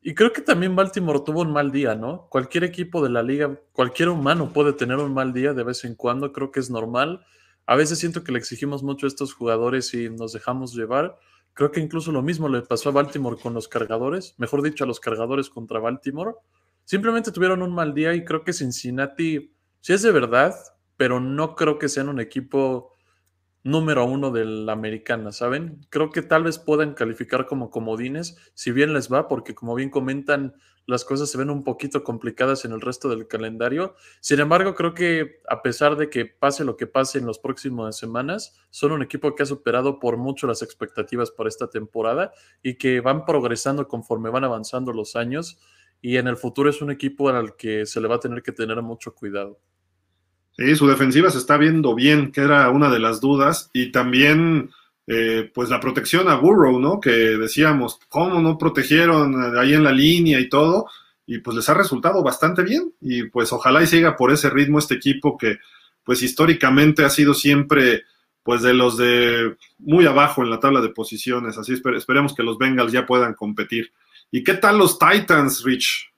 Y 0.00 0.14
creo 0.14 0.32
que 0.32 0.42
también 0.42 0.76
Baltimore 0.76 1.22
tuvo 1.24 1.40
un 1.40 1.52
mal 1.52 1.72
día, 1.72 1.94
¿no? 1.94 2.28
Cualquier 2.28 2.64
equipo 2.64 3.02
de 3.02 3.08
la 3.08 3.22
liga, 3.22 3.58
cualquier 3.72 4.10
humano 4.10 4.52
puede 4.52 4.74
tener 4.74 4.98
un 4.98 5.14
mal 5.14 5.32
día 5.32 5.54
de 5.54 5.64
vez 5.64 5.84
en 5.84 5.94
cuando, 5.94 6.30
creo 6.32 6.52
que 6.52 6.60
es 6.60 6.70
normal. 6.70 7.24
A 7.66 7.74
veces 7.74 7.98
siento 7.98 8.22
que 8.22 8.30
le 8.30 8.38
exigimos 8.38 8.82
mucho 8.82 9.06
a 9.06 9.08
estos 9.08 9.32
jugadores 9.32 9.94
y 9.94 10.10
nos 10.10 10.34
dejamos 10.34 10.74
llevar. 10.74 11.18
Creo 11.54 11.72
que 11.72 11.80
incluso 11.80 12.12
lo 12.12 12.20
mismo 12.20 12.48
le 12.48 12.60
pasó 12.60 12.90
a 12.90 12.92
Baltimore 12.92 13.38
con 13.42 13.54
los 13.54 13.66
cargadores, 13.66 14.34
mejor 14.38 14.60
dicho, 14.60 14.84
a 14.84 14.86
los 14.86 15.00
cargadores 15.00 15.48
contra 15.48 15.80
Baltimore. 15.80 16.34
Simplemente 16.84 17.32
tuvieron 17.32 17.62
un 17.62 17.74
mal 17.74 17.94
día 17.94 18.12
y 18.12 18.24
creo 18.24 18.44
que 18.44 18.52
Cincinnati, 18.52 19.54
si 19.80 19.92
es 19.94 20.02
de 20.02 20.12
verdad, 20.12 20.54
pero 20.98 21.18
no 21.18 21.56
creo 21.56 21.78
que 21.78 21.88
sean 21.88 22.10
un 22.10 22.20
equipo 22.20 22.93
número 23.64 24.04
uno 24.04 24.30
de 24.30 24.44
la 24.44 24.72
americana, 24.72 25.32
¿saben? 25.32 25.80
Creo 25.90 26.10
que 26.10 26.22
tal 26.22 26.44
vez 26.44 26.58
puedan 26.58 26.94
calificar 26.94 27.46
como 27.46 27.70
comodines, 27.70 28.36
si 28.54 28.70
bien 28.70 28.92
les 28.92 29.12
va, 29.12 29.26
porque 29.26 29.54
como 29.54 29.74
bien 29.74 29.90
comentan, 29.90 30.54
las 30.86 31.04
cosas 31.04 31.30
se 31.30 31.38
ven 31.38 31.48
un 31.48 31.64
poquito 31.64 32.04
complicadas 32.04 32.66
en 32.66 32.72
el 32.72 32.82
resto 32.82 33.08
del 33.08 33.26
calendario. 33.26 33.94
Sin 34.20 34.38
embargo, 34.40 34.74
creo 34.74 34.92
que 34.92 35.40
a 35.48 35.62
pesar 35.62 35.96
de 35.96 36.10
que 36.10 36.26
pase 36.26 36.64
lo 36.64 36.76
que 36.76 36.86
pase 36.86 37.18
en 37.18 37.26
las 37.26 37.38
próximas 37.38 37.96
semanas, 37.96 38.54
son 38.70 38.92
un 38.92 39.02
equipo 39.02 39.34
que 39.34 39.44
ha 39.44 39.46
superado 39.46 39.98
por 39.98 40.18
mucho 40.18 40.46
las 40.46 40.62
expectativas 40.62 41.30
para 41.30 41.48
esta 41.48 41.70
temporada 41.70 42.32
y 42.62 42.74
que 42.74 43.00
van 43.00 43.24
progresando 43.24 43.88
conforme 43.88 44.28
van 44.28 44.44
avanzando 44.44 44.92
los 44.92 45.16
años 45.16 45.58
y 46.02 46.18
en 46.18 46.28
el 46.28 46.36
futuro 46.36 46.68
es 46.68 46.82
un 46.82 46.90
equipo 46.90 47.30
al 47.30 47.56
que 47.56 47.86
se 47.86 47.98
le 47.98 48.08
va 48.08 48.16
a 48.16 48.20
tener 48.20 48.42
que 48.42 48.52
tener 48.52 48.82
mucho 48.82 49.14
cuidado. 49.14 49.58
Sí, 50.56 50.76
su 50.76 50.86
defensiva 50.86 51.30
se 51.30 51.38
está 51.38 51.56
viendo 51.56 51.94
bien, 51.94 52.30
que 52.30 52.42
era 52.42 52.70
una 52.70 52.90
de 52.90 53.00
las 53.00 53.20
dudas, 53.20 53.70
y 53.72 53.90
también 53.90 54.70
eh, 55.06 55.50
pues 55.52 55.68
la 55.68 55.80
protección 55.80 56.28
a 56.28 56.36
Burrow, 56.36 56.78
¿no? 56.78 57.00
Que 57.00 57.10
decíamos, 57.10 57.98
¿cómo 58.08 58.40
no 58.40 58.56
protegieron 58.56 59.56
ahí 59.58 59.74
en 59.74 59.84
la 59.84 59.92
línea 59.92 60.38
y 60.38 60.48
todo? 60.48 60.86
Y 61.26 61.38
pues 61.38 61.56
les 61.56 61.68
ha 61.68 61.74
resultado 61.74 62.22
bastante 62.22 62.62
bien, 62.62 62.92
y 63.00 63.24
pues 63.24 63.52
ojalá 63.52 63.82
y 63.82 63.86
siga 63.86 64.16
por 64.16 64.30
ese 64.30 64.48
ritmo 64.48 64.78
este 64.78 64.94
equipo 64.94 65.36
que 65.36 65.58
pues 66.04 66.22
históricamente 66.22 67.04
ha 67.04 67.10
sido 67.10 67.34
siempre 67.34 68.04
pues 68.44 68.62
de 68.62 68.74
los 68.74 68.98
de 68.98 69.56
muy 69.78 70.06
abajo 70.06 70.42
en 70.42 70.50
la 70.50 70.60
tabla 70.60 70.82
de 70.82 70.90
posiciones, 70.90 71.56
así 71.58 71.72
esperemos 71.72 72.34
que 72.34 72.42
los 72.42 72.58
Bengals 72.58 72.92
ya 72.92 73.06
puedan 73.06 73.34
competir. 73.34 73.92
¿Y 74.30 74.44
qué 74.44 74.54
tal 74.54 74.78
los 74.78 74.98
Titans, 74.98 75.64
Rich? 75.64 76.13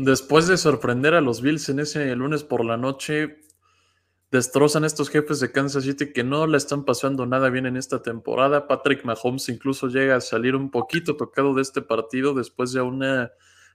Después 0.00 0.46
de 0.46 0.56
sorprender 0.56 1.14
a 1.14 1.20
los 1.20 1.42
Bills 1.42 1.70
en 1.70 1.80
ese 1.80 2.14
lunes 2.14 2.44
por 2.44 2.64
la 2.64 2.76
noche, 2.76 3.40
destrozan 4.30 4.84
estos 4.84 5.10
jefes 5.10 5.40
de 5.40 5.50
Kansas 5.50 5.82
City 5.82 6.12
que 6.12 6.22
no 6.22 6.46
le 6.46 6.56
están 6.56 6.84
pasando 6.84 7.26
nada 7.26 7.50
bien 7.50 7.66
en 7.66 7.76
esta 7.76 8.00
temporada. 8.00 8.68
Patrick 8.68 9.04
Mahomes 9.04 9.48
incluso 9.48 9.88
llega 9.88 10.14
a 10.14 10.20
salir 10.20 10.54
un 10.54 10.70
poquito 10.70 11.16
tocado 11.16 11.52
de 11.52 11.62
este 11.62 11.82
partido 11.82 12.32
después 12.32 12.72
de 12.72 12.80
una 12.80 13.32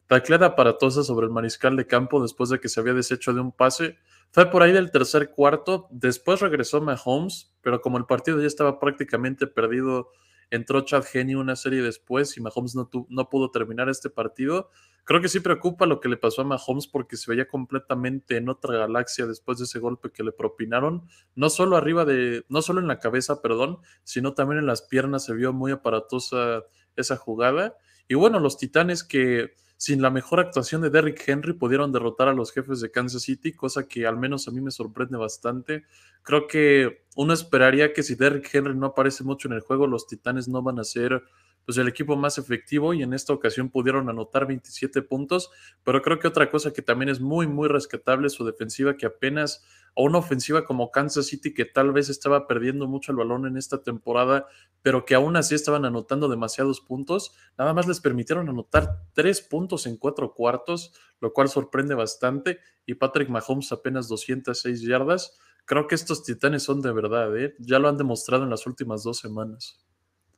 tacleada 0.08 0.46
aparatosa 0.46 1.04
sobre 1.04 1.26
el 1.26 1.34
mariscal 1.34 1.76
de 1.76 1.88
campo 1.88 2.22
después 2.22 2.50
de 2.50 2.62
que 2.62 2.70
se 2.70 2.80
había 2.80 2.94
deshecho 2.94 3.34
de 3.34 3.42
un 3.42 3.52
pase. 3.52 3.98
Fue 4.32 4.50
por 4.50 4.64
ahí 4.64 4.72
del 4.72 4.92
tercer 4.92 5.32
cuarto, 5.32 5.90
después 5.92 6.40
regresó 6.40 6.80
Mahomes, 6.80 7.54
pero 7.60 7.82
como 7.82 7.98
el 7.98 8.06
partido 8.06 8.40
ya 8.40 8.48
estaba 8.48 8.80
prácticamente 8.80 9.46
perdido, 9.46 10.12
entró 10.54 10.82
Chad 10.82 11.04
Henney 11.12 11.34
una 11.34 11.56
serie 11.56 11.82
después 11.82 12.38
y 12.38 12.42
Mahomes 12.42 12.76
no, 12.76 12.88
no 13.10 13.30
pudo 13.30 13.50
terminar 13.50 13.90
este 13.90 14.12
partido. 14.12 14.70
Creo 15.04 15.20
que 15.20 15.28
sí 15.28 15.40
preocupa 15.40 15.88
lo 15.88 16.00
que 16.00 16.10
le 16.10 16.16
pasó 16.16 16.44
a 16.44 16.46
Mahomes 16.46 16.86
porque 16.86 17.18
se 17.18 17.32
veía 17.32 17.48
completamente 17.48 18.38
en 18.38 18.50
otra 18.50 18.78
galaxia 18.78 19.26
después 19.26 19.58
de 19.58 19.64
ese 19.64 19.80
golpe 19.80 20.12
que 20.12 20.24
le 20.24 20.32
propinaron. 20.32 21.08
No 21.34 21.50
solo 21.50 21.76
arriba 21.76 22.06
de, 22.06 22.46
no 22.50 22.62
solo 22.62 22.82
en 22.82 22.88
la 22.88 23.00
cabeza, 23.00 23.42
perdón, 23.42 23.80
sino 24.04 24.36
también 24.36 24.60
en 24.60 24.68
las 24.68 24.84
piernas 24.84 25.26
se 25.26 25.34
vio 25.34 25.54
muy 25.54 25.72
aparatosa 25.72 26.62
esa 26.96 27.18
jugada. 27.18 27.76
Y 28.08 28.14
bueno, 28.14 28.40
los 28.40 28.58
Titanes 28.60 29.04
que 29.04 29.56
sin 29.84 30.02
la 30.02 30.10
mejor 30.10 30.40
actuación 30.40 30.82
de 30.82 30.90
Derrick 30.90 31.28
Henry 31.28 31.52
pudieron 31.52 31.92
derrotar 31.92 32.30
a 32.30 32.34
los 32.34 32.54
jefes 32.54 32.80
de 32.80 32.90
Kansas 32.90 33.24
City, 33.24 33.52
cosa 33.52 33.86
que 33.86 34.08
al 34.08 34.16
menos 34.16 34.48
a 34.48 34.52
mí 34.52 34.62
me 34.62 34.72
sorprende 34.72 35.18
bastante. 35.18 35.84
Creo 36.22 36.48
que 36.48 37.04
uno 37.18 37.34
esperaría 37.34 37.92
que 37.92 38.02
si 38.02 38.16
Derrick 38.16 38.50
Henry 38.56 38.76
no 38.76 38.86
aparece 38.86 39.26
mucho 39.26 39.50
en 39.50 39.56
el 39.56 39.60
juego, 39.60 39.86
los 39.86 40.08
Titanes 40.08 40.48
no 40.48 40.62
van 40.62 40.80
a 40.80 40.86
ser 40.86 41.22
pues 41.66 41.78
el 41.78 41.90
equipo 41.90 42.16
más 42.16 42.38
efectivo 42.38 42.94
y 42.94 43.04
en 43.04 43.12
esta 43.12 43.34
ocasión 43.34 43.70
pudieron 43.70 44.08
anotar 44.10 44.48
27 44.48 45.02
puntos, 45.02 45.52
pero 45.84 46.02
creo 46.02 46.18
que 46.18 46.30
otra 46.30 46.50
cosa 46.50 46.72
que 46.72 46.82
también 46.82 47.10
es 47.10 47.20
muy, 47.20 47.46
muy 47.46 47.68
rescatable 47.68 48.28
es 48.28 48.34
su 48.34 48.46
defensiva 48.46 48.96
que 48.96 49.06
apenas, 49.06 49.66
o 49.96 50.04
una 50.06 50.18
ofensiva 50.18 50.66
como 50.66 50.92
Kansas 50.92 51.28
City 51.28 51.54
que 51.54 51.66
tal 51.66 51.92
vez 51.92 52.10
estaba 52.10 52.48
perdiendo 52.48 52.88
mucho 52.88 53.12
el 53.12 53.18
balón 53.18 53.46
en 53.46 53.58
esta 53.58 53.84
temporada, 53.84 54.48
pero 54.82 55.06
que 55.06 55.16
aún 55.16 55.36
así 55.36 55.56
estaban 55.56 55.86
anotando 55.86 56.28
demasiados 56.28 56.82
puntos, 56.82 57.34
nada 57.58 57.74
más 57.74 57.88
les 57.88 58.00
permitieron 58.00 58.50
anotar 58.50 59.02
tres 59.14 59.42
puntos 59.42 59.86
en 59.86 59.98
cuatro 59.98 60.34
cuartos, 60.34 60.94
lo 61.20 61.32
cual 61.32 61.50
sorprende 61.50 61.96
bastante, 61.96 62.60
y 62.86 62.96
Patrick 62.96 63.30
Mahomes 63.30 63.72
apenas 63.72 64.08
206 64.08 64.82
yardas. 64.82 65.40
Creo 65.66 65.88
que 65.88 65.96
estos 65.96 66.24
titanes 66.24 66.64
son 66.64 66.82
de 66.82 66.92
verdad, 66.92 67.38
¿eh? 67.38 67.56
ya 67.60 67.80
lo 67.80 67.88
han 67.88 67.98
demostrado 67.98 68.44
en 68.44 68.50
las 68.50 68.68
últimas 68.68 69.04
dos 69.04 69.20
semanas. 69.20 69.80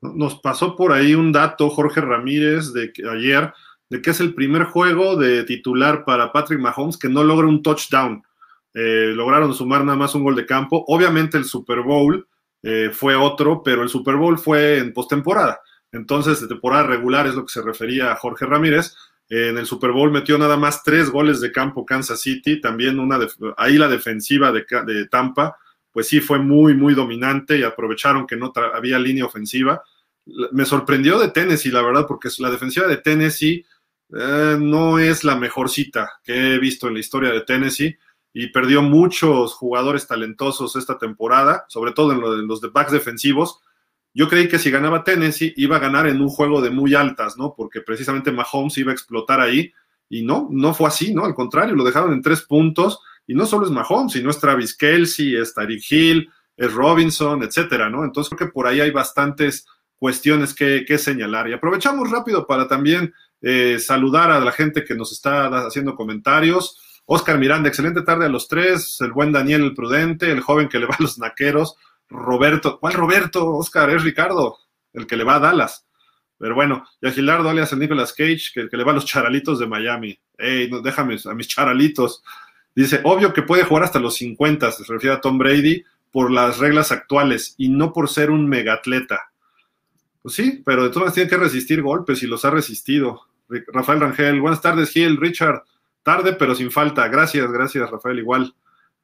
Nos 0.02 0.40
pasó 0.40 0.76
por 0.76 0.92
ahí 0.92 1.16
un 1.16 1.32
dato, 1.32 1.70
Jorge 1.70 2.02
Ramírez, 2.02 2.74
de 2.74 2.94
que, 2.94 3.10
ayer, 3.10 3.52
de 3.90 4.02
que 4.02 4.12
es 4.12 4.20
el 4.20 4.36
primer 4.36 4.66
juego 4.66 5.16
de 5.16 5.44
titular 5.44 6.06
para 6.06 6.32
Patrick 6.32 6.60
Mahomes 6.60 6.98
que 6.98 7.10
no 7.10 7.24
logra 7.24 7.48
un 7.48 7.64
touchdown. 7.64 8.22
Eh, 8.76 9.14
lograron 9.16 9.56
sumar 9.56 9.84
nada 9.84 9.98
más 9.98 10.14
un 10.14 10.24
gol 10.24 10.36
de 10.36 10.46
campo. 10.46 10.86
Obviamente 10.88 11.38
el 11.38 11.46
Super 11.46 11.80
Bowl 11.80 12.28
eh, 12.62 12.92
fue 12.94 13.16
otro, 13.16 13.64
pero 13.64 13.82
el 13.82 13.90
Super 13.90 14.16
Bowl 14.16 14.38
fue 14.38 14.78
en 14.78 14.94
postemporada. 14.94 15.60
Entonces, 15.92 16.40
de 16.42 16.48
temporada 16.48 16.84
regular 16.84 17.26
es 17.26 17.34
lo 17.34 17.46
que 17.46 17.54
se 17.54 17.62
refería 17.62 18.12
a 18.12 18.18
Jorge 18.18 18.46
Ramírez. 18.46 18.96
en 19.30 19.58
el 19.58 19.66
Super 19.66 19.92
Bowl 19.92 20.12
metió 20.12 20.38
nada 20.38 20.58
más 20.58 20.84
tres 20.84 21.10
goles 21.10 21.42
de 21.42 21.52
campo 21.52 21.86
Kansas 21.86 22.22
City, 22.22 22.62
también 22.62 23.00
una 23.00 23.18
ahí 23.58 23.78
la 23.78 23.88
defensiva 23.88 24.52
de, 24.52 24.66
de 24.86 25.08
Tampa 25.08 25.58
pues 25.96 26.10
sí 26.10 26.20
fue 26.20 26.40
muy, 26.40 26.74
muy 26.74 26.94
dominante 26.94 27.58
y 27.58 27.64
aprovecharon 27.64 28.28
que 28.28 28.36
no 28.36 28.52
había 28.74 29.00
línea 29.00 29.24
ofensiva. 29.24 29.82
Me 30.52 30.66
sorprendió 30.66 31.18
de 31.18 31.30
Tennessee, 31.30 31.72
la 31.72 31.82
verdad, 31.82 32.06
porque 32.06 32.28
la 32.40 32.52
defensiva 32.52 32.86
de 32.86 32.98
Tennessee 32.98 33.66
eh, 34.14 34.58
no 34.60 35.00
es 35.00 35.24
la 35.24 35.38
mejor 35.38 35.70
cita 35.70 36.20
que 36.22 36.56
he 36.56 36.60
visto 36.60 36.90
en 36.90 36.96
la 36.96 37.00
historia 37.00 37.32
de 37.32 37.40
Tennessee 37.40 37.98
y 38.38 38.48
perdió 38.48 38.82
muchos 38.82 39.54
jugadores 39.54 40.08
talentosos 40.08 40.76
esta 40.76 40.98
temporada, 40.98 41.64
sobre 41.70 41.94
todo 41.94 42.12
en, 42.12 42.48
los 42.48 42.60
de 42.60 42.68
backs 42.68 42.92
defensivos. 42.92 43.62
Yo 44.14 44.28
creí 44.28 44.50
que 44.50 44.60
si 44.60 44.70
ganaba 44.70 45.06
Tennessee 45.06 45.54
iba 45.56 45.78
a 45.78 45.80
ganar 45.80 46.06
en 46.06 46.20
un 46.20 46.28
juego 46.28 46.62
de 46.62 46.70
muy 46.70 46.96
altas, 46.96 47.38
¿no? 47.38 47.54
Porque 47.56 47.80
precisamente 47.80 48.34
Mahomes 48.34 48.78
iba 48.78 48.92
a 48.92 48.94
explotar 48.94 49.40
ahí 49.40 49.72
y 50.10 50.24
no, 50.24 50.50
no 50.52 50.74
fue 50.74 50.90
así, 50.90 51.14
¿no? 51.14 51.24
Al 51.24 51.34
contrario, 51.34 51.76
lo 51.76 51.86
dejaron 51.86 52.12
en 52.12 52.22
tres 52.22 52.42
puntos 52.42 53.00
y 53.26 53.34
no 53.34 53.46
solo 53.46 53.68
es 53.68 53.72
Mahomes, 53.72 54.12
sino 54.12 54.30
es 54.30 54.38
Travis 54.38 54.76
Kelsey, 54.76 55.38
es 55.38 55.54
Tariq 55.54 55.90
Hill, 55.90 56.30
es 56.58 56.74
Robinson, 56.74 57.42
etcétera, 57.42 57.90
¿no? 57.90 58.04
Entonces 58.04 58.36
creo 58.36 58.50
que 58.50 58.54
por 58.54 58.68
ahí 58.68 58.82
hay 58.82 58.92
bastantes 58.92 59.66
cuestiones 59.96 60.54
que, 60.54 60.98
señalar. 60.98 61.48
Y 61.48 61.54
aprovechamos 61.54 62.12
rápido 62.12 62.46
para 62.46 62.68
también 62.68 63.14
eh, 63.42 63.80
saludar 63.80 64.30
a 64.32 64.42
la 64.42 64.52
gente 64.52 64.84
que 64.84 64.94
nos 64.94 65.14
está 65.14 65.66
haciendo 65.66 65.96
comentarios. 65.96 66.82
Oscar 67.06 67.38
Miranda, 67.38 67.70
excelente 67.70 68.02
tarde 68.02 68.26
a 68.26 68.30
los 68.30 68.48
tres. 68.48 68.98
El 69.02 69.12
buen 69.12 69.32
Daniel 69.32 69.64
el 69.64 69.74
Prudente, 69.74 70.32
el 70.32 70.42
joven 70.42 70.70
que 70.70 70.80
le 70.80 70.86
va 70.88 70.96
a 70.98 71.04
los 71.04 71.18
naqueros. 71.18 71.76
Roberto, 72.10 72.80
¿cuál 72.80 72.94
Roberto? 72.94 73.56
Oscar, 73.56 73.90
es 73.90 74.04
Ricardo, 74.04 74.58
el 74.94 75.08
que 75.08 75.16
le 75.16 75.24
va 75.24 75.36
a 75.36 75.40
Dallas. 75.40 75.86
Pero 76.38 76.56
bueno, 76.56 76.86
y 77.02 77.08
a 77.08 77.12
Gilardo 77.12 77.50
alias 77.50 77.72
el 77.74 77.80
Nicolas 77.80 78.14
Cage, 78.14 78.52
que, 78.54 78.70
que 78.70 78.78
le 78.78 78.84
va 78.84 78.92
a 78.92 78.96
los 78.96 79.06
charalitos 79.06 79.60
de 79.60 79.68
Miami. 79.68 80.20
Ey, 80.38 80.70
no, 80.70 80.82
déjame 80.82 81.18
a 81.26 81.34
mis 81.34 81.48
charalitos. 81.48 82.24
Dice, 82.76 83.00
obvio 83.04 83.34
que 83.34 83.42
puede 83.42 83.64
jugar 83.64 83.84
hasta 83.84 84.00
los 84.00 84.16
50, 84.16 84.72
se 84.72 84.84
refiere 84.84 85.16
a 85.16 85.22
Tom 85.22 85.38
Brady, 85.38 85.84
por 86.12 86.32
las 86.32 86.60
reglas 86.60 86.92
actuales 86.92 87.56
y 87.58 87.70
no 87.70 87.92
por 87.92 88.10
ser 88.10 88.32
un 88.32 88.48
megatleta. 88.48 89.32
Pues 90.22 90.36
sí, 90.36 90.62
pero 90.66 90.84
de 90.84 90.90
todas 90.90 91.02
maneras 91.02 91.14
tiene 91.14 91.30
que 91.30 91.38
resistir 91.38 91.82
golpes 91.82 92.24
y 92.24 92.28
los 92.28 92.46
ha 92.46 92.52
resistido. 92.52 93.24
Rafael 93.50 94.00
Rangel, 94.00 94.40
buenas 94.40 94.62
tardes, 94.62 94.92
Gil, 94.92 95.18
Richard. 95.18 95.64
Tarde, 96.06 96.34
pero 96.34 96.54
sin 96.54 96.70
falta. 96.70 97.08
Gracias, 97.08 97.52
gracias, 97.52 97.90
Rafael, 97.90 98.20
igual. 98.20 98.54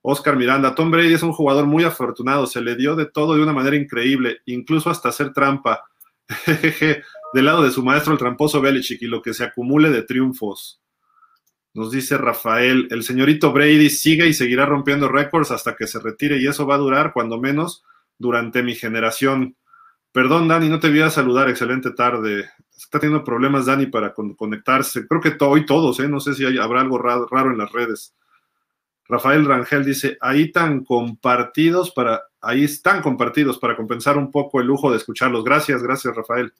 Oscar 0.03 0.35
Miranda, 0.35 0.75
Tom 0.75 0.91
Brady 0.91 1.13
es 1.13 1.23
un 1.23 1.33
jugador 1.33 1.65
muy 1.65 1.83
afortunado, 1.83 2.45
se 2.45 2.61
le 2.61 2.75
dio 2.75 2.95
de 2.95 3.07
todo 3.07 3.35
de 3.35 3.41
una 3.41 3.53
manera 3.53 3.75
increíble, 3.75 4.41
incluso 4.45 4.91
hasta 4.91 5.09
hacer 5.09 5.33
trampa. 5.33 5.83
Del 7.33 7.45
lado 7.45 7.63
de 7.63 7.71
su 7.71 7.81
maestro, 7.81 8.13
el 8.13 8.19
tramposo 8.19 8.61
Belichick, 8.61 9.01
y 9.01 9.07
lo 9.07 9.23
que 9.23 9.33
se 9.33 9.43
acumule 9.43 9.89
de 9.89 10.03
triunfos. 10.03 10.79
Nos 11.73 11.91
dice 11.91 12.19
Rafael, 12.19 12.87
el 12.91 13.01
señorito 13.01 13.51
Brady 13.51 13.89
sigue 13.89 14.27
y 14.27 14.33
seguirá 14.33 14.67
rompiendo 14.67 15.09
récords 15.09 15.49
hasta 15.49 15.75
que 15.75 15.87
se 15.87 15.99
retire 15.99 16.37
y 16.37 16.45
eso 16.45 16.67
va 16.67 16.75
a 16.75 16.79
durar 16.79 17.13
cuando 17.13 17.39
menos 17.39 17.83
durante 18.19 18.61
mi 18.61 18.75
generación. 18.75 19.55
Perdón, 20.11 20.47
Dani, 20.47 20.69
no 20.69 20.79
te 20.79 20.89
voy 20.89 21.01
a 21.01 21.09
saludar. 21.09 21.49
Excelente 21.49 21.91
tarde. 21.91 22.51
Está 22.83 22.99
teniendo 22.99 23.23
problemas, 23.23 23.67
Dani, 23.67 23.85
para 23.85 24.13
conectarse. 24.13 25.07
Creo 25.07 25.21
que 25.21 25.37
hoy 25.45 25.65
todos, 25.65 25.99
¿eh? 25.99 26.07
No 26.07 26.19
sé 26.19 26.33
si 26.33 26.45
habrá 26.57 26.81
algo 26.81 26.97
raro, 26.97 27.51
en 27.51 27.57
las 27.57 27.71
redes. 27.71 28.15
Rafael 29.07 29.45
Rangel 29.45 29.85
dice, 29.85 30.17
ahí 30.19 30.51
tan 30.51 30.83
compartidos 30.83 31.91
para, 31.91 32.23
ahí 32.41 32.63
están 32.63 33.01
compartidos 33.01 33.59
para 33.59 33.75
compensar 33.75 34.17
un 34.17 34.31
poco 34.31 34.59
el 34.59 34.67
lujo 34.67 34.89
de 34.89 34.97
escucharlos. 34.97 35.43
Gracias, 35.43 35.83
gracias, 35.83 36.15
Rafael. 36.15 36.53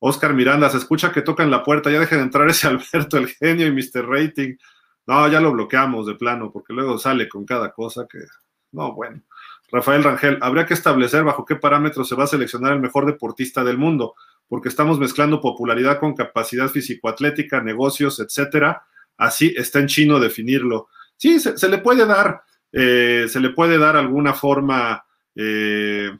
Oscar 0.00 0.34
Miranda, 0.34 0.68
se 0.68 0.76
escucha 0.76 1.12
que 1.12 1.22
tocan 1.22 1.50
la 1.50 1.62
puerta, 1.62 1.90
ya 1.90 2.00
dejen 2.00 2.18
de 2.18 2.24
entrar 2.24 2.48
ese 2.50 2.66
Alberto, 2.68 3.16
el 3.16 3.28
genio 3.28 3.66
y 3.66 3.72
Mr. 3.72 4.06
Rating. 4.06 4.56
No, 5.06 5.28
ya 5.28 5.40
lo 5.40 5.52
bloqueamos 5.52 6.06
de 6.06 6.14
plano, 6.14 6.52
porque 6.52 6.74
luego 6.74 6.98
sale 6.98 7.28
con 7.28 7.46
cada 7.46 7.72
cosa 7.72 8.06
que. 8.08 8.18
No, 8.72 8.92
bueno. 8.92 9.22
Rafael 9.70 10.04
Rangel, 10.04 10.38
habría 10.42 10.66
que 10.66 10.74
establecer 10.74 11.24
bajo 11.24 11.46
qué 11.46 11.56
parámetros 11.56 12.06
se 12.06 12.14
va 12.14 12.24
a 12.24 12.26
seleccionar 12.26 12.74
el 12.74 12.80
mejor 12.80 13.06
deportista 13.06 13.64
del 13.64 13.78
mundo, 13.78 14.14
porque 14.52 14.68
estamos 14.68 14.98
mezclando 14.98 15.40
popularidad 15.40 15.98
con 15.98 16.12
capacidad 16.12 16.68
físico-atlética, 16.68 17.62
negocios, 17.62 18.20
etcétera. 18.20 18.82
Así 19.16 19.54
está 19.56 19.78
en 19.78 19.86
chino 19.86 20.20
definirlo. 20.20 20.88
Sí, 21.16 21.40
se, 21.40 21.68
le 21.70 21.78
puede 21.78 22.04
dar, 22.04 22.42
eh, 22.70 23.28
se 23.30 23.40
le 23.40 23.48
puede 23.48 23.78
dar 23.78 23.96
alguna 23.96 24.34
forma, 24.34 25.06
eh, 25.34 26.10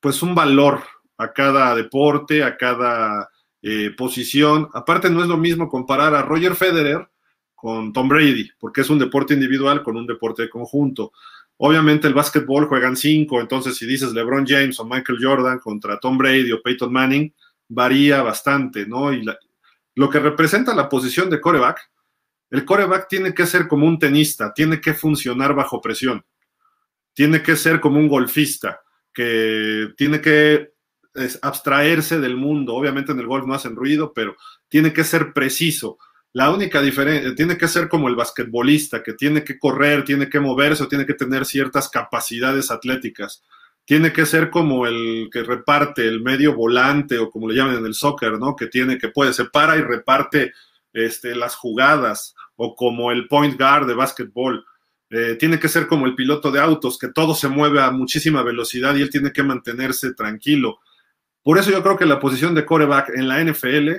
pues 0.00 0.22
un 0.22 0.34
valor 0.34 0.80
a 1.18 1.34
cada 1.34 1.74
deporte, 1.74 2.42
a 2.42 2.56
cada 2.56 3.28
eh, 3.60 3.90
posición. 3.94 4.70
Aparte, 4.72 5.10
no 5.10 5.20
es 5.20 5.28
lo 5.28 5.36
mismo 5.36 5.68
comparar 5.68 6.14
a 6.14 6.22
Roger 6.22 6.54
Federer 6.54 7.06
con 7.54 7.92
Tom 7.92 8.08
Brady, 8.08 8.48
porque 8.58 8.80
es 8.80 8.88
un 8.88 9.00
deporte 9.00 9.34
individual 9.34 9.82
con 9.82 9.98
un 9.98 10.06
deporte 10.06 10.40
de 10.40 10.48
conjunto. 10.48 11.12
Obviamente 11.58 12.08
el 12.08 12.14
básquetbol 12.14 12.68
juegan 12.68 12.96
cinco, 12.96 13.38
entonces 13.38 13.76
si 13.76 13.84
dices 13.84 14.14
LeBron 14.14 14.46
James 14.46 14.80
o 14.80 14.86
Michael 14.86 15.18
Jordan 15.20 15.58
contra 15.58 16.00
Tom 16.00 16.16
Brady 16.16 16.52
o 16.52 16.62
Peyton 16.62 16.90
Manning, 16.90 17.30
varía 17.72 18.22
bastante, 18.22 18.86
¿no? 18.86 19.12
Y 19.12 19.24
lo 19.94 20.10
que 20.10 20.20
representa 20.20 20.74
la 20.74 20.88
posición 20.88 21.30
de 21.30 21.40
coreback, 21.40 21.90
el 22.50 22.64
coreback 22.64 23.08
tiene 23.08 23.34
que 23.34 23.46
ser 23.46 23.66
como 23.66 23.86
un 23.86 23.98
tenista, 23.98 24.52
tiene 24.52 24.80
que 24.80 24.94
funcionar 24.94 25.54
bajo 25.54 25.80
presión, 25.80 26.24
tiene 27.14 27.42
que 27.42 27.56
ser 27.56 27.80
como 27.80 27.98
un 27.98 28.08
golfista, 28.08 28.80
que 29.12 29.88
tiene 29.96 30.20
que 30.20 30.72
abstraerse 31.42 32.20
del 32.20 32.36
mundo. 32.36 32.74
Obviamente 32.74 33.12
en 33.12 33.20
el 33.20 33.26
golf 33.26 33.46
no 33.46 33.54
hacen 33.54 33.76
ruido, 33.76 34.12
pero 34.14 34.36
tiene 34.68 34.92
que 34.92 35.04
ser 35.04 35.32
preciso 35.32 35.98
la 36.34 36.50
única 36.50 36.80
diferencia, 36.80 37.34
tiene 37.34 37.58
que 37.58 37.68
ser 37.68 37.88
como 37.88 38.08
el 38.08 38.16
basquetbolista, 38.16 39.02
que 39.02 39.12
tiene 39.12 39.44
que 39.44 39.58
correr, 39.58 40.02
tiene 40.02 40.30
que 40.30 40.40
moverse 40.40 40.82
o 40.82 40.88
tiene 40.88 41.04
que 41.04 41.12
tener 41.12 41.44
ciertas 41.44 41.90
capacidades 41.90 42.70
atléticas. 42.70 43.42
Tiene 43.84 44.12
que 44.12 44.26
ser 44.26 44.50
como 44.50 44.86
el 44.86 45.28
que 45.32 45.42
reparte 45.42 46.06
el 46.06 46.22
medio 46.22 46.54
volante 46.54 47.18
o 47.18 47.30
como 47.30 47.48
le 47.48 47.56
llaman 47.56 47.76
en 47.76 47.86
el 47.86 47.94
soccer, 47.94 48.38
¿no? 48.38 48.54
Que 48.54 48.66
tiene, 48.66 48.98
que 48.98 49.08
puede, 49.08 49.32
se 49.32 49.46
para 49.46 49.76
y 49.76 49.82
reparte 49.82 50.52
este, 50.92 51.34
las 51.34 51.56
jugadas 51.56 52.34
o 52.56 52.76
como 52.76 53.10
el 53.10 53.26
point 53.28 53.58
guard 53.58 53.86
de 53.86 53.94
básquetbol. 53.94 54.64
Eh, 55.10 55.36
tiene 55.38 55.58
que 55.58 55.68
ser 55.68 55.88
como 55.88 56.06
el 56.06 56.14
piloto 56.14 56.50
de 56.50 56.60
autos, 56.60 56.98
que 56.98 57.08
todo 57.08 57.34
se 57.34 57.48
mueve 57.48 57.82
a 57.82 57.90
muchísima 57.90 58.42
velocidad 58.42 58.94
y 58.94 59.02
él 59.02 59.10
tiene 59.10 59.32
que 59.32 59.42
mantenerse 59.42 60.14
tranquilo. 60.14 60.78
Por 61.42 61.58
eso 61.58 61.70
yo 61.70 61.82
creo 61.82 61.98
que 61.98 62.06
la 62.06 62.20
posición 62.20 62.54
de 62.54 62.64
coreback 62.64 63.10
en 63.10 63.28
la 63.28 63.42
NFL 63.44 63.90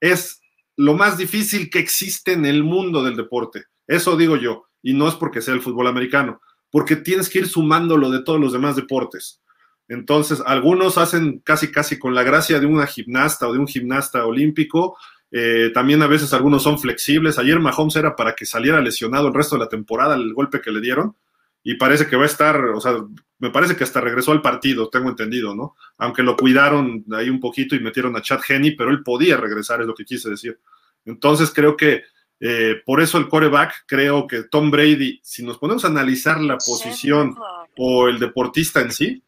es 0.00 0.40
lo 0.76 0.94
más 0.94 1.18
difícil 1.18 1.70
que 1.70 1.78
existe 1.78 2.32
en 2.32 2.46
el 2.46 2.64
mundo 2.64 3.04
del 3.04 3.16
deporte. 3.16 3.66
Eso 3.86 4.16
digo 4.16 4.36
yo, 4.36 4.68
y 4.82 4.94
no 4.94 5.08
es 5.08 5.14
porque 5.14 5.42
sea 5.42 5.54
el 5.54 5.60
fútbol 5.60 5.86
americano, 5.86 6.40
porque 6.70 6.96
tienes 6.96 7.28
que 7.28 7.40
ir 7.40 7.48
sumándolo 7.48 8.10
de 8.10 8.22
todos 8.22 8.40
los 8.40 8.52
demás 8.52 8.76
deportes. 8.76 9.40
Entonces, 9.88 10.42
algunos 10.44 10.98
hacen 10.98 11.40
casi, 11.40 11.72
casi 11.72 11.98
con 11.98 12.14
la 12.14 12.22
gracia 12.22 12.60
de 12.60 12.66
una 12.66 12.86
gimnasta 12.86 13.48
o 13.48 13.52
de 13.52 13.58
un 13.58 13.66
gimnasta 13.66 14.26
olímpico. 14.26 14.96
Eh, 15.30 15.70
también 15.72 16.02
a 16.02 16.06
veces 16.06 16.32
algunos 16.34 16.62
son 16.62 16.78
flexibles. 16.78 17.38
Ayer 17.38 17.58
Mahomes 17.58 17.96
era 17.96 18.14
para 18.14 18.34
que 18.34 18.44
saliera 18.44 18.80
lesionado 18.80 19.28
el 19.28 19.34
resto 19.34 19.56
de 19.56 19.64
la 19.64 19.68
temporada, 19.68 20.14
el 20.14 20.34
golpe 20.34 20.60
que 20.60 20.70
le 20.70 20.80
dieron 20.80 21.14
y 21.62 21.74
parece 21.74 22.06
que 22.06 22.16
va 22.16 22.22
a 22.22 22.26
estar, 22.26 22.58
o 22.64 22.80
sea, 22.80 22.94
me 23.38 23.50
parece 23.50 23.76
que 23.76 23.84
hasta 23.84 24.00
regresó 24.00 24.32
al 24.32 24.42
partido, 24.42 24.88
tengo 24.88 25.10
entendido, 25.10 25.54
¿no? 25.54 25.74
Aunque 25.98 26.22
lo 26.22 26.36
cuidaron 26.36 27.04
ahí 27.12 27.28
un 27.28 27.40
poquito 27.40 27.76
y 27.76 27.80
metieron 27.80 28.16
a 28.16 28.22
Chad 28.22 28.40
Henney, 28.48 28.76
pero 28.76 28.90
él 28.90 29.02
podía 29.02 29.36
regresar, 29.36 29.80
es 29.80 29.86
lo 29.86 29.94
que 29.94 30.04
quise 30.04 30.30
decir. 30.30 30.58
Entonces 31.04 31.52
creo 31.54 31.76
que 31.76 32.04
eh, 32.40 32.76
por 32.84 33.00
eso 33.00 33.18
el 33.18 33.28
coreback, 33.28 33.84
creo 33.86 34.26
que 34.26 34.44
Tom 34.44 34.70
Brady, 34.70 35.20
si 35.22 35.44
nos 35.44 35.58
ponemos 35.58 35.84
a 35.84 35.88
analizar 35.88 36.40
la 36.40 36.56
posición 36.56 37.34
o 37.76 38.08
el 38.08 38.18
deportista 38.18 38.80
en 38.80 38.92
sí, 38.92 39.22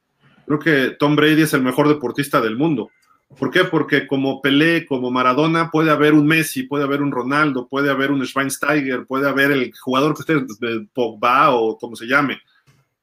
creo 0.47 0.59
que 0.59 0.97
Tom 0.99 1.17
Brady 1.17 1.43
es 1.43 1.55
el 1.55 1.63
mejor 1.63 1.89
deportista 1.89 2.41
del 2.41 2.57
mundo. 2.57 2.91
¿Por 3.39 3.51
qué? 3.51 3.65
Porque 3.65 4.07
como 4.09 4.43
Pelé, 4.43 4.85
como 4.87 5.11
Maradona, 5.11 5.71
puede 5.71 5.91
haber 5.91 6.15
un 6.15 6.27
Messi, 6.27 6.65
puede 6.65 6.85
haber 6.85 7.01
un 7.01 7.13
Ronaldo, 7.13 7.69
puede 7.69 7.91
haber 7.91 8.11
un 8.11 8.25
Schweinsteiger, 8.27 9.07
puede 9.07 9.29
haber 9.29 9.53
el 9.53 9.73
jugador 9.79 10.15
que 10.15 10.21
usted, 10.23 10.87
Pogba 10.93 11.51
o 11.51 11.79
como 11.79 11.95
se 11.95 12.07
llame. 12.07 12.41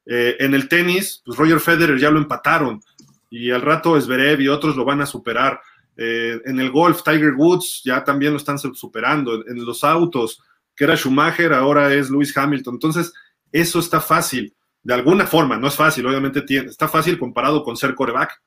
Eh, 0.06 0.36
en 0.40 0.54
el 0.54 0.68
tenis, 0.68 1.22
pues 1.26 1.38
Roger 1.38 1.60
Federer 1.60 1.98
ya 1.98 2.12
lo 2.12 2.20
empataron 2.20 2.82
y 3.30 3.52
al 3.52 3.62
rato 3.62 4.00
Zverev 4.00 4.42
y 4.42 4.48
otros 4.48 4.76
lo 4.76 4.86
van 4.86 5.02
a 5.02 5.06
superar. 5.06 5.60
Eh, 5.98 6.40
en 6.46 6.60
el 6.60 6.72
golf, 6.72 7.02
Tiger 7.04 7.34
Woods 7.34 7.82
ya 7.84 8.04
también 8.04 8.32
lo 8.34 8.38
están 8.38 8.58
superando. 8.60 9.46
En 9.48 9.66
los 9.66 9.84
autos, 9.84 10.42
que 10.76 10.84
era 10.84 10.96
Schumacher, 10.96 11.54
ahora 11.54 11.94
es 11.94 12.10
Lewis 12.10 12.36
Hamilton. 12.38 12.76
Entonces, 12.76 13.14
eso 13.52 13.80
está 13.80 14.00
fácil. 14.00 14.56
De 14.84 14.94
alguna 14.94 15.26
forma, 15.26 15.58
no 15.58 15.68
es 15.68 15.76
fácil, 15.76 16.06
obviamente 16.06 16.42
tiene, 16.44 16.70
está 16.70 16.88
fácil 16.88 17.18
comparado 17.20 17.64
con 17.64 17.76
ser 17.76 17.94
coreback 17.94 18.40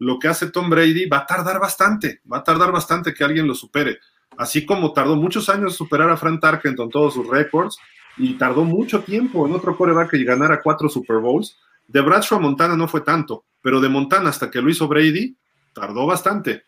lo 0.00 0.18
que 0.18 0.28
hace 0.28 0.50
Tom 0.50 0.68
Brady 0.68 1.06
va 1.06 1.18
a 1.18 1.26
tardar 1.26 1.60
bastante, 1.60 2.22
va 2.30 2.38
a 2.38 2.44
tardar 2.44 2.72
bastante 2.72 3.12
que 3.14 3.22
alguien 3.22 3.46
lo 3.46 3.54
supere. 3.54 3.98
Así 4.36 4.64
como 4.64 4.92
tardó 4.92 5.14
muchos 5.14 5.48
años 5.50 5.76
superar 5.76 6.08
a 6.08 6.16
Frank 6.16 6.40
Tarkenton 6.40 6.88
todos 6.88 7.14
sus 7.14 7.28
récords 7.28 7.76
y 8.16 8.34
tardó 8.34 8.64
mucho 8.64 9.02
tiempo 9.02 9.46
en 9.46 9.52
otro 9.52 9.76
coreback 9.76 10.10
que 10.10 10.24
ganara 10.24 10.62
cuatro 10.62 10.88
Super 10.88 11.18
Bowls. 11.18 11.58
De 11.86 12.00
Bradshaw 12.00 12.38
a 12.38 12.40
Montana 12.40 12.76
no 12.76 12.88
fue 12.88 13.02
tanto, 13.02 13.44
pero 13.60 13.78
de 13.78 13.90
Montana 13.90 14.30
hasta 14.30 14.50
que 14.50 14.62
lo 14.62 14.70
hizo 14.70 14.88
Brady, 14.88 15.36
tardó 15.74 16.06
bastante. 16.06 16.64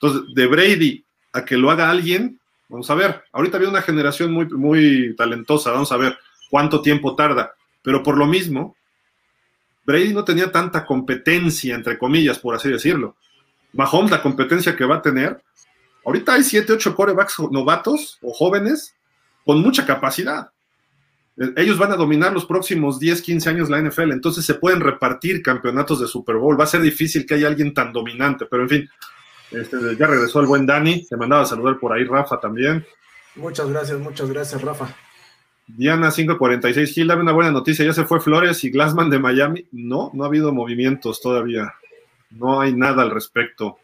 Entonces, 0.00 0.34
de 0.34 0.46
Brady 0.46 1.04
a 1.32 1.44
que 1.44 1.56
lo 1.56 1.70
haga 1.70 1.90
alguien, 1.90 2.38
vamos 2.68 2.90
a 2.90 2.94
ver. 2.94 3.24
Ahorita 3.32 3.56
había 3.56 3.68
una 3.68 3.82
generación 3.82 4.32
muy, 4.32 4.46
muy 4.46 5.14
talentosa, 5.16 5.72
vamos 5.72 5.92
a 5.92 5.96
ver 5.96 6.18
cuánto 6.50 6.80
tiempo 6.80 7.14
tarda. 7.16 7.52
Pero 7.82 8.02
por 8.02 8.16
lo 8.16 8.26
mismo, 8.26 8.76
Brady 9.84 10.12
no 10.12 10.24
tenía 10.24 10.52
tanta 10.52 10.84
competencia, 10.84 11.74
entre 11.74 11.98
comillas, 11.98 12.38
por 12.38 12.54
así 12.54 12.68
decirlo. 12.68 13.16
Mahomes, 13.72 14.10
la 14.10 14.22
competencia 14.22 14.76
que 14.76 14.84
va 14.84 14.96
a 14.96 15.02
tener, 15.02 15.42
ahorita 16.04 16.34
hay 16.34 16.42
7, 16.42 16.74
8 16.74 16.94
corebacks 16.94 17.38
novatos 17.50 18.18
o 18.22 18.32
jóvenes 18.32 18.94
con 19.44 19.60
mucha 19.60 19.86
capacidad. 19.86 20.50
E, 21.36 21.54
ellos 21.56 21.78
van 21.78 21.92
a 21.92 21.96
dominar 21.96 22.32
los 22.32 22.44
próximos 22.44 22.98
10, 22.98 23.22
15 23.22 23.48
años 23.48 23.70
la 23.70 23.80
NFL, 23.80 24.12
entonces 24.12 24.44
se 24.44 24.54
pueden 24.54 24.80
repartir 24.80 25.42
campeonatos 25.42 26.00
de 26.00 26.06
Super 26.06 26.36
Bowl. 26.36 26.58
Va 26.58 26.64
a 26.64 26.68
ser 26.68 26.82
difícil 26.82 27.24
que 27.24 27.34
haya 27.34 27.46
alguien 27.46 27.72
tan 27.72 27.92
dominante, 27.92 28.46
pero 28.46 28.64
en 28.64 28.68
fin, 28.68 28.90
este, 29.50 29.76
ya 29.96 30.06
regresó 30.06 30.40
el 30.40 30.46
buen 30.46 30.66
Dani, 30.66 31.06
te 31.06 31.16
mandaba 31.16 31.42
a 31.42 31.46
saludar 31.46 31.78
por 31.78 31.92
ahí 31.92 32.04
Rafa 32.04 32.38
también. 32.38 32.84
Muchas 33.34 33.68
gracias, 33.70 33.98
muchas 33.98 34.30
gracias 34.30 34.62
Rafa. 34.62 34.94
Diana 35.66 36.10
546 36.10 36.92
Gil, 36.92 37.08
dame 37.08 37.22
una 37.22 37.32
buena 37.32 37.50
noticia. 37.50 37.84
¿Ya 37.84 37.92
se 37.92 38.04
fue 38.04 38.20
Flores 38.20 38.64
y 38.64 38.70
Glassman 38.70 39.10
de 39.10 39.18
Miami? 39.18 39.66
No, 39.70 40.10
no 40.14 40.24
ha 40.24 40.26
habido 40.26 40.52
movimientos 40.52 41.20
todavía. 41.20 41.74
No 42.30 42.60
hay 42.60 42.74
nada 42.74 43.02
al 43.02 43.10
respecto. 43.10 43.78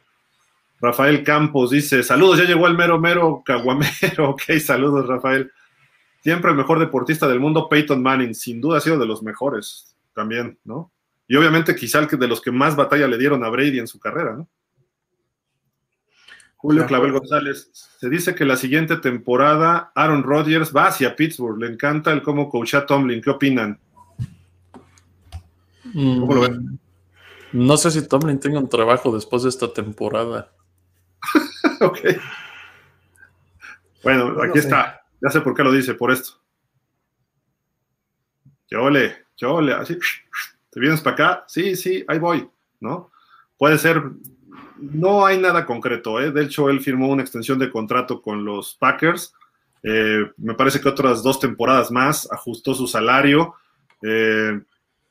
Rafael 0.80 1.22
Campos 1.22 1.70
dice: 1.70 2.02
Saludos, 2.02 2.38
ya 2.38 2.44
llegó 2.44 2.66
el 2.66 2.76
mero 2.76 2.98
mero 2.98 3.42
caguamero. 3.44 3.90
Ok, 4.30 4.42
saludos, 4.64 5.06
Rafael. 5.06 5.52
Siempre 6.22 6.50
el 6.50 6.56
mejor 6.56 6.78
deportista 6.78 7.28
del 7.28 7.38
mundo, 7.38 7.68
Peyton 7.68 8.02
Manning. 8.02 8.34
Sin 8.34 8.60
duda 8.62 8.78
ha 8.78 8.80
sido 8.80 8.98
de 8.98 9.06
los 9.06 9.22
mejores 9.22 9.94
también, 10.14 10.58
¿no? 10.64 10.90
Y 11.28 11.36
obviamente 11.36 11.74
quizá 11.74 11.98
el 11.98 12.08
que 12.08 12.16
de 12.16 12.28
los 12.28 12.40
que 12.40 12.50
más 12.50 12.76
batalla 12.76 13.06
le 13.06 13.18
dieron 13.18 13.44
a 13.44 13.50
Brady 13.50 13.78
en 13.78 13.86
su 13.86 13.98
carrera, 13.98 14.34
¿no? 14.34 14.48
Julio 16.64 16.86
Clavel 16.86 17.12
González, 17.12 17.68
se 17.74 18.08
dice 18.08 18.34
que 18.34 18.46
la 18.46 18.56
siguiente 18.56 18.96
temporada 18.96 19.92
Aaron 19.94 20.22
Rodgers 20.22 20.74
va 20.74 20.86
hacia 20.86 21.14
Pittsburgh. 21.14 21.60
Le 21.60 21.66
encanta 21.66 22.10
el 22.10 22.22
cómo 22.22 22.48
coacha 22.48 22.86
Tomlin. 22.86 23.20
¿Qué 23.20 23.28
opinan? 23.28 23.78
¿Cómo 25.92 26.34
lo 26.34 26.40
ven? 26.40 26.80
Mm, 27.52 27.66
no 27.66 27.76
sé 27.76 27.90
si 27.90 28.08
Tomlin 28.08 28.40
tenga 28.40 28.60
un 28.60 28.70
trabajo 28.70 29.14
después 29.14 29.42
de 29.42 29.50
esta 29.50 29.74
temporada. 29.74 30.52
ok. 31.82 31.98
Bueno, 34.02 34.42
aquí 34.42 34.58
está. 34.58 35.04
Ya 35.20 35.28
sé 35.28 35.42
por 35.42 35.54
qué 35.54 35.64
lo 35.64 35.70
dice, 35.70 35.92
por 35.92 36.12
esto. 36.12 36.40
Chole, 38.68 39.26
chole, 39.36 39.74
así. 39.74 39.98
¿Te 40.70 40.80
vienes 40.80 41.02
para 41.02 41.12
acá? 41.12 41.44
Sí, 41.46 41.76
sí, 41.76 42.06
ahí 42.08 42.18
voy, 42.18 42.48
¿no? 42.80 43.10
Puede 43.58 43.76
ser 43.76 44.02
no 44.76 45.26
hay 45.26 45.38
nada 45.38 45.66
concreto. 45.66 46.20
¿eh? 46.20 46.30
De 46.30 46.42
hecho, 46.42 46.68
él 46.70 46.80
firmó 46.80 47.08
una 47.08 47.22
extensión 47.22 47.58
de 47.58 47.70
contrato 47.70 48.20
con 48.20 48.44
los 48.44 48.74
Packers. 48.74 49.34
Eh, 49.82 50.30
me 50.38 50.54
parece 50.54 50.80
que 50.80 50.88
otras 50.88 51.22
dos 51.22 51.38
temporadas 51.40 51.90
más 51.90 52.30
ajustó 52.30 52.74
su 52.74 52.86
salario. 52.86 53.54
Eh, 54.02 54.60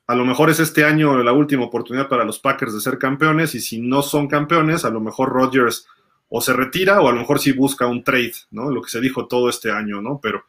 a 0.06 0.14
lo 0.14 0.24
mejor 0.24 0.50
es 0.50 0.60
este 0.60 0.84
año 0.84 1.22
la 1.22 1.32
última 1.32 1.64
oportunidad 1.64 2.08
para 2.08 2.24
los 2.24 2.38
Packers 2.38 2.74
de 2.74 2.80
ser 2.80 2.98
campeones 2.98 3.54
y 3.54 3.60
si 3.60 3.80
no 3.80 4.02
son 4.02 4.28
campeones, 4.28 4.84
a 4.84 4.90
lo 4.90 5.00
mejor 5.00 5.30
Rodgers 5.30 5.86
o 6.28 6.40
se 6.40 6.52
retira 6.52 7.00
o 7.00 7.08
a 7.08 7.12
lo 7.12 7.20
mejor 7.20 7.38
sí 7.38 7.52
busca 7.52 7.86
un 7.86 8.02
trade, 8.02 8.34
¿no? 8.50 8.70
Lo 8.70 8.82
que 8.82 8.90
se 8.90 9.00
dijo 9.00 9.26
todo 9.26 9.48
este 9.48 9.70
año, 9.70 10.02
¿no? 10.02 10.20
Pero 10.22 10.44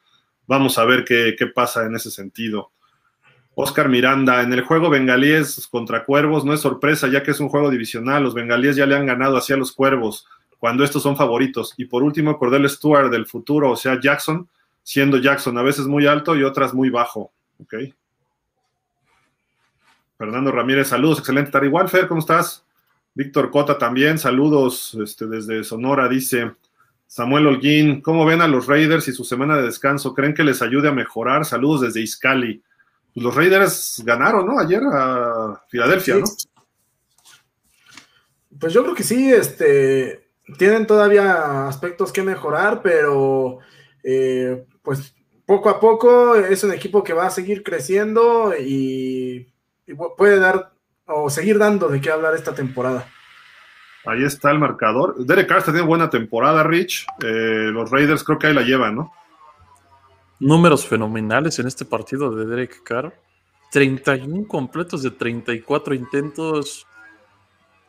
vamos 0.47 0.77
a 0.77 0.85
ver 0.85 1.05
qué, 1.05 1.35
qué 1.37 1.47
pasa 1.47 1.85
en 1.85 1.95
ese 1.95 2.11
sentido. 2.11 2.71
Oscar 3.55 3.87
Miranda, 3.87 4.41
en 4.41 4.51
el 4.51 4.61
juego 4.61 4.89
bengalíes 4.89 5.67
contra 5.71 6.03
Cuervos 6.03 6.43
no 6.43 6.53
es 6.53 6.59
sorpresa, 6.59 7.07
ya 7.07 7.23
que 7.23 7.31
es 7.31 7.39
un 7.39 7.47
juego 7.47 7.69
divisional. 7.69 8.21
Los 8.21 8.33
bengalíes 8.33 8.75
ya 8.75 8.85
le 8.85 8.95
han 8.95 9.05
ganado 9.05 9.37
hacia 9.37 9.55
los 9.55 9.71
Cuervos, 9.71 10.27
cuando 10.59 10.83
estos 10.83 11.01
son 11.01 11.15
favoritos. 11.15 11.73
Y 11.77 11.85
por 11.85 12.03
último, 12.03 12.37
Cordell 12.37 12.69
Stewart 12.69 13.09
del 13.09 13.25
futuro, 13.25 13.71
o 13.71 13.75
sea, 13.77 13.99
Jackson, 13.99 14.47
siendo 14.83 15.17
Jackson 15.17 15.57
a 15.57 15.63
veces 15.63 15.87
muy 15.87 16.05
alto 16.05 16.35
y 16.35 16.43
otras 16.43 16.73
muy 16.73 16.89
bajo. 16.89 17.31
¿Ok? 17.61 17.75
Fernando 20.17 20.51
Ramírez, 20.51 20.89
saludos, 20.89 21.19
excelente 21.19 21.49
estar 21.49 21.63
igual, 21.63 21.89
¿cómo 22.07 22.19
estás? 22.19 22.65
Víctor 23.13 23.51
Cota 23.51 23.77
también, 23.77 24.17
saludos 24.17 24.97
este, 25.01 25.25
desde 25.27 25.63
Sonora, 25.63 26.07
dice 26.07 26.51
Samuel 27.07 27.47
Holguín, 27.47 28.01
¿cómo 28.01 28.25
ven 28.25 28.41
a 28.41 28.47
los 28.47 28.67
Raiders 28.67 29.07
y 29.07 29.13
su 29.13 29.23
semana 29.23 29.55
de 29.55 29.63
descanso? 29.63 30.13
¿Creen 30.13 30.33
que 30.33 30.43
les 30.43 30.61
ayude 30.61 30.89
a 30.89 30.93
mejorar? 30.93 31.45
Saludos 31.45 31.81
desde 31.81 32.01
Iscali. 32.01 32.61
Pues 33.15 33.23
los 33.23 33.33
Raiders 33.33 34.03
ganaron, 34.05 34.45
¿no? 34.45 34.59
Ayer 34.59 34.81
a 34.91 35.63
Filadelfia, 35.69 36.15
¿no? 36.17 36.25
Pues 38.59 38.73
yo 38.73 38.83
creo 38.83 38.93
que 38.93 39.03
sí, 39.03 39.31
este, 39.31 40.31
tienen 40.57 40.85
todavía 40.85 41.65
aspectos 41.67 42.11
que 42.11 42.23
mejorar, 42.23 42.81
pero 42.81 43.59
eh, 44.03 44.65
pues 44.81 45.15
poco 45.45 45.69
a 45.69 45.79
poco 45.79 46.35
es 46.35 46.61
un 46.65 46.73
equipo 46.73 47.05
que 47.05 47.13
va 47.13 47.27
a 47.27 47.31
seguir 47.31 47.63
creciendo 47.63 48.53
y 48.59 49.47
puede 50.17 50.37
dar 50.37 50.73
o 51.05 51.29
seguir 51.29 51.57
dando 51.57 51.87
de 51.87 52.01
qué 52.01 52.11
hablar 52.11 52.35
esta 52.35 52.53
temporada. 52.53 53.07
Ahí 54.05 54.25
está 54.25 54.51
el 54.51 54.59
marcador. 54.59 55.25
Derek 55.25 55.47
Carr 55.47 55.59
está 55.59 55.71
teniendo 55.71 55.87
buena 55.87 56.09
temporada, 56.09 56.63
Rich. 56.63 57.05
Eh, 57.23 57.69
los 57.71 57.89
Raiders 57.89 58.25
creo 58.25 58.37
que 58.37 58.47
ahí 58.47 58.53
la 58.53 58.61
llevan, 58.61 58.95
¿no? 58.95 59.13
Números 60.39 60.85
fenomenales 60.85 61.59
en 61.59 61.67
este 61.67 61.85
partido 61.85 62.35
de 62.35 62.45
Derek 62.45 62.83
Carr. 62.83 63.19
31 63.71 64.47
completos 64.47 65.01
de 65.01 65.11
34 65.11 65.95
intentos, 65.95 66.87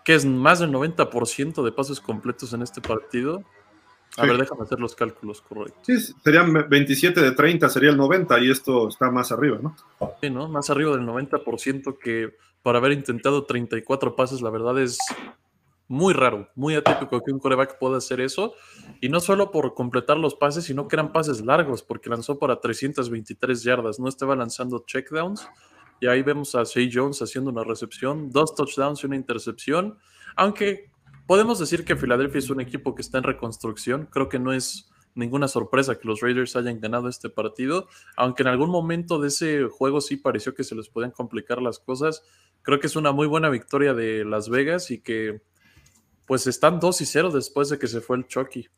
que 0.04 0.14
es 0.14 0.24
más 0.24 0.58
del 0.60 0.72
90% 0.72 1.64
de 1.64 1.72
pases 1.72 2.00
completos 2.00 2.52
en 2.52 2.62
este 2.62 2.80
partido. 2.80 3.44
A 4.16 4.24
ver, 4.24 4.38
déjame 4.38 4.62
hacer 4.62 4.80
los 4.80 4.94
cálculos 4.94 5.42
correctos. 5.42 5.82
Sí, 5.84 6.14
serían 6.24 6.68
27 6.68 7.20
de 7.20 7.32
30, 7.32 7.68
sería 7.68 7.90
el 7.90 7.96
90 7.96 8.38
y 8.40 8.50
esto 8.50 8.88
está 8.88 9.10
más 9.10 9.30
arriba, 9.30 9.58
¿no? 9.60 9.76
Sí, 10.20 10.30
¿no? 10.30 10.48
Más 10.48 10.70
arriba 10.70 10.96
del 10.96 11.06
90% 11.06 11.98
que 11.98 12.34
para 12.62 12.78
haber 12.78 12.92
intentado 12.92 13.44
34 13.44 14.16
pases, 14.16 14.40
la 14.40 14.50
verdad 14.50 14.80
es 14.80 14.98
muy 15.88 16.14
raro, 16.14 16.48
muy 16.54 16.74
atípico 16.74 17.22
que 17.22 17.32
un 17.32 17.38
coreback 17.38 17.78
pueda 17.78 17.98
hacer 17.98 18.20
eso. 18.20 18.54
Y 19.00 19.08
no 19.08 19.20
solo 19.20 19.50
por 19.50 19.74
completar 19.74 20.16
los 20.16 20.34
pases, 20.34 20.64
sino 20.64 20.88
que 20.88 20.96
eran 20.96 21.12
pases 21.12 21.44
largos, 21.44 21.82
porque 21.82 22.10
lanzó 22.10 22.38
para 22.38 22.60
323 22.60 23.62
yardas, 23.62 24.00
no 24.00 24.08
estaba 24.08 24.34
lanzando 24.34 24.84
checkdowns. 24.86 25.48
Y 26.00 26.06
ahí 26.08 26.22
vemos 26.22 26.54
a 26.54 26.64
Shea 26.64 26.90
Jones 26.92 27.22
haciendo 27.22 27.50
una 27.50 27.64
recepción, 27.64 28.30
dos 28.30 28.54
touchdowns 28.54 29.02
y 29.02 29.06
una 29.06 29.16
intercepción. 29.16 29.98
Aunque 30.34 30.90
podemos 31.26 31.58
decir 31.58 31.84
que 31.84 31.96
Filadelfia 31.96 32.38
es 32.38 32.50
un 32.50 32.60
equipo 32.60 32.94
que 32.94 33.02
está 33.02 33.18
en 33.18 33.24
reconstrucción. 33.24 34.06
Creo 34.10 34.28
que 34.28 34.38
no 34.38 34.52
es 34.52 34.90
ninguna 35.14 35.48
sorpresa 35.48 35.98
que 35.98 36.06
los 36.06 36.20
Raiders 36.20 36.56
hayan 36.56 36.80
ganado 36.80 37.08
este 37.08 37.30
partido. 37.30 37.88
Aunque 38.16 38.42
en 38.42 38.48
algún 38.48 38.70
momento 38.70 39.18
de 39.18 39.28
ese 39.28 39.64
juego 39.64 40.00
sí 40.00 40.16
pareció 40.16 40.54
que 40.54 40.64
se 40.64 40.74
les 40.74 40.88
podían 40.88 41.12
complicar 41.12 41.62
las 41.62 41.78
cosas. 41.78 42.22
Creo 42.62 42.80
que 42.80 42.88
es 42.88 42.96
una 42.96 43.12
muy 43.12 43.26
buena 43.26 43.48
victoria 43.48 43.94
de 43.94 44.24
Las 44.24 44.50
Vegas 44.50 44.90
y 44.90 45.00
que 45.00 45.40
pues 46.26 46.46
están 46.46 46.80
2 46.80 47.00
y 47.00 47.06
0 47.06 47.30
después 47.30 47.68
de 47.68 47.78
que 47.78 47.86
se 47.86 48.00
fue 48.00 48.16
el 48.16 48.26
Chucky. 48.26 48.68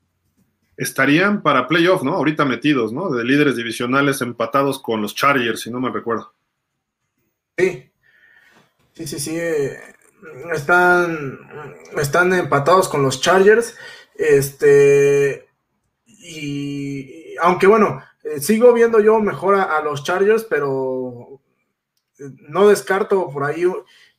Estarían 0.77 1.43
para 1.43 1.67
playoff, 1.67 2.03
¿no? 2.03 2.15
Ahorita 2.15 2.45
metidos, 2.45 2.93
¿no? 2.93 3.11
De 3.11 3.25
líderes 3.25 3.57
divisionales 3.57 4.21
empatados 4.21 4.81
con 4.81 5.03
los 5.03 5.15
Chargers, 5.15 5.63
si 5.63 5.71
no 5.71 5.81
me 5.81 5.91
recuerdo. 5.91 6.33
Sí, 7.57 7.91
sí, 8.93 9.07
sí, 9.07 9.19
sí. 9.19 9.39
Están, 10.53 11.39
están 11.97 12.33
empatados 12.33 12.89
con 12.89 13.03
los 13.03 13.21
Chargers. 13.21 13.77
Este, 14.15 15.49
y 16.07 17.37
aunque 17.41 17.67
bueno, 17.67 18.03
eh, 18.23 18.41
sigo 18.41 18.73
viendo 18.73 19.01
yo 19.01 19.21
mejor 19.21 19.55
a, 19.55 19.81
los 19.83 20.05
Chargers, 20.05 20.45
pero 20.45 21.41
no 22.49 22.69
descarto 22.69 23.31
por 23.31 23.45
ahí 23.45 23.65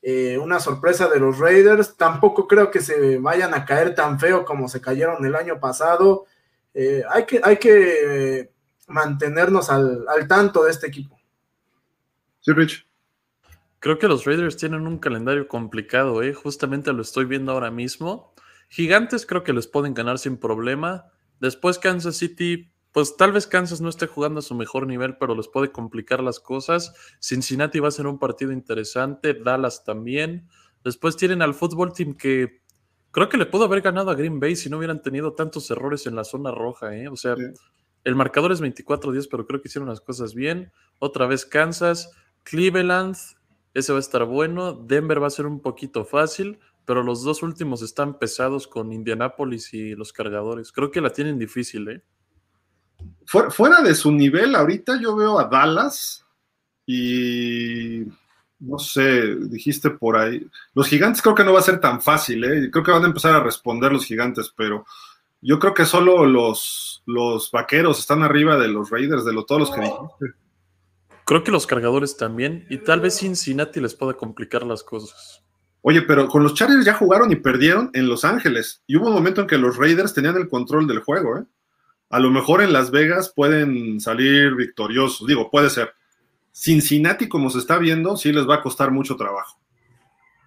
eh, 0.02 0.38
una 0.38 0.60
sorpresa 0.60 1.08
de 1.08 1.20
los 1.20 1.38
Raiders. 1.40 1.96
Tampoco 1.96 2.48
creo 2.48 2.72
que 2.72 2.82
se 2.82 3.18
vayan 3.18 3.54
a 3.54 3.66
caer 3.66 3.96
tan 3.96 4.20
feo 4.20 4.46
como 4.46 4.68
se 4.68 4.82
cayeron 4.82 5.26
el 5.26 5.36
año 5.36 5.60
pasado. 5.60 6.26
Eh, 6.74 7.04
hay 7.10 7.26
que, 7.26 7.42
hay 7.44 7.58
que 7.58 8.52
mantenernos 8.88 9.70
al, 9.70 10.06
al 10.08 10.28
tanto 10.28 10.64
de 10.64 10.72
este 10.72 10.88
equipo. 10.88 11.20
Sí, 12.40 12.54
Rich. 12.54 12.86
Creo 13.80 13.98
que 13.98 14.08
los 14.08 14.26
Raiders 14.26 14.58
tienen 14.58 14.88
un 14.88 14.98
calendario 14.98 15.48
complicado, 15.48 16.22
¿eh? 16.22 16.34
Justamente 16.34 16.92
lo 16.92 17.02
estoy 17.02 17.26
viendo 17.26 17.54
ahora 17.54 17.72
mismo. 17.72 18.34
Gigantes 18.70 19.26
creo 19.26 19.44
que 19.44 19.54
les 19.54 19.68
pueden 19.68 19.94
ganar 19.94 20.20
sin 20.20 20.38
problema. 20.38 21.06
Después 21.40 21.80
Kansas 21.80 22.18
City, 22.18 22.72
pues 22.92 23.16
tal 23.18 23.32
vez 23.32 23.46
Kansas 23.46 23.82
no 23.82 23.90
esté 23.90 24.08
jugando 24.08 24.40
a 24.40 24.44
su 24.44 24.56
mejor 24.56 24.88
nivel, 24.88 25.18
pero 25.18 25.36
les 25.36 25.48
puede 25.48 25.72
complicar 25.72 26.22
las 26.22 26.40
cosas. 26.40 26.94
Cincinnati 27.20 27.80
va 27.80 27.90
a 27.90 27.92
ser 27.92 28.08
un 28.08 28.18
partido 28.18 28.52
interesante, 28.52 29.34
Dallas 29.34 29.84
también. 29.84 30.48
Después 30.84 31.16
tienen 31.16 31.42
al 31.42 31.54
fútbol 31.54 31.94
team 31.94 32.16
que 32.16 32.62
creo 33.12 33.30
que 33.30 33.38
le 33.38 33.46
pudo 33.46 33.66
haber 33.66 33.82
ganado 33.82 34.10
a 34.12 34.16
Green 34.16 34.40
Bay 34.40 34.56
si 34.56 34.70
no 34.70 34.78
hubieran 34.78 35.02
tenido 35.02 35.34
tantos 35.34 35.70
errores 35.70 36.08
en 36.08 36.16
la 36.16 36.24
zona 36.24 36.52
roja, 36.52 36.96
¿eh? 36.96 37.08
O 37.10 37.16
sea, 37.16 37.36
el 38.04 38.16
marcador 38.16 38.52
es 38.52 38.62
24-10, 38.62 39.28
pero 39.30 39.46
creo 39.46 39.62
que 39.62 39.68
hicieron 39.68 39.90
las 39.90 40.02
cosas 40.02 40.34
bien. 40.34 40.72
Otra 41.00 41.28
vez 41.28 41.46
Kansas, 41.46 42.12
Cleveland, 42.44 43.16
ese 43.74 43.92
va 43.92 44.00
a 44.00 44.02
estar 44.02 44.26
bueno. 44.26 44.74
Denver 44.74 45.22
va 45.22 45.28
a 45.28 45.32
ser 45.32 45.46
un 45.46 45.60
poquito 45.60 46.06
fácil, 46.06 46.60
pero 46.86 47.04
los 47.04 47.24
dos 47.24 47.44
últimos 47.44 47.82
están 47.82 48.18
pesados 48.18 48.68
con 48.68 48.92
Indianapolis 48.92 49.74
y 49.74 49.96
los 49.96 50.14
cargadores. 50.14 50.72
Creo 50.72 50.92
que 50.92 51.02
la 51.02 51.12
tienen 51.12 51.38
difícil, 51.38 51.88
¿eh? 51.90 52.04
Fuera 53.30 53.82
de 53.84 53.94
su 53.94 54.12
nivel, 54.12 54.56
ahorita 54.56 55.00
yo 55.00 55.16
veo 55.16 55.40
a 55.40 55.46
Dallas 55.46 56.26
y 56.88 58.04
no 58.60 58.80
sé, 58.80 59.36
dijiste 59.36 59.92
por 59.92 60.18
ahí. 60.18 60.46
Los 60.74 60.88
gigantes 60.88 61.22
creo 61.22 61.36
que 61.36 61.44
no 61.44 61.54
va 61.54 61.60
a 61.60 61.64
ser 61.64 61.80
tan 61.80 62.02
fácil, 62.02 62.44
¿eh? 62.44 62.72
Creo 62.72 62.84
que 62.84 62.92
van 62.92 63.04
a 63.04 63.08
empezar 63.08 63.36
a 63.36 63.44
responder 63.44 63.92
los 63.92 64.06
gigantes, 64.06 64.52
pero 64.56 64.84
yo 65.42 65.60
creo 65.60 65.76
que 65.76 65.86
solo 65.86 66.26
los, 66.26 67.04
los 67.06 67.52
vaqueros 67.52 68.00
están 68.00 68.24
arriba 68.24 68.58
de 68.58 68.68
los 68.68 68.90
Raiders, 68.90 69.24
de 69.24 69.34
lo, 69.34 69.46
todos 69.46 69.62
los 69.62 69.72
que 69.72 69.82
dijiste. 69.82 70.40
Creo 71.24 71.44
que 71.44 71.52
los 71.52 71.68
cargadores 71.68 72.18
también, 72.18 72.66
y 72.72 72.80
tal 72.80 73.00
vez 73.00 73.20
Cincinnati 73.20 73.80
les 73.80 73.94
pueda 73.94 74.14
complicar 74.14 74.66
las 74.66 74.84
cosas. 74.84 75.44
Oye, 75.82 76.02
pero 76.02 76.28
con 76.28 76.42
los 76.42 76.56
Chargers 76.56 76.84
ya 76.84 76.96
jugaron 76.96 77.32
y 77.32 77.36
perdieron 77.36 77.92
en 77.94 78.10
Los 78.10 78.26
Ángeles. 78.26 78.82
Y 78.88 78.98
hubo 78.98 79.08
un 79.08 79.14
momento 79.14 79.42
en 79.42 79.48
que 79.48 79.60
los 79.60 79.78
Raiders 79.78 80.16
tenían 80.16 80.36
el 80.36 80.50
control 80.50 80.88
del 80.88 81.00
juego, 81.00 81.38
¿eh? 81.38 81.44
A 82.10 82.20
lo 82.20 82.32
mejor 82.32 82.62
en 82.62 82.74
Las 82.74 82.92
Vegas 82.92 83.32
pueden 83.36 84.00
salir 84.00 84.56
victoriosos. 84.56 85.28
Digo, 85.28 85.50
puede 85.52 85.70
ser. 85.70 85.94
Cincinnati, 86.52 87.30
como 87.30 87.50
se 87.50 87.60
está 87.60 87.78
viendo, 87.78 88.18
sí 88.18 88.34
les 88.34 88.48
va 88.48 88.56
a 88.56 88.62
costar 88.62 88.92
mucho 88.92 89.16
trabajo. 89.16 89.60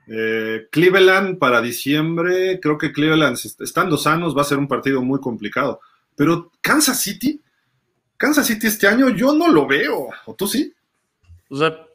Eh, 0.09 0.67
Cleveland 0.71 1.39
para 1.39 1.63
diciembre, 1.63 2.59
creo 2.61 2.77
que 2.77 2.93
Cleveland, 2.93 3.39
estando 3.61 3.97
sanos, 3.97 4.37
va 4.37 4.43
a 4.43 4.47
ser 4.47 4.59
un 4.59 4.69
partido 4.69 5.03
muy 5.03 5.21
complicado. 5.21 5.81
Pero 6.17 6.51
Kansas 6.61 7.01
City, 7.01 7.41
Kansas 8.17 8.47
City 8.47 8.67
este 8.67 8.89
año 8.89 9.09
yo 9.11 9.33
no 9.33 9.49
lo 9.49 9.67
veo. 9.67 10.09
¿O 10.27 10.35
tú 10.35 10.47
sí? 10.47 10.75
O 11.49 11.57
sea, 11.57 11.87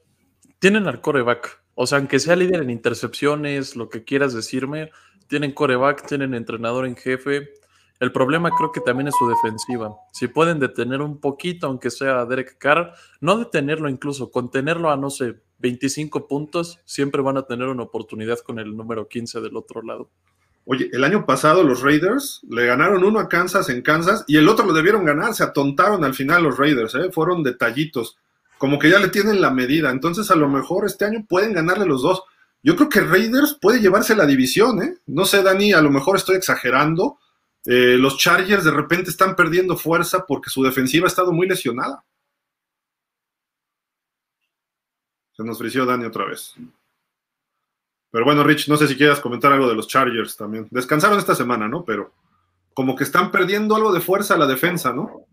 tienen 0.60 0.88
al 0.88 1.02
coreback. 1.02 1.62
O 1.76 1.86
sea, 1.86 2.00
aunque 2.00 2.20
sea 2.20 2.36
líder 2.36 2.62
en 2.62 2.70
intercepciones, 2.70 3.76
lo 3.76 3.90
que 3.90 4.04
quieras 4.04 4.34
decirme, 4.34 4.92
tienen 5.28 5.52
coreback, 5.52 6.08
tienen 6.08 6.34
entrenador 6.34 6.88
en 6.88 6.96
jefe. 6.96 7.50
El 8.00 8.12
problema 8.12 8.52
creo 8.52 8.72
que 8.72 8.82
también 8.82 9.08
es 9.08 9.16
su 9.18 9.28
defensiva. 9.28 9.96
Si 10.14 10.28
pueden 10.28 10.60
detener 10.60 11.02
un 11.02 11.20
poquito, 11.20 11.68
aunque 11.68 11.90
sea 11.90 12.26
Derek 12.26 12.58
Carr, 12.60 12.94
no 13.22 13.38
detenerlo 13.38 13.90
incluso, 13.90 14.30
contenerlo 14.30 14.92
a, 14.92 14.98
no 14.98 15.10
sé, 15.10 15.42
25 15.60 16.28
puntos, 16.28 16.80
siempre 16.86 17.22
van 17.22 17.38
a 17.38 17.48
tener 17.48 17.68
una 17.68 17.84
oportunidad 17.84 18.40
con 18.40 18.60
el 18.60 18.76
número 18.78 19.08
15 19.08 19.42
del 19.42 19.58
otro 19.58 19.82
lado. 19.82 20.10
Oye, 20.66 20.90
el 20.92 21.04
año 21.04 21.26
pasado 21.26 21.64
los 21.64 21.82
Raiders 21.82 22.42
le 22.50 22.66
ganaron 22.66 23.04
uno 23.04 23.20
a 23.20 23.30
Kansas 23.30 23.70
en 23.70 23.82
Kansas 23.82 24.26
y 24.28 24.36
el 24.36 24.50
otro 24.50 24.66
lo 24.66 24.74
debieron 24.74 25.06
ganar, 25.06 25.34
se 25.34 25.44
atontaron 25.44 26.04
al 26.04 26.14
final 26.14 26.44
los 26.44 26.58
Raiders, 26.58 26.94
¿eh? 26.96 27.10
fueron 27.12 27.42
detallitos, 27.42 28.18
como 28.58 28.78
que 28.78 28.90
ya 28.90 29.00
le 29.00 29.08
tienen 29.08 29.40
la 29.40 29.50
medida, 29.50 29.90
entonces 29.92 30.30
a 30.30 30.36
lo 30.36 30.50
mejor 30.50 30.86
este 30.86 31.06
año 31.06 31.26
pueden 31.28 31.54
ganarle 31.54 31.86
los 31.86 32.02
dos. 32.02 32.24
Yo 32.64 32.76
creo 32.76 32.90
que 32.90 33.00
Raiders 33.00 33.58
puede 33.62 33.80
llevarse 33.80 34.14
la 34.14 34.26
división, 34.26 34.84
¿eh? 34.84 34.98
No 35.06 35.24
sé, 35.26 35.42
Dani, 35.42 35.72
a 35.72 35.82
lo 35.82 35.90
mejor 35.90 36.18
estoy 36.18 36.36
exagerando. 36.36 37.18
Eh, 37.70 37.98
los 37.98 38.18
Chargers 38.18 38.64
de 38.64 38.72
repente 38.72 39.10
están 39.10 39.36
perdiendo 39.36 39.76
fuerza 39.76 40.26
porque 40.26 40.50
su 40.50 40.64
defensiva 40.64 41.06
ha 41.06 41.10
estado 41.10 41.34
muy 41.34 41.48
lesionada. 41.48 42.02
Se 45.34 45.44
nos 45.44 45.58
frició 45.58 45.86
Dani 45.86 46.06
otra 46.06 46.26
vez. 46.26 46.56
Pero 48.10 48.24
bueno, 48.24 48.42
Rich, 48.46 48.70
no 48.70 48.78
sé 48.78 48.88
si 48.88 48.96
quieras 48.96 49.20
comentar 49.20 49.52
algo 49.52 49.68
de 49.68 49.76
los 49.76 49.90
Chargers 49.90 50.38
también. 50.38 50.68
Descansaron 50.72 51.20
esta 51.20 51.36
semana, 51.36 51.68
¿no? 51.68 51.84
Pero 51.84 52.14
como 52.74 52.96
que 52.96 53.04
están 53.04 53.32
perdiendo 53.32 53.76
algo 53.76 53.92
de 53.92 54.00
fuerza 54.00 54.38
la 54.38 54.48
defensa, 54.48 54.94
¿no? 54.94 55.26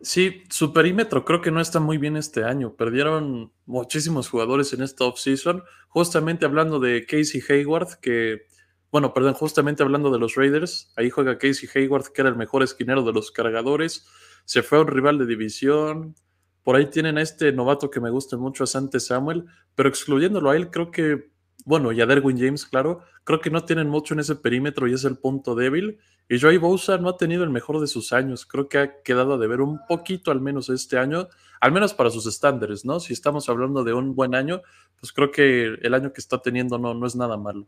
Sí, 0.00 0.42
su 0.50 0.72
perímetro 0.72 1.24
creo 1.24 1.40
que 1.40 1.52
no 1.52 1.60
está 1.60 1.78
muy 1.78 1.96
bien 1.96 2.16
este 2.16 2.42
año. 2.42 2.74
Perdieron 2.74 3.52
muchísimos 3.66 4.28
jugadores 4.28 4.72
en 4.72 4.82
esta 4.82 5.04
offseason. 5.04 5.62
Justamente 5.86 6.44
hablando 6.44 6.80
de 6.80 7.06
Casey 7.06 7.40
Hayward, 7.48 8.00
que, 8.00 8.46
bueno, 8.92 9.12
perdón, 9.12 9.34
justamente 9.34 9.82
hablando 9.82 10.10
de 10.12 10.20
los 10.20 10.36
Raiders, 10.36 10.92
ahí 10.96 11.10
juega 11.10 11.38
Casey 11.38 11.68
Hayward, 11.74 12.12
que 12.12 12.20
era 12.20 12.30
el 12.30 12.36
mejor 12.36 12.62
esquinero 12.62 13.02
de 13.02 13.12
los 13.12 13.32
cargadores. 13.32 14.06
Se 14.44 14.62
fue 14.62 14.78
a 14.78 14.82
un 14.82 14.88
rival 14.88 15.18
de 15.18 15.26
división. 15.26 16.14
Por 16.62 16.76
ahí 16.76 16.86
tienen 16.86 17.18
a 17.18 17.22
este 17.22 17.50
novato 17.52 17.90
que 17.90 18.00
me 18.00 18.10
gusta 18.10 18.36
mucho, 18.36 18.62
a 18.62 18.66
Sante 18.68 19.00
Samuel, 19.00 19.46
pero 19.74 19.88
excluyéndolo 19.88 20.50
a 20.50 20.56
él, 20.56 20.70
creo 20.70 20.92
que 20.92 21.32
bueno, 21.64 21.92
y 21.92 22.00
a 22.00 22.06
Derwin 22.06 22.38
James, 22.38 22.66
claro, 22.66 23.02
creo 23.24 23.40
que 23.40 23.50
no 23.50 23.64
tienen 23.64 23.88
mucho 23.88 24.14
en 24.14 24.20
ese 24.20 24.36
perímetro 24.36 24.88
y 24.88 24.94
es 24.94 25.04
el 25.04 25.16
punto 25.18 25.54
débil. 25.54 25.98
Y 26.28 26.40
Joey 26.40 26.56
Bosa 26.56 26.98
no 26.98 27.08
ha 27.08 27.16
tenido 27.16 27.44
el 27.44 27.50
mejor 27.50 27.80
de 27.80 27.86
sus 27.86 28.12
años. 28.12 28.46
Creo 28.46 28.68
que 28.68 28.78
ha 28.78 29.02
quedado 29.02 29.38
de 29.38 29.46
ver 29.46 29.60
un 29.60 29.80
poquito 29.86 30.30
al 30.30 30.40
menos 30.40 30.68
este 30.70 30.98
año, 30.98 31.28
al 31.60 31.72
menos 31.72 31.94
para 31.94 32.10
sus 32.10 32.26
estándares, 32.26 32.84
¿no? 32.84 33.00
Si 33.00 33.12
estamos 33.12 33.48
hablando 33.48 33.84
de 33.84 33.92
un 33.92 34.14
buen 34.14 34.34
año, 34.34 34.62
pues 34.98 35.12
creo 35.12 35.30
que 35.30 35.74
el 35.82 35.94
año 35.94 36.12
que 36.12 36.20
está 36.20 36.40
teniendo 36.40 36.78
no, 36.78 36.94
no 36.94 37.06
es 37.06 37.14
nada 37.16 37.36
malo. 37.36 37.66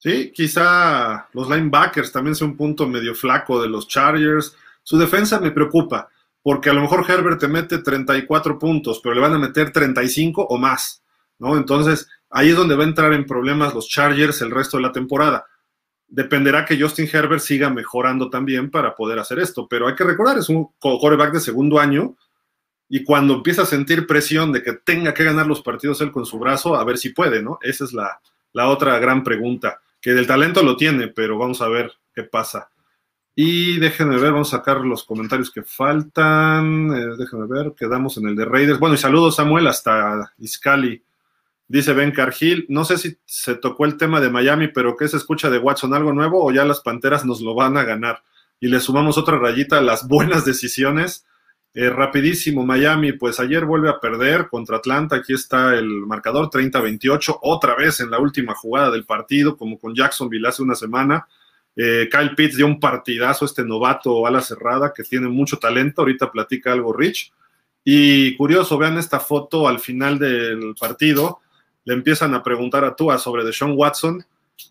Sí, 0.00 0.32
quizá 0.34 1.28
los 1.32 1.48
linebackers 1.48 2.10
también 2.10 2.34
sea 2.34 2.48
un 2.48 2.56
punto 2.56 2.88
medio 2.88 3.14
flaco 3.14 3.62
de 3.62 3.68
los 3.68 3.86
Chargers. 3.86 4.56
Su 4.82 4.98
defensa 4.98 5.38
me 5.38 5.52
preocupa, 5.52 6.08
porque 6.42 6.70
a 6.70 6.72
lo 6.72 6.80
mejor 6.80 7.08
Herbert 7.08 7.38
te 7.38 7.46
mete 7.46 7.78
34 7.78 8.58
puntos, 8.58 8.98
pero 9.00 9.14
le 9.14 9.20
van 9.20 9.34
a 9.34 9.38
meter 9.38 9.70
35 9.70 10.42
o 10.42 10.58
más, 10.58 11.02
¿no? 11.38 11.56
Entonces, 11.56 12.08
Ahí 12.30 12.50
es 12.50 12.56
donde 12.56 12.76
va 12.76 12.84
a 12.84 12.86
entrar 12.86 13.12
en 13.12 13.26
problemas 13.26 13.74
los 13.74 13.88
Chargers 13.88 14.40
el 14.40 14.52
resto 14.52 14.76
de 14.76 14.84
la 14.84 14.92
temporada. 14.92 15.46
Dependerá 16.06 16.64
que 16.64 16.80
Justin 16.80 17.08
Herbert 17.12 17.42
siga 17.42 17.70
mejorando 17.70 18.30
también 18.30 18.70
para 18.70 18.94
poder 18.94 19.18
hacer 19.18 19.40
esto, 19.40 19.66
pero 19.68 19.88
hay 19.88 19.96
que 19.96 20.04
recordar, 20.04 20.38
es 20.38 20.48
un 20.48 20.70
quarterback 20.78 21.34
de 21.34 21.40
segundo 21.40 21.78
año 21.78 22.16
y 22.88 23.04
cuando 23.04 23.34
empieza 23.34 23.62
a 23.62 23.66
sentir 23.66 24.06
presión 24.06 24.52
de 24.52 24.62
que 24.62 24.72
tenga 24.72 25.12
que 25.12 25.24
ganar 25.24 25.46
los 25.46 25.62
partidos 25.62 26.00
él 26.00 26.10
con 26.10 26.24
su 26.24 26.38
brazo, 26.38 26.76
a 26.76 26.84
ver 26.84 26.98
si 26.98 27.10
puede, 27.10 27.42
¿no? 27.42 27.58
Esa 27.62 27.84
es 27.84 27.92
la, 27.92 28.20
otra 28.68 28.98
gran 28.98 29.22
pregunta, 29.22 29.80
que 30.00 30.14
del 30.14 30.26
talento 30.26 30.62
lo 30.62 30.76
tiene, 30.76 31.08
pero 31.08 31.38
vamos 31.38 31.60
a 31.60 31.68
ver 31.68 31.92
qué 32.14 32.22
pasa. 32.22 32.70
Y 33.34 33.78
déjenme 33.78 34.18
ver, 34.18 34.32
vamos 34.32 34.52
a 34.52 34.58
sacar 34.58 34.80
los 34.80 35.04
comentarios 35.04 35.50
que 35.50 35.62
faltan. 35.62 36.90
Eh, 36.94 37.16
déjenme 37.16 37.46
ver, 37.46 37.74
quedamos 37.76 38.16
en 38.18 38.28
el 38.28 38.36
de 38.36 38.44
Raiders. 38.44 38.78
Bueno, 38.78 38.96
y 38.96 38.98
saludos 38.98 39.36
Samuel 39.36 39.66
hasta 39.66 40.32
Iscali. 40.38 41.02
Dice 41.68 41.92
Ben 41.92 42.10
Cargill, 42.10 42.66
no 42.68 42.84
sé 42.84 42.98
si 42.98 43.16
se 43.24 43.54
tocó 43.54 43.84
el 43.84 43.96
tema 43.96 44.20
de 44.20 44.28
Miami, 44.28 44.68
pero 44.68 44.96
¿qué 44.96 45.06
se 45.06 45.16
escucha 45.16 45.50
de 45.50 45.58
Watson? 45.58 45.94
¿Algo 45.94 46.12
nuevo 46.12 46.44
o 46.44 46.50
ya 46.50 46.64
las 46.64 46.80
Panteras 46.80 47.24
nos 47.24 47.40
lo 47.40 47.54
van 47.54 47.76
a 47.76 47.84
ganar? 47.84 48.24
Y 48.58 48.66
le 48.66 48.80
sumamos 48.80 49.16
otra 49.16 49.38
rayita 49.38 49.78
a 49.78 49.80
las 49.80 50.08
buenas 50.08 50.44
decisiones. 50.44 51.24
Eh, 51.72 51.88
rapidísimo, 51.88 52.66
Miami, 52.66 53.12
pues 53.12 53.38
ayer 53.38 53.64
vuelve 53.64 53.88
a 53.88 54.00
perder 54.00 54.48
contra 54.48 54.78
Atlanta. 54.78 55.16
Aquí 55.16 55.34
está 55.34 55.74
el 55.74 55.88
marcador 56.06 56.50
30-28, 56.50 57.38
otra 57.42 57.76
vez 57.76 58.00
en 58.00 58.10
la 58.10 58.18
última 58.18 58.54
jugada 58.54 58.90
del 58.90 59.04
partido, 59.04 59.56
como 59.56 59.78
con 59.78 59.94
Jacksonville 59.94 60.48
hace 60.48 60.62
una 60.62 60.74
semana. 60.74 61.26
Eh, 61.76 62.08
Kyle 62.10 62.34
Pitts 62.34 62.56
dio 62.56 62.66
un 62.66 62.80
partidazo, 62.80 63.44
este 63.44 63.64
novato 63.64 64.26
a 64.26 64.30
la 64.30 64.40
cerrada 64.40 64.92
que 64.94 65.04
tiene 65.04 65.28
mucho 65.28 65.58
talento. 65.58 66.02
Ahorita 66.02 66.30
platica 66.30 66.72
algo 66.72 66.92
Rich. 66.92 67.32
Y 67.84 68.36
curioso, 68.36 68.76
vean 68.76 68.98
esta 68.98 69.20
foto 69.20 69.68
al 69.68 69.78
final 69.78 70.18
del 70.18 70.74
partido 70.78 71.40
le 71.84 71.94
empiezan 71.94 72.34
a 72.34 72.42
preguntar 72.42 72.84
a 72.84 72.94
Tua 72.94 73.18
sobre 73.18 73.44
Deshaun 73.44 73.74
Watson 73.76 74.24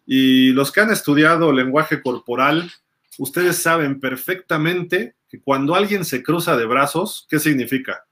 y 0.06 0.52
los 0.52 0.72
que 0.72 0.82
han 0.82 0.92
estudiado 0.92 1.52
lenguaje 1.52 2.02
corporal, 2.02 2.72
ustedes 3.18 3.62
saben 3.62 4.00
perfectamente 4.00 5.16
que 5.30 5.40
cuando 5.40 5.76
alguien 5.76 6.04
se 6.04 6.24
cruza 6.24 6.58
de 6.58 6.66
brazos, 6.66 7.28
¿qué 7.30 7.40
significa? 7.40 8.06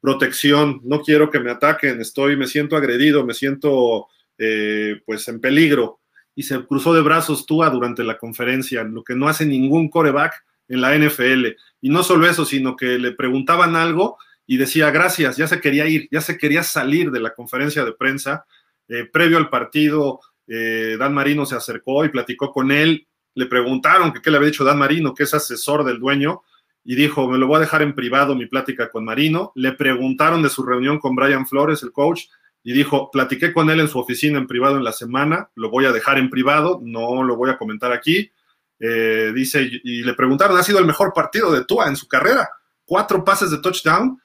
Protección, 0.00 0.80
no 0.84 1.02
quiero 1.02 1.30
que 1.30 1.40
me 1.40 1.50
ataquen, 1.50 2.00
estoy, 2.00 2.36
me 2.36 2.46
siento 2.46 2.76
agredido, 2.76 3.24
me 3.24 3.34
siento 3.34 4.08
eh, 4.38 5.00
pues 5.04 5.28
en 5.28 5.40
peligro. 5.40 6.00
Y 6.34 6.42
se 6.42 6.64
cruzó 6.64 6.94
de 6.94 7.02
brazos 7.02 7.46
Tua 7.46 7.70
durante 7.70 8.02
la 8.02 8.18
conferencia, 8.18 8.82
lo 8.82 9.04
que 9.04 9.14
no 9.14 9.28
hace 9.28 9.46
ningún 9.46 9.88
coreback 9.88 10.44
en 10.68 10.80
la 10.80 10.96
NFL. 10.96 11.46
Y 11.80 11.90
no 11.90 12.02
solo 12.02 12.26
eso, 12.26 12.44
sino 12.44 12.76
que 12.76 12.98
le 12.98 13.12
preguntaban 13.12 13.76
algo 13.76 14.18
y 14.46 14.56
decía 14.56 14.90
gracias, 14.90 15.36
ya 15.36 15.46
se 15.46 15.60
quería 15.60 15.86
ir, 15.86 16.08
ya 16.10 16.20
se 16.20 16.36
quería 16.36 16.62
salir 16.62 17.10
de 17.10 17.20
la 17.20 17.34
conferencia 17.34 17.84
de 17.84 17.92
prensa. 17.92 18.46
Eh, 18.88 19.04
previo 19.10 19.38
al 19.38 19.48
partido, 19.48 20.20
eh, 20.46 20.96
Dan 20.98 21.14
Marino 21.14 21.46
se 21.46 21.56
acercó 21.56 22.04
y 22.04 22.10
platicó 22.10 22.52
con 22.52 22.72
él. 22.72 23.06
Le 23.34 23.46
preguntaron 23.46 24.12
que 24.12 24.20
qué 24.20 24.30
le 24.30 24.36
había 24.36 24.50
dicho 24.50 24.64
Dan 24.64 24.78
Marino, 24.78 25.14
que 25.14 25.24
es 25.24 25.34
asesor 25.34 25.84
del 25.84 25.98
dueño, 25.98 26.42
y 26.84 26.94
dijo, 26.96 27.26
me 27.28 27.38
lo 27.38 27.46
voy 27.46 27.56
a 27.56 27.60
dejar 27.60 27.82
en 27.82 27.94
privado 27.94 28.34
mi 28.34 28.46
plática 28.46 28.90
con 28.90 29.04
Marino. 29.04 29.52
Le 29.54 29.72
preguntaron 29.72 30.42
de 30.42 30.50
su 30.50 30.62
reunión 30.62 30.98
con 30.98 31.16
Brian 31.16 31.46
Flores, 31.46 31.82
el 31.82 31.92
coach, 31.92 32.24
y 32.62 32.72
dijo, 32.72 33.10
platiqué 33.10 33.52
con 33.52 33.70
él 33.70 33.80
en 33.80 33.88
su 33.88 33.98
oficina 33.98 34.38
en 34.38 34.46
privado 34.46 34.76
en 34.76 34.84
la 34.84 34.92
semana, 34.92 35.50
lo 35.54 35.70
voy 35.70 35.86
a 35.86 35.92
dejar 35.92 36.18
en 36.18 36.30
privado, 36.30 36.80
no 36.82 37.22
lo 37.22 37.36
voy 37.36 37.50
a 37.50 37.58
comentar 37.58 37.92
aquí. 37.92 38.30
Eh, 38.78 39.32
dice, 39.34 39.62
y 39.82 40.02
le 40.02 40.14
preguntaron, 40.14 40.56
¿ha 40.56 40.62
sido 40.62 40.78
el 40.78 40.86
mejor 40.86 41.12
partido 41.14 41.52
de 41.52 41.64
Tua 41.64 41.88
en 41.88 41.96
su 41.96 42.08
carrera? 42.08 42.48
Cuatro 42.84 43.24
pases 43.24 43.50
de 43.50 43.58
touchdown 43.58 44.20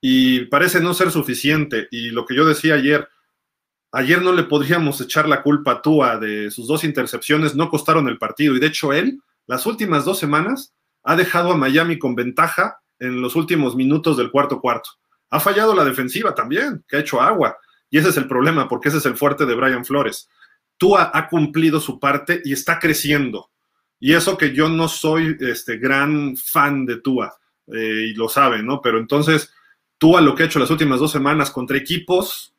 y 0.00 0.40
parece 0.46 0.80
no 0.80 0.92
ser 0.92 1.10
suficiente. 1.10 1.88
Y 1.90 2.10
lo 2.10 2.26
que 2.26 2.34
yo 2.34 2.44
decía 2.44 2.74
ayer, 2.74 3.08
ayer 3.92 4.22
no 4.22 4.32
le 4.32 4.42
podríamos 4.42 5.00
echar 5.00 5.28
la 5.28 5.42
culpa 5.42 5.72
a 5.72 5.82
Tua 5.82 6.18
de 6.18 6.50
sus 6.50 6.66
dos 6.66 6.84
intercepciones, 6.84 7.54
no 7.54 7.70
costaron 7.70 8.08
el 8.08 8.18
partido. 8.18 8.54
Y 8.54 8.60
de 8.60 8.66
hecho 8.66 8.92
él, 8.92 9.20
las 9.46 9.66
últimas 9.66 10.04
dos 10.04 10.18
semanas, 10.18 10.73
ha 11.04 11.16
dejado 11.16 11.52
a 11.52 11.56
Miami 11.56 11.98
con 11.98 12.14
ventaja 12.14 12.80
en 12.98 13.20
los 13.20 13.36
últimos 13.36 13.76
minutos 13.76 14.16
del 14.16 14.30
cuarto 14.30 14.60
cuarto. 14.60 14.90
Ha 15.30 15.40
fallado 15.40 15.74
la 15.74 15.84
defensiva 15.84 16.34
también, 16.34 16.84
que 16.88 16.96
ha 16.96 17.00
hecho 17.00 17.20
agua. 17.20 17.56
Y 17.90 17.98
ese 17.98 18.08
es 18.08 18.16
el 18.16 18.26
problema, 18.26 18.68
porque 18.68 18.88
ese 18.88 18.98
es 18.98 19.06
el 19.06 19.16
fuerte 19.16 19.46
de 19.46 19.54
Brian 19.54 19.84
Flores. 19.84 20.28
Tua 20.76 21.10
ha 21.12 21.28
cumplido 21.28 21.80
su 21.80 22.00
parte 22.00 22.42
y 22.44 22.52
está 22.52 22.78
creciendo. 22.78 23.50
Y 24.00 24.14
eso 24.14 24.36
que 24.36 24.52
yo 24.52 24.68
no 24.68 24.88
soy 24.88 25.36
este 25.40 25.78
gran 25.78 26.36
fan 26.36 26.84
de 26.84 27.00
Tua, 27.00 27.34
eh, 27.68 28.08
y 28.10 28.14
lo 28.14 28.28
saben, 28.28 28.66
¿no? 28.66 28.80
Pero 28.80 28.98
entonces 28.98 29.52
Tua 29.98 30.20
lo 30.20 30.34
que 30.34 30.42
ha 30.42 30.46
hecho 30.46 30.58
las 30.58 30.70
últimas 30.70 31.00
dos 31.00 31.12
semanas 31.12 31.50
contra 31.50 31.76
equipos 31.76 32.54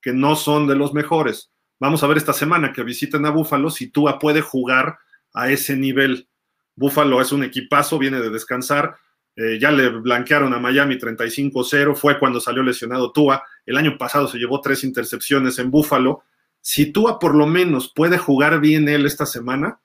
que 0.00 0.12
no 0.12 0.36
son 0.36 0.66
de 0.66 0.76
los 0.76 0.94
mejores. 0.94 1.50
Vamos 1.78 2.02
a 2.02 2.06
ver 2.06 2.16
esta 2.16 2.32
semana 2.32 2.72
que 2.72 2.84
visiten 2.84 3.26
a 3.26 3.30
Búfalo 3.30 3.70
si 3.70 3.90
Tua 3.90 4.18
puede 4.18 4.40
jugar 4.40 4.98
a 5.34 5.50
ese 5.50 5.76
nivel. 5.76 6.28
Búfalo 6.76 7.20
es 7.20 7.32
un 7.32 7.42
equipazo, 7.42 7.98
viene 7.98 8.20
de 8.20 8.30
descansar. 8.30 8.96
Eh, 9.34 9.58
ya 9.60 9.70
le 9.70 9.88
blanquearon 9.88 10.54
a 10.54 10.58
Miami 10.58 10.96
35-0, 10.96 11.94
fue 11.94 12.18
cuando 12.18 12.40
salió 12.40 12.62
lesionado 12.62 13.12
Tua. 13.12 13.42
El 13.64 13.76
año 13.76 13.98
pasado 13.98 14.28
se 14.28 14.38
llevó 14.38 14.60
tres 14.60 14.84
intercepciones 14.84 15.58
en 15.58 15.70
Búfalo. 15.70 16.22
Si 16.60 16.92
Tua 16.92 17.18
por 17.18 17.34
lo 17.34 17.46
menos 17.46 17.92
puede 17.94 18.18
jugar 18.18 18.60
bien 18.60 18.88
él 18.88 19.06
esta 19.06 19.26
semana, 19.26 19.80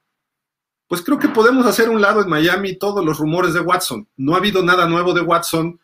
pues 0.88 1.02
creo 1.02 1.18
que 1.18 1.30
podemos 1.30 1.66
hacer 1.66 1.89
un 1.89 2.02
lado 2.02 2.22
en 2.22 2.30
Miami 2.30 2.78
todos 2.78 3.04
los 3.04 3.18
rumores 3.18 3.54
de 3.54 3.62
Watson. 3.62 4.08
No 4.18 4.36
ha 4.36 4.38
habido 4.38 4.62
nada 4.64 4.88
nuevo 4.88 5.14
de 5.14 5.22
Watson 5.22 5.80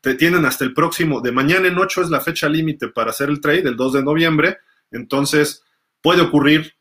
te 0.00 0.14
tienen 0.14 0.44
hasta 0.44 0.64
el 0.64 0.72
próximo, 0.72 1.20
de 1.20 1.32
mañana 1.32 1.66
en 1.66 1.76
8 1.76 2.02
es 2.02 2.10
la 2.10 2.20
fecha 2.20 2.48
límite 2.48 2.88
para 2.88 3.10
hacer 3.10 3.28
el 3.28 3.40
trade, 3.40 3.68
el 3.68 3.76
2 3.76 3.94
de 3.94 4.02
noviembre, 4.04 4.58
entonces 4.92 5.64
puede 6.00 6.22
ocurrir 6.22 6.74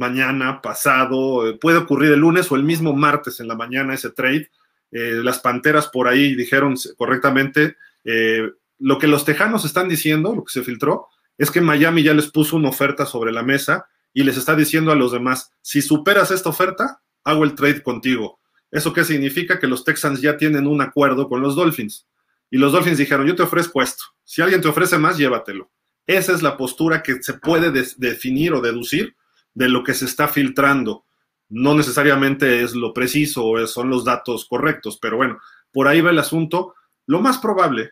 mañana, 0.00 0.62
pasado, 0.62 1.46
eh, 1.46 1.58
puede 1.60 1.76
ocurrir 1.76 2.10
el 2.12 2.20
lunes 2.20 2.50
o 2.50 2.56
el 2.56 2.64
mismo 2.64 2.94
martes 2.94 3.38
en 3.38 3.46
la 3.46 3.54
mañana 3.54 3.94
ese 3.94 4.10
trade. 4.10 4.50
Eh, 4.90 5.20
las 5.22 5.38
Panteras 5.38 5.88
por 5.88 6.08
ahí 6.08 6.34
dijeron 6.34 6.74
correctamente, 6.96 7.76
eh, 8.04 8.50
lo 8.78 8.98
que 8.98 9.06
los 9.06 9.26
Tejanos 9.26 9.66
están 9.66 9.88
diciendo, 9.88 10.34
lo 10.34 10.42
que 10.42 10.52
se 10.52 10.64
filtró, 10.64 11.08
es 11.36 11.50
que 11.50 11.60
Miami 11.60 12.02
ya 12.02 12.14
les 12.14 12.30
puso 12.30 12.56
una 12.56 12.70
oferta 12.70 13.04
sobre 13.04 13.30
la 13.30 13.42
mesa 13.42 13.86
y 14.14 14.24
les 14.24 14.38
está 14.38 14.56
diciendo 14.56 14.90
a 14.90 14.96
los 14.96 15.12
demás, 15.12 15.52
si 15.60 15.82
superas 15.82 16.30
esta 16.30 16.48
oferta, 16.48 17.02
hago 17.22 17.44
el 17.44 17.54
trade 17.54 17.82
contigo. 17.82 18.40
¿Eso 18.70 18.94
qué 18.94 19.04
significa? 19.04 19.58
Que 19.58 19.66
los 19.66 19.84
Texans 19.84 20.22
ya 20.22 20.38
tienen 20.38 20.66
un 20.66 20.80
acuerdo 20.80 21.28
con 21.28 21.42
los 21.42 21.56
Dolphins. 21.56 22.06
Y 22.50 22.56
los 22.56 22.72
Dolphins 22.72 22.98
dijeron, 22.98 23.26
yo 23.26 23.36
te 23.36 23.42
ofrezco 23.42 23.82
esto. 23.82 24.04
Si 24.24 24.40
alguien 24.40 24.62
te 24.62 24.68
ofrece 24.68 24.96
más, 24.98 25.18
llévatelo. 25.18 25.70
Esa 26.06 26.32
es 26.32 26.42
la 26.42 26.56
postura 26.56 27.02
que 27.02 27.22
se 27.22 27.34
puede 27.34 27.70
definir 27.98 28.54
o 28.54 28.62
deducir 28.62 29.14
de 29.54 29.68
lo 29.68 29.82
que 29.82 29.94
se 29.94 30.04
está 30.04 30.28
filtrando. 30.28 31.04
No 31.48 31.74
necesariamente 31.74 32.62
es 32.62 32.74
lo 32.74 32.94
preciso 32.94 33.44
o 33.46 33.66
son 33.66 33.90
los 33.90 34.04
datos 34.04 34.46
correctos, 34.46 34.98
pero 35.00 35.16
bueno, 35.16 35.38
por 35.72 35.88
ahí 35.88 36.00
va 36.00 36.10
el 36.10 36.18
asunto. 36.18 36.74
Lo 37.06 37.20
más 37.20 37.38
probable 37.38 37.90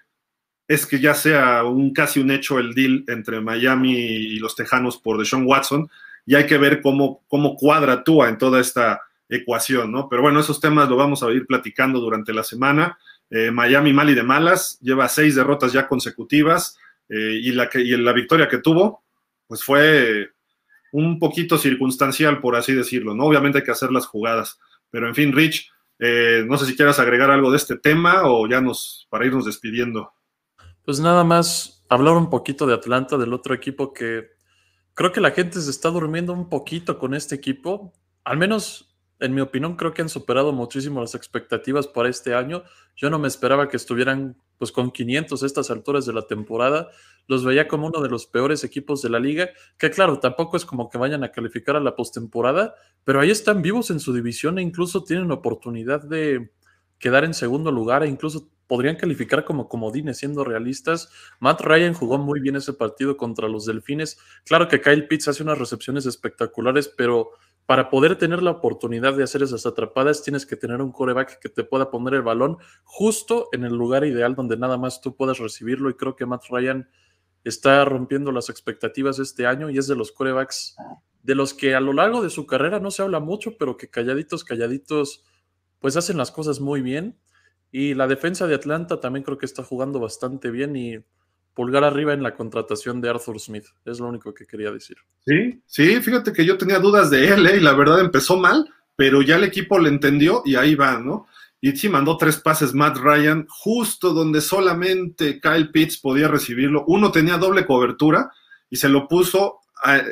es 0.69 0.87
que 0.87 1.01
ya 1.01 1.15
sea 1.15 1.65
un 1.65 1.93
casi 1.93 2.21
un 2.21 2.31
hecho 2.31 2.59
el 2.59 2.75
deal 2.75 3.05
entre 3.09 3.41
Miami 3.41 3.95
y 3.97 4.39
los 4.39 4.55
Tejanos 4.55 4.99
por 4.99 5.19
Deshaun 5.19 5.47
Watson 5.47 5.91
y 6.27 6.35
hay 6.35 6.47
que 6.47 6.59
ver 6.59 6.83
cómo, 6.83 7.25
cómo 7.27 7.57
cuadra 7.57 8.05
Tua 8.05 8.29
en 8.29 8.37
toda 8.37 8.61
esta 8.61 9.01
ecuación, 9.29 9.91
¿no? 9.91 10.09
Pero 10.09 10.23
bueno, 10.23 10.41
esos 10.41 10.61
temas 10.61 10.89
lo 10.89 10.97
vamos 10.97 11.23
a 11.23 11.31
ir 11.31 11.47
platicando 11.47 12.01
durante 12.01 12.33
la 12.35 12.45
semana. 12.45 12.99
Eh, 13.31 13.51
Miami 13.51 13.93
mal 13.93 14.11
y 14.11 14.15
de 14.15 14.23
malas, 14.23 14.79
lleva 14.81 15.09
seis 15.09 15.35
derrotas 15.35 15.73
ya 15.73 15.89
consecutivas. 15.89 16.79
eh, 17.09 17.41
y, 17.43 17.53
la 17.53 17.71
que, 17.71 17.81
y 17.81 17.97
la 17.97 18.13
victoria 18.13 18.49
que 18.49 18.59
tuvo, 18.59 19.03
pues 19.47 19.65
fue 19.65 20.31
un 20.93 21.19
poquito 21.19 21.59
circunstancial, 21.59 22.41
por 22.41 22.57
así 22.57 22.73
decirlo, 22.73 23.15
¿no? 23.15 23.25
Obviamente 23.25 23.59
hay 23.59 23.65
que 23.65 23.71
hacer 23.71 23.91
las 23.91 24.07
jugadas, 24.07 24.59
pero 24.91 25.09
en 25.09 25.15
fin, 25.15 25.33
Rich, 25.33 25.71
eh, 25.99 26.45
no 26.47 26.57
sé 26.57 26.67
si 26.67 26.77
quieras 26.77 26.99
agregar 26.99 27.31
algo 27.31 27.51
de 27.51 27.57
este 27.57 27.77
tema 27.77 28.23
o 28.25 28.49
ya 28.49 28.61
nos, 28.61 29.07
para 29.11 29.27
irnos 29.27 29.45
despidiendo. 29.45 30.13
Pues 30.85 31.01
nada 31.01 31.25
más 31.25 31.85
hablar 31.89 32.15
un 32.15 32.31
poquito 32.31 32.67
de 32.67 32.75
Atlanta, 32.75 33.19
del 33.19 33.33
otro 33.33 33.55
equipo 33.55 33.93
que 33.93 34.29
creo 34.95 35.13
que 35.13 35.21
la 35.21 35.33
gente 35.33 35.61
se 35.61 35.71
está 35.71 35.91
durmiendo 35.91 36.33
un 36.33 36.49
poquito 36.49 36.99
con 36.99 37.15
este 37.15 37.35
equipo. 37.35 37.93
Al 38.25 38.39
menos, 38.39 38.88
en 39.21 39.35
mi 39.35 39.41
opinión, 39.41 39.77
creo 39.77 39.93
que 39.93 40.03
han 40.03 40.09
superado 40.09 40.53
muchísimo 40.53 41.01
las 41.01 41.15
expectativas 41.15 41.87
para 41.87 42.09
este 42.09 42.35
año. 42.35 42.63
Yo 42.97 43.11
no 43.11 43.19
me 43.19 43.29
esperaba 43.29 43.69
que 43.69 43.77
estuvieran 43.77 44.37
pues 44.59 44.73
con 44.73 44.91
500 44.91 45.43
a 45.43 45.47
estas 45.47 45.71
alturas 45.71 46.07
de 46.07 46.13
la 46.13 46.23
temporada. 46.23 46.91
Los 47.27 47.45
veía 47.45 47.69
como 47.69 47.87
uno 47.87 48.01
de 48.01 48.09
los 48.09 48.27
peores 48.27 48.65
equipos 48.65 49.03
de 49.03 49.11
la 49.11 49.21
liga, 49.21 49.51
que 49.77 49.91
claro, 49.91 50.19
tampoco 50.19 50.57
es 50.57 50.65
como 50.65 50.89
que 50.89 50.99
vayan 50.99 51.25
a 51.25 51.31
calificar 51.31 51.77
a 51.77 51.81
la 51.81 51.95
postemporada, 51.95 52.75
pero 53.05 53.21
ahí 53.21 53.31
están 53.31 53.63
vivos 53.63 53.91
en 53.91 54.01
su 54.01 54.13
división 54.13 54.59
e 54.59 54.63
incluso 54.63 55.05
tienen 55.05 55.31
oportunidad 55.31 56.03
de 56.03 56.51
quedar 56.99 57.25
en 57.25 57.35
segundo 57.35 57.71
lugar 57.71 58.03
e 58.03 58.09
incluso 58.09 58.51
podrían 58.67 58.97
calificar 58.97 59.45
como 59.45 59.69
comodines, 59.69 60.19
siendo 60.19 60.45
realistas. 60.45 61.11
Matt 61.41 61.63
Ryan 61.63 61.95
jugó 61.95 62.19
muy 62.19 62.41
bien 62.41 62.55
ese 62.55 62.75
partido 62.75 63.17
contra 63.17 63.49
los 63.49 63.65
Delfines. 63.65 64.19
Claro 64.45 64.69
que 64.69 64.81
Kyle 64.81 65.09
Pitts 65.09 65.29
hace 65.29 65.43
unas 65.43 65.59
recepciones 65.59 66.07
espectaculares, 66.07 66.89
pero 66.89 67.31
para 67.69 67.91
poder 67.91 68.17
tener 68.17 68.43
la 68.43 68.53
oportunidad 68.53 69.15
de 69.15 69.23
hacer 69.23 69.43
esas 69.43 69.67
atrapadas, 69.67 70.23
tienes 70.23 70.47
que 70.47 70.57
tener 70.57 70.81
un 70.81 70.91
coreback 70.91 71.39
que 71.39 71.51
te 71.51 71.65
pueda 71.65 71.91
poner 71.91 72.15
el 72.15 72.23
balón 72.23 72.57
justo 72.83 73.51
en 73.53 73.63
el 73.63 73.75
lugar 73.75 74.07
ideal 74.07 74.35
donde 74.35 74.57
nada 74.57 74.79
más 74.79 75.03
tú 75.03 75.15
puedas 75.15 75.39
recibirlo. 75.39 75.91
Y 75.91 75.95
creo 75.95 76.17
que 76.17 76.25
Matt 76.25 76.45
Ryan 76.49 76.89
está 77.45 77.85
rompiendo 77.85 78.33
las 78.33 78.49
expectativas 78.49 79.19
este 79.19 79.47
año 79.47 79.69
y 79.69 79.77
es 79.77 79.87
de 79.87 79.97
los 79.97 80.13
corebacks 80.13 80.77
de 81.23 81.35
los 81.35 81.53
que 81.53 81.75
a 81.75 81.81
lo 81.81 81.93
largo 81.93 82.23
de 82.23 82.31
su 82.31 82.47
carrera 82.47 82.81
no 82.81 82.91
se 82.91 83.03
habla 83.03 83.21
mucho, 83.21 83.59
pero 83.59 83.77
que 83.77 83.91
calladitos, 83.91 84.45
calladitos, 84.45 85.27
pues 85.79 85.95
hacen 85.99 86.17
las 86.17 86.31
cosas 86.31 86.61
muy 86.61 86.81
bien. 86.81 87.19
Y 87.71 87.93
la 87.93 88.07
defensa 88.07 88.47
de 88.47 88.55
Atlanta 88.55 88.99
también 88.99 89.25
creo 89.25 89.37
que 89.37 89.45
está 89.45 89.63
jugando 89.63 90.01
bastante 90.01 90.51
bien 90.51 90.75
y 90.75 91.05
pulgar 91.59 91.83
arriba 91.83 92.13
en 92.13 92.23
la 92.23 92.37
contratación 92.37 93.01
de 93.01 93.11
Arthur 93.11 93.41
Smith. 93.41 93.65
Es 93.85 93.99
lo 93.99 94.07
único 94.07 94.33
que 94.33 94.47
quería 94.47 94.71
decir. 94.71 94.97
Sí, 95.27 95.61
sí, 95.67 96.01
fíjate 96.01 96.33
que 96.33 96.45
yo 96.45 96.57
tenía 96.57 96.79
dudas 96.79 97.11
de 97.11 97.27
él 97.27 97.45
¿eh? 97.49 97.57
y 97.57 97.61
la 97.61 97.73
verdad 97.73 97.99
empezó 97.99 98.37
mal, 98.37 98.73
pero 98.95 99.23
ya 99.23 99.35
el 99.35 99.43
equipo 99.43 99.77
le 99.81 99.89
entendió 99.89 100.43
y 100.45 100.55
ahí 100.55 100.77
va, 100.77 101.01
¿no? 101.01 101.27
Y 101.61 101.73
sí 101.73 101.89
mandó 101.89 102.17
tres 102.17 102.37
pases 102.37 102.75
Matt 102.75 102.99
Ryan 102.99 103.45
justo 103.49 104.15
donde 104.15 104.41
solamente 104.41 105.41
Kyle 105.41 105.73
Pitts 105.73 105.99
podía 105.99 106.29
recibirlo. 106.29 106.85
Uno 106.87 107.11
tenía 107.11 107.39
doble 107.39 107.67
cobertura 107.67 108.31
y 108.71 108.77
se 108.77 108.89
lo 108.89 109.09
puso 109.09 109.59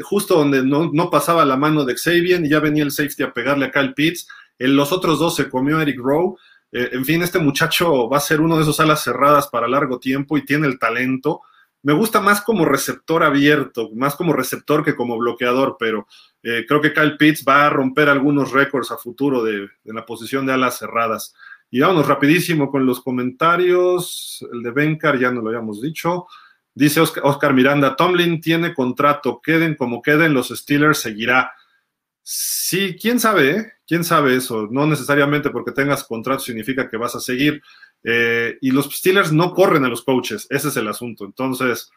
justo 0.03 0.39
donde 0.39 0.65
no, 0.65 0.91
no, 0.93 1.11
pasaba 1.11 1.45
la 1.45 1.57
mano 1.57 1.85
de 1.85 1.95
Xavier 1.95 2.45
y 2.45 2.49
ya 2.49 2.59
venía 2.59 2.83
el 2.83 2.91
safety 2.91 3.23
a 3.23 3.33
pegarle 3.33 3.67
a 3.67 3.71
Kyle 3.71 3.95
Pitts. 3.95 4.27
En 4.59 4.75
los 4.75 4.91
otros 4.91 5.21
dos 5.21 5.37
se 5.37 5.49
comió 5.49 5.81
Eric 5.81 6.01
Rowe 6.01 6.37
eh, 6.77 6.91
en 6.93 7.07
fin, 7.07 7.23
este 7.23 7.39
muchacho 7.39 8.07
va 8.07 8.19
a 8.19 8.21
ser 8.21 8.43
uno 8.43 8.57
de 8.57 8.63
esos 8.63 8.81
alas 8.81 9.03
cerradas 9.03 9.49
para 9.49 9.67
largo 9.67 9.99
tiempo 9.99 10.37
y 10.37 10.45
tiene 10.45 10.67
el 10.67 10.79
talento. 10.79 11.41
Me 11.83 11.95
gusta 11.95 12.21
más 12.21 12.43
como 12.43 12.67
receptor 12.67 13.23
abierto, 13.23 13.89
más 13.95 14.15
como 14.15 14.35
receptor 14.35 14.85
que 14.85 14.95
como 14.95 15.17
bloqueador, 15.17 15.79
pero 15.79 16.07
eh, 16.43 16.67
creo 16.69 16.83
que 16.83 16.93
Kyle 16.93 17.17
Pitts 17.17 17.47
va 17.49 17.65
a 17.65 17.71
romper 17.71 18.11
algunos 18.11 18.53
récords 18.53 18.91
a 18.91 18.99
futuro 18.99 19.43
de, 19.43 19.71
la 19.85 20.05
posición 20.05 20.45
de 20.45 20.53
alas 20.53 20.77
cerradas. 20.79 21.35
Y 21.71 21.81
vámonos 21.81 22.07
rapidísimo 22.07 22.71
con 22.71 22.85
los 22.85 23.01
comentarios. 23.01 24.47
El 24.53 24.63
de 24.63 24.71
Bencar 24.71 25.19
ya 25.19 25.31
no 25.31 25.41
lo 25.41 25.49
habíamos 25.49 25.81
dicho. 25.81 26.27
Dice 26.75 27.01
Oscar, 27.01 27.25
Oscar 27.25 27.55
Miranda, 27.55 27.97
Tomlin 27.97 28.39
tiene 28.39 28.75
contrato, 28.75 29.41
queden 29.43 29.77
como 29.77 30.03
queden, 30.03 30.35
los 30.35 30.49
Steelers 30.49 30.99
seguirá. 30.99 31.53
Sí, 32.23 32.99
quién 33.01 33.19
sabe, 33.19 33.51
¿eh? 33.51 33.73
Quién 33.87 34.05
sabe 34.05 34.37
eso. 34.37 34.69
No 34.71 34.87
necesariamente 34.87 35.51
porque 35.51 35.73
tengas 35.73 36.05
contrato 36.05 36.41
significa 36.41 36.89
que 36.89 36.97
vas 36.97 37.15
a 37.15 37.21
seguir. 37.21 37.63
Eh, 38.03 38.59
y 38.61 38.71
los 38.71 38.87
Steelers 38.87 39.33
no 39.33 39.53
corren 39.53 39.85
a 39.85 39.89
los 39.89 40.03
coaches, 40.03 40.47
ese 40.51 40.69
es 40.69 40.77
el 40.77 40.89
asunto. 40.89 41.25
Entonces, 41.25 41.91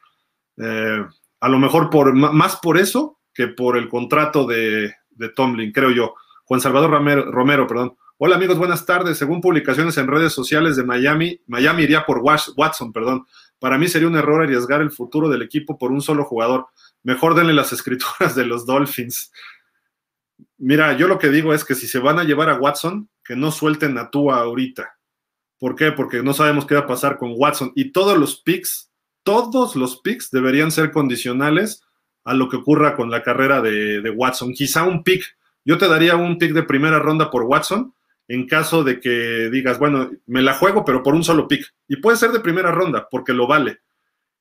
eh, 0.57 1.05
a 1.39 1.49
lo 1.49 1.59
mejor 1.59 1.89
por, 1.89 2.13
más 2.13 2.57
por 2.57 2.77
eso 2.77 3.19
que 3.33 3.47
por 3.47 3.77
el 3.77 3.87
contrato 3.87 4.45
de, 4.45 4.93
Tomlin, 5.35 5.71
creo 5.71 5.91
yo. 5.91 6.15
Juan 6.45 6.61
Salvador 6.61 6.91
Romero, 6.91 7.31
Romero, 7.31 7.67
perdón. 7.67 7.95
Hola 8.17 8.35
amigos, 8.35 8.57
buenas 8.57 8.85
tardes. 8.85 9.17
Según 9.17 9.39
publicaciones 9.39 9.97
en 9.97 10.07
redes 10.07 10.33
sociales 10.33 10.75
de 10.75 10.83
Miami, 10.83 11.39
Miami 11.47 11.83
iría 11.83 12.05
por 12.05 12.19
Watson, 12.19 12.91
perdón. 12.91 13.25
Para 13.59 13.77
mí 13.77 13.87
sería 13.87 14.07
un 14.07 14.17
error 14.17 14.41
arriesgar 14.41 14.81
el 14.81 14.91
futuro 14.91 15.29
del 15.29 15.41
equipo 15.41 15.77
por 15.77 15.91
un 15.91 16.01
solo 16.01 16.25
jugador. 16.25 16.67
Mejor 17.03 17.35
denle 17.35 17.53
las 17.53 17.71
escrituras 17.71 18.35
de 18.35 18.45
los 18.45 18.65
Dolphins. 18.65 19.31
Mira, 20.59 20.97
yo 20.97 21.07
lo 21.07 21.17
que 21.17 21.29
digo 21.29 21.53
es 21.53 21.63
que 21.63 21.73
si 21.73 21.87
se 21.87 21.99
van 21.99 22.19
a 22.19 22.25
llevar 22.25 22.49
a 22.49 22.57
Watson, 22.57 23.09
que 23.23 23.35
no 23.35 23.49
suelten 23.51 23.97
a 23.97 24.09
Tua 24.09 24.41
ahorita. 24.41 24.97
¿Por 25.57 25.75
qué? 25.75 25.93
Porque 25.93 26.21
no 26.21 26.33
sabemos 26.33 26.65
qué 26.65 26.75
va 26.75 26.81
a 26.81 26.87
pasar 26.87 27.17
con 27.17 27.33
Watson. 27.35 27.71
Y 27.75 27.91
todos 27.91 28.17
los 28.17 28.41
picks, 28.41 28.91
todos 29.23 29.77
los 29.77 30.01
picks 30.01 30.31
deberían 30.31 30.71
ser 30.71 30.91
condicionales 30.91 31.81
a 32.25 32.33
lo 32.33 32.49
que 32.49 32.57
ocurra 32.57 32.95
con 32.95 33.09
la 33.09 33.23
carrera 33.23 33.61
de, 33.61 34.09
Watson. 34.09 34.53
Quizá 34.53 34.83
un 34.83 35.03
pick, 35.03 35.23
yo 35.63 35.77
te 35.77 35.87
daría 35.87 36.17
un 36.17 36.37
pick 36.37 36.51
de 36.51 36.63
primera 36.63 36.99
ronda 36.99 37.31
por 37.31 37.43
Watson 37.43 37.93
en 38.27 38.45
caso 38.45 38.83
de 38.83 38.99
que 38.99 39.49
digas, 39.49 39.79
bueno, 39.79 40.11
me 40.27 40.41
la 40.41 40.53
juego, 40.53 40.85
pero 40.85 41.01
por 41.01 41.15
un 41.15 41.23
solo 41.23 41.47
pick. 41.47 41.65
Y 41.87 41.95
puede 41.95 42.17
ser 42.17 42.31
de 42.31 42.41
primera 42.41 42.71
ronda, 42.71 43.07
porque 43.09 43.33
lo 43.33 43.47
vale. 43.47 43.79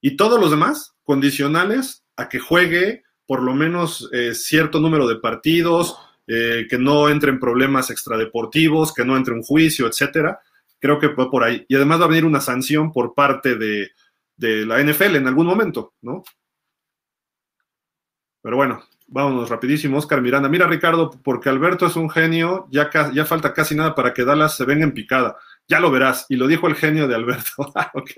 Y 0.00 0.16
todos 0.16 0.38
los 0.38 0.50
demás, 0.50 0.94
condicionales 1.04 2.04
a 2.16 2.28
que 2.28 2.38
juegue 2.38 3.04
por 3.26 3.42
lo 3.42 3.54
menos 3.54 4.08
eh, 4.12 4.34
cierto 4.34 4.80
número 4.80 5.06
de 5.06 5.16
partidos, 5.16 5.98
eh, 6.30 6.66
que 6.68 6.76
no 6.76 7.08
entren 7.08 7.40
problemas 7.40 7.90
extradeportivos, 7.90 8.92
que 8.92 9.02
no 9.02 9.16
entre 9.16 9.32
un 9.32 9.42
juicio, 9.42 9.86
etcétera. 9.86 10.38
Creo 10.78 10.98
que 10.98 11.08
fue 11.08 11.30
por 11.30 11.42
ahí. 11.42 11.64
Y 11.68 11.74
además 11.74 12.02
va 12.02 12.04
a 12.04 12.08
venir 12.08 12.26
una 12.26 12.42
sanción 12.42 12.92
por 12.92 13.14
parte 13.14 13.56
de, 13.56 13.90
la 14.36 14.78
NFL 14.80 15.16
en 15.16 15.26
algún 15.26 15.46
momento, 15.46 15.94
¿no? 16.02 16.22
Pero 18.42 18.56
bueno, 18.56 18.84
vámonos 19.06 19.48
rapidísimo. 19.48 19.96
Oscar 19.96 20.20
Miranda. 20.20 20.50
Mira, 20.50 20.66
Ricardo, 20.66 21.10
porque 21.10 21.48
Alberto 21.48 21.86
es 21.86 21.96
un 21.96 22.10
genio, 22.10 22.68
ya, 22.70 22.90
ya 23.12 23.24
falta 23.24 23.54
casi 23.54 23.74
nada 23.74 23.94
para 23.94 24.12
que 24.12 24.24
Dallas 24.24 24.54
se 24.54 24.66
venga 24.66 24.84
en 24.84 24.92
picada. 24.92 25.38
Ya 25.66 25.80
lo 25.80 25.90
verás. 25.90 26.26
Y 26.28 26.36
lo 26.36 26.46
dijo 26.46 26.68
el 26.68 26.74
genio 26.74 27.08
de 27.08 27.14
Alberto. 27.14 27.72
Ah, 27.74 27.90
ok. 27.94 28.10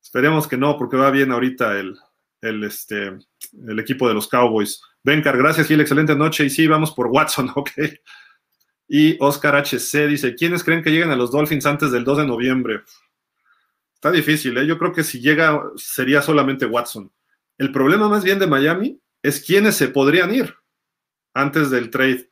Esperemos 0.00 0.46
que 0.46 0.56
no, 0.56 0.78
porque 0.78 0.96
va 0.96 1.10
bien 1.10 1.32
ahorita 1.32 1.78
el, 1.78 1.98
el, 2.40 2.62
este, 2.62 3.18
el 3.66 3.78
equipo 3.80 4.06
de 4.06 4.14
los 4.14 4.28
Cowboys. 4.28 4.80
Bencar, 5.06 5.38
gracias, 5.38 5.68
Gil, 5.68 5.80
excelente 5.80 6.16
noche. 6.16 6.44
Y 6.44 6.50
sí, 6.50 6.66
vamos 6.66 6.90
por 6.90 7.06
Watson, 7.06 7.48
ok. 7.54 7.70
Y 8.88 9.16
Oscar 9.20 9.54
HC 9.54 10.08
dice, 10.08 10.34
¿quiénes 10.34 10.64
creen 10.64 10.82
que 10.82 10.90
lleguen 10.90 11.12
a 11.12 11.16
los 11.16 11.30
Dolphins 11.30 11.64
antes 11.64 11.92
del 11.92 12.02
2 12.02 12.18
de 12.18 12.26
noviembre? 12.26 12.82
Está 13.94 14.10
difícil, 14.10 14.58
¿eh? 14.58 14.66
Yo 14.66 14.78
creo 14.78 14.92
que 14.92 15.04
si 15.04 15.20
llega 15.20 15.62
sería 15.76 16.22
solamente 16.22 16.66
Watson. 16.66 17.12
El 17.56 17.70
problema 17.70 18.08
más 18.08 18.24
bien 18.24 18.40
de 18.40 18.48
Miami 18.48 19.00
es 19.22 19.40
quiénes 19.40 19.76
se 19.76 19.86
podrían 19.86 20.34
ir 20.34 20.52
antes 21.34 21.70
del 21.70 21.88
trade. 21.88 22.28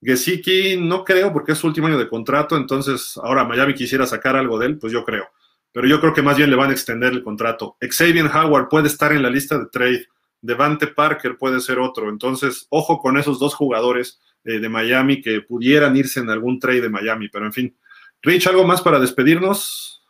Gesicki 0.00 0.78
no 0.78 1.04
creo 1.04 1.34
porque 1.34 1.52
es 1.52 1.58
su 1.58 1.66
último 1.66 1.88
año 1.88 1.98
de 1.98 2.08
contrato, 2.08 2.56
entonces 2.56 3.18
ahora 3.22 3.44
Miami 3.44 3.74
quisiera 3.74 4.06
sacar 4.06 4.36
algo 4.36 4.58
de 4.58 4.68
él, 4.68 4.78
pues 4.78 4.90
yo 4.90 5.04
creo. 5.04 5.28
Pero 5.70 5.86
yo 5.86 6.00
creo 6.00 6.14
que 6.14 6.22
más 6.22 6.38
bien 6.38 6.48
le 6.48 6.56
van 6.56 6.70
a 6.70 6.72
extender 6.72 7.12
el 7.12 7.22
contrato. 7.22 7.76
Xavier 7.78 8.30
Howard 8.34 8.70
puede 8.70 8.86
estar 8.86 9.12
en 9.12 9.22
la 9.22 9.28
lista 9.28 9.58
de 9.58 9.66
trade. 9.66 10.08
Devante 10.44 10.88
Parker 10.88 11.38
puede 11.38 11.58
ser 11.58 11.78
otro. 11.78 12.10
Entonces, 12.10 12.66
ojo 12.68 12.98
con 12.98 13.16
esos 13.16 13.38
dos 13.38 13.54
jugadores 13.54 14.20
eh, 14.44 14.58
de 14.58 14.68
Miami 14.68 15.22
que 15.22 15.40
pudieran 15.40 15.96
irse 15.96 16.20
en 16.20 16.28
algún 16.28 16.60
trade 16.60 16.82
de 16.82 16.90
Miami. 16.90 17.30
Pero 17.30 17.46
en 17.46 17.52
fin, 17.54 17.76
Rich, 18.20 18.46
¿algo 18.46 18.64
más 18.64 18.82
para 18.82 18.98
despedirnos? 18.98 20.04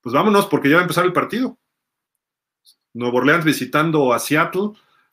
Pues 0.00 0.14
vámonos 0.14 0.46
porque 0.46 0.70
ya 0.70 0.76
va 0.76 0.80
a 0.80 0.84
empezar 0.84 1.04
el 1.04 1.12
partido. 1.12 1.58
Nuevo 2.94 3.18
Orleans 3.18 3.44
visitando 3.44 4.14
a 4.14 4.18
Seattle. 4.18 4.70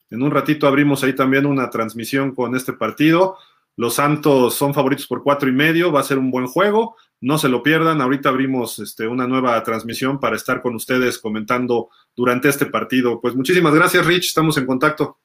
En 0.08 0.22
un 0.22 0.30
ratito 0.30 0.66
abrimos 0.66 1.04
ahí 1.04 1.14
también 1.14 1.44
una 1.44 1.68
transmisión 1.68 2.34
con 2.34 2.56
este 2.56 2.72
partido. 2.72 3.36
Los 3.76 3.94
Santos 3.94 4.54
son 4.54 4.74
favoritos 4.74 5.06
por 5.06 5.22
cuatro 5.22 5.48
y 5.48 5.52
medio, 5.52 5.92
va 5.92 6.00
a 6.00 6.04
ser 6.04 6.18
un 6.18 6.30
buen 6.30 6.46
juego, 6.46 6.96
no 7.20 7.38
se 7.38 7.48
lo 7.48 7.62
pierdan. 7.62 8.00
Ahorita 8.00 8.28
abrimos 8.28 8.78
este, 8.78 9.06
una 9.06 9.26
nueva 9.26 9.62
transmisión 9.62 10.20
para 10.20 10.36
estar 10.36 10.60
con 10.60 10.74
ustedes 10.74 11.18
comentando 11.18 11.88
durante 12.14 12.48
este 12.48 12.66
partido. 12.66 13.20
Pues 13.20 13.34
muchísimas 13.34 13.74
gracias, 13.74 14.06
Rich, 14.06 14.26
estamos 14.26 14.56
en 14.58 14.66
contacto. 14.66 15.18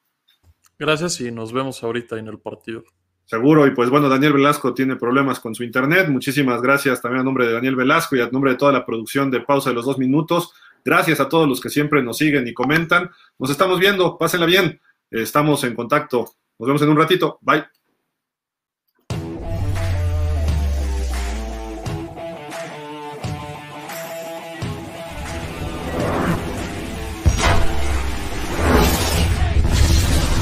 Gracias 0.78 1.20
y 1.20 1.30
nos 1.30 1.52
vemos 1.52 1.82
ahorita 1.82 2.18
en 2.18 2.28
el 2.28 2.38
partido. 2.38 2.84
Seguro, 3.24 3.66
y 3.66 3.72
pues 3.72 3.90
bueno, 3.90 4.08
Daniel 4.08 4.34
Velasco 4.34 4.72
tiene 4.72 4.94
problemas 4.94 5.40
con 5.40 5.54
su 5.54 5.64
internet. 5.64 6.08
Muchísimas 6.08 6.62
gracias 6.62 7.02
también 7.02 7.22
a 7.22 7.24
nombre 7.24 7.46
de 7.46 7.54
Daniel 7.54 7.74
Velasco 7.74 8.14
y 8.14 8.20
a 8.20 8.28
nombre 8.28 8.52
de 8.52 8.56
toda 8.56 8.72
la 8.72 8.86
producción 8.86 9.30
de 9.32 9.40
Pausa 9.40 9.70
de 9.70 9.74
los 9.74 9.84
Dos 9.84 9.98
Minutos. 9.98 10.52
Gracias 10.84 11.18
a 11.18 11.28
todos 11.28 11.48
los 11.48 11.60
que 11.60 11.68
siempre 11.68 12.02
nos 12.02 12.18
siguen 12.18 12.46
y 12.46 12.54
comentan. 12.54 13.10
Nos 13.38 13.50
estamos 13.50 13.80
viendo, 13.80 14.16
pásenla 14.16 14.46
bien. 14.46 14.80
Estamos 15.10 15.64
en 15.64 15.74
contacto. 15.74 16.36
Nos 16.58 16.66
vemos 16.68 16.82
en 16.82 16.90
un 16.90 16.96
ratito. 16.96 17.38
Bye. 17.40 17.64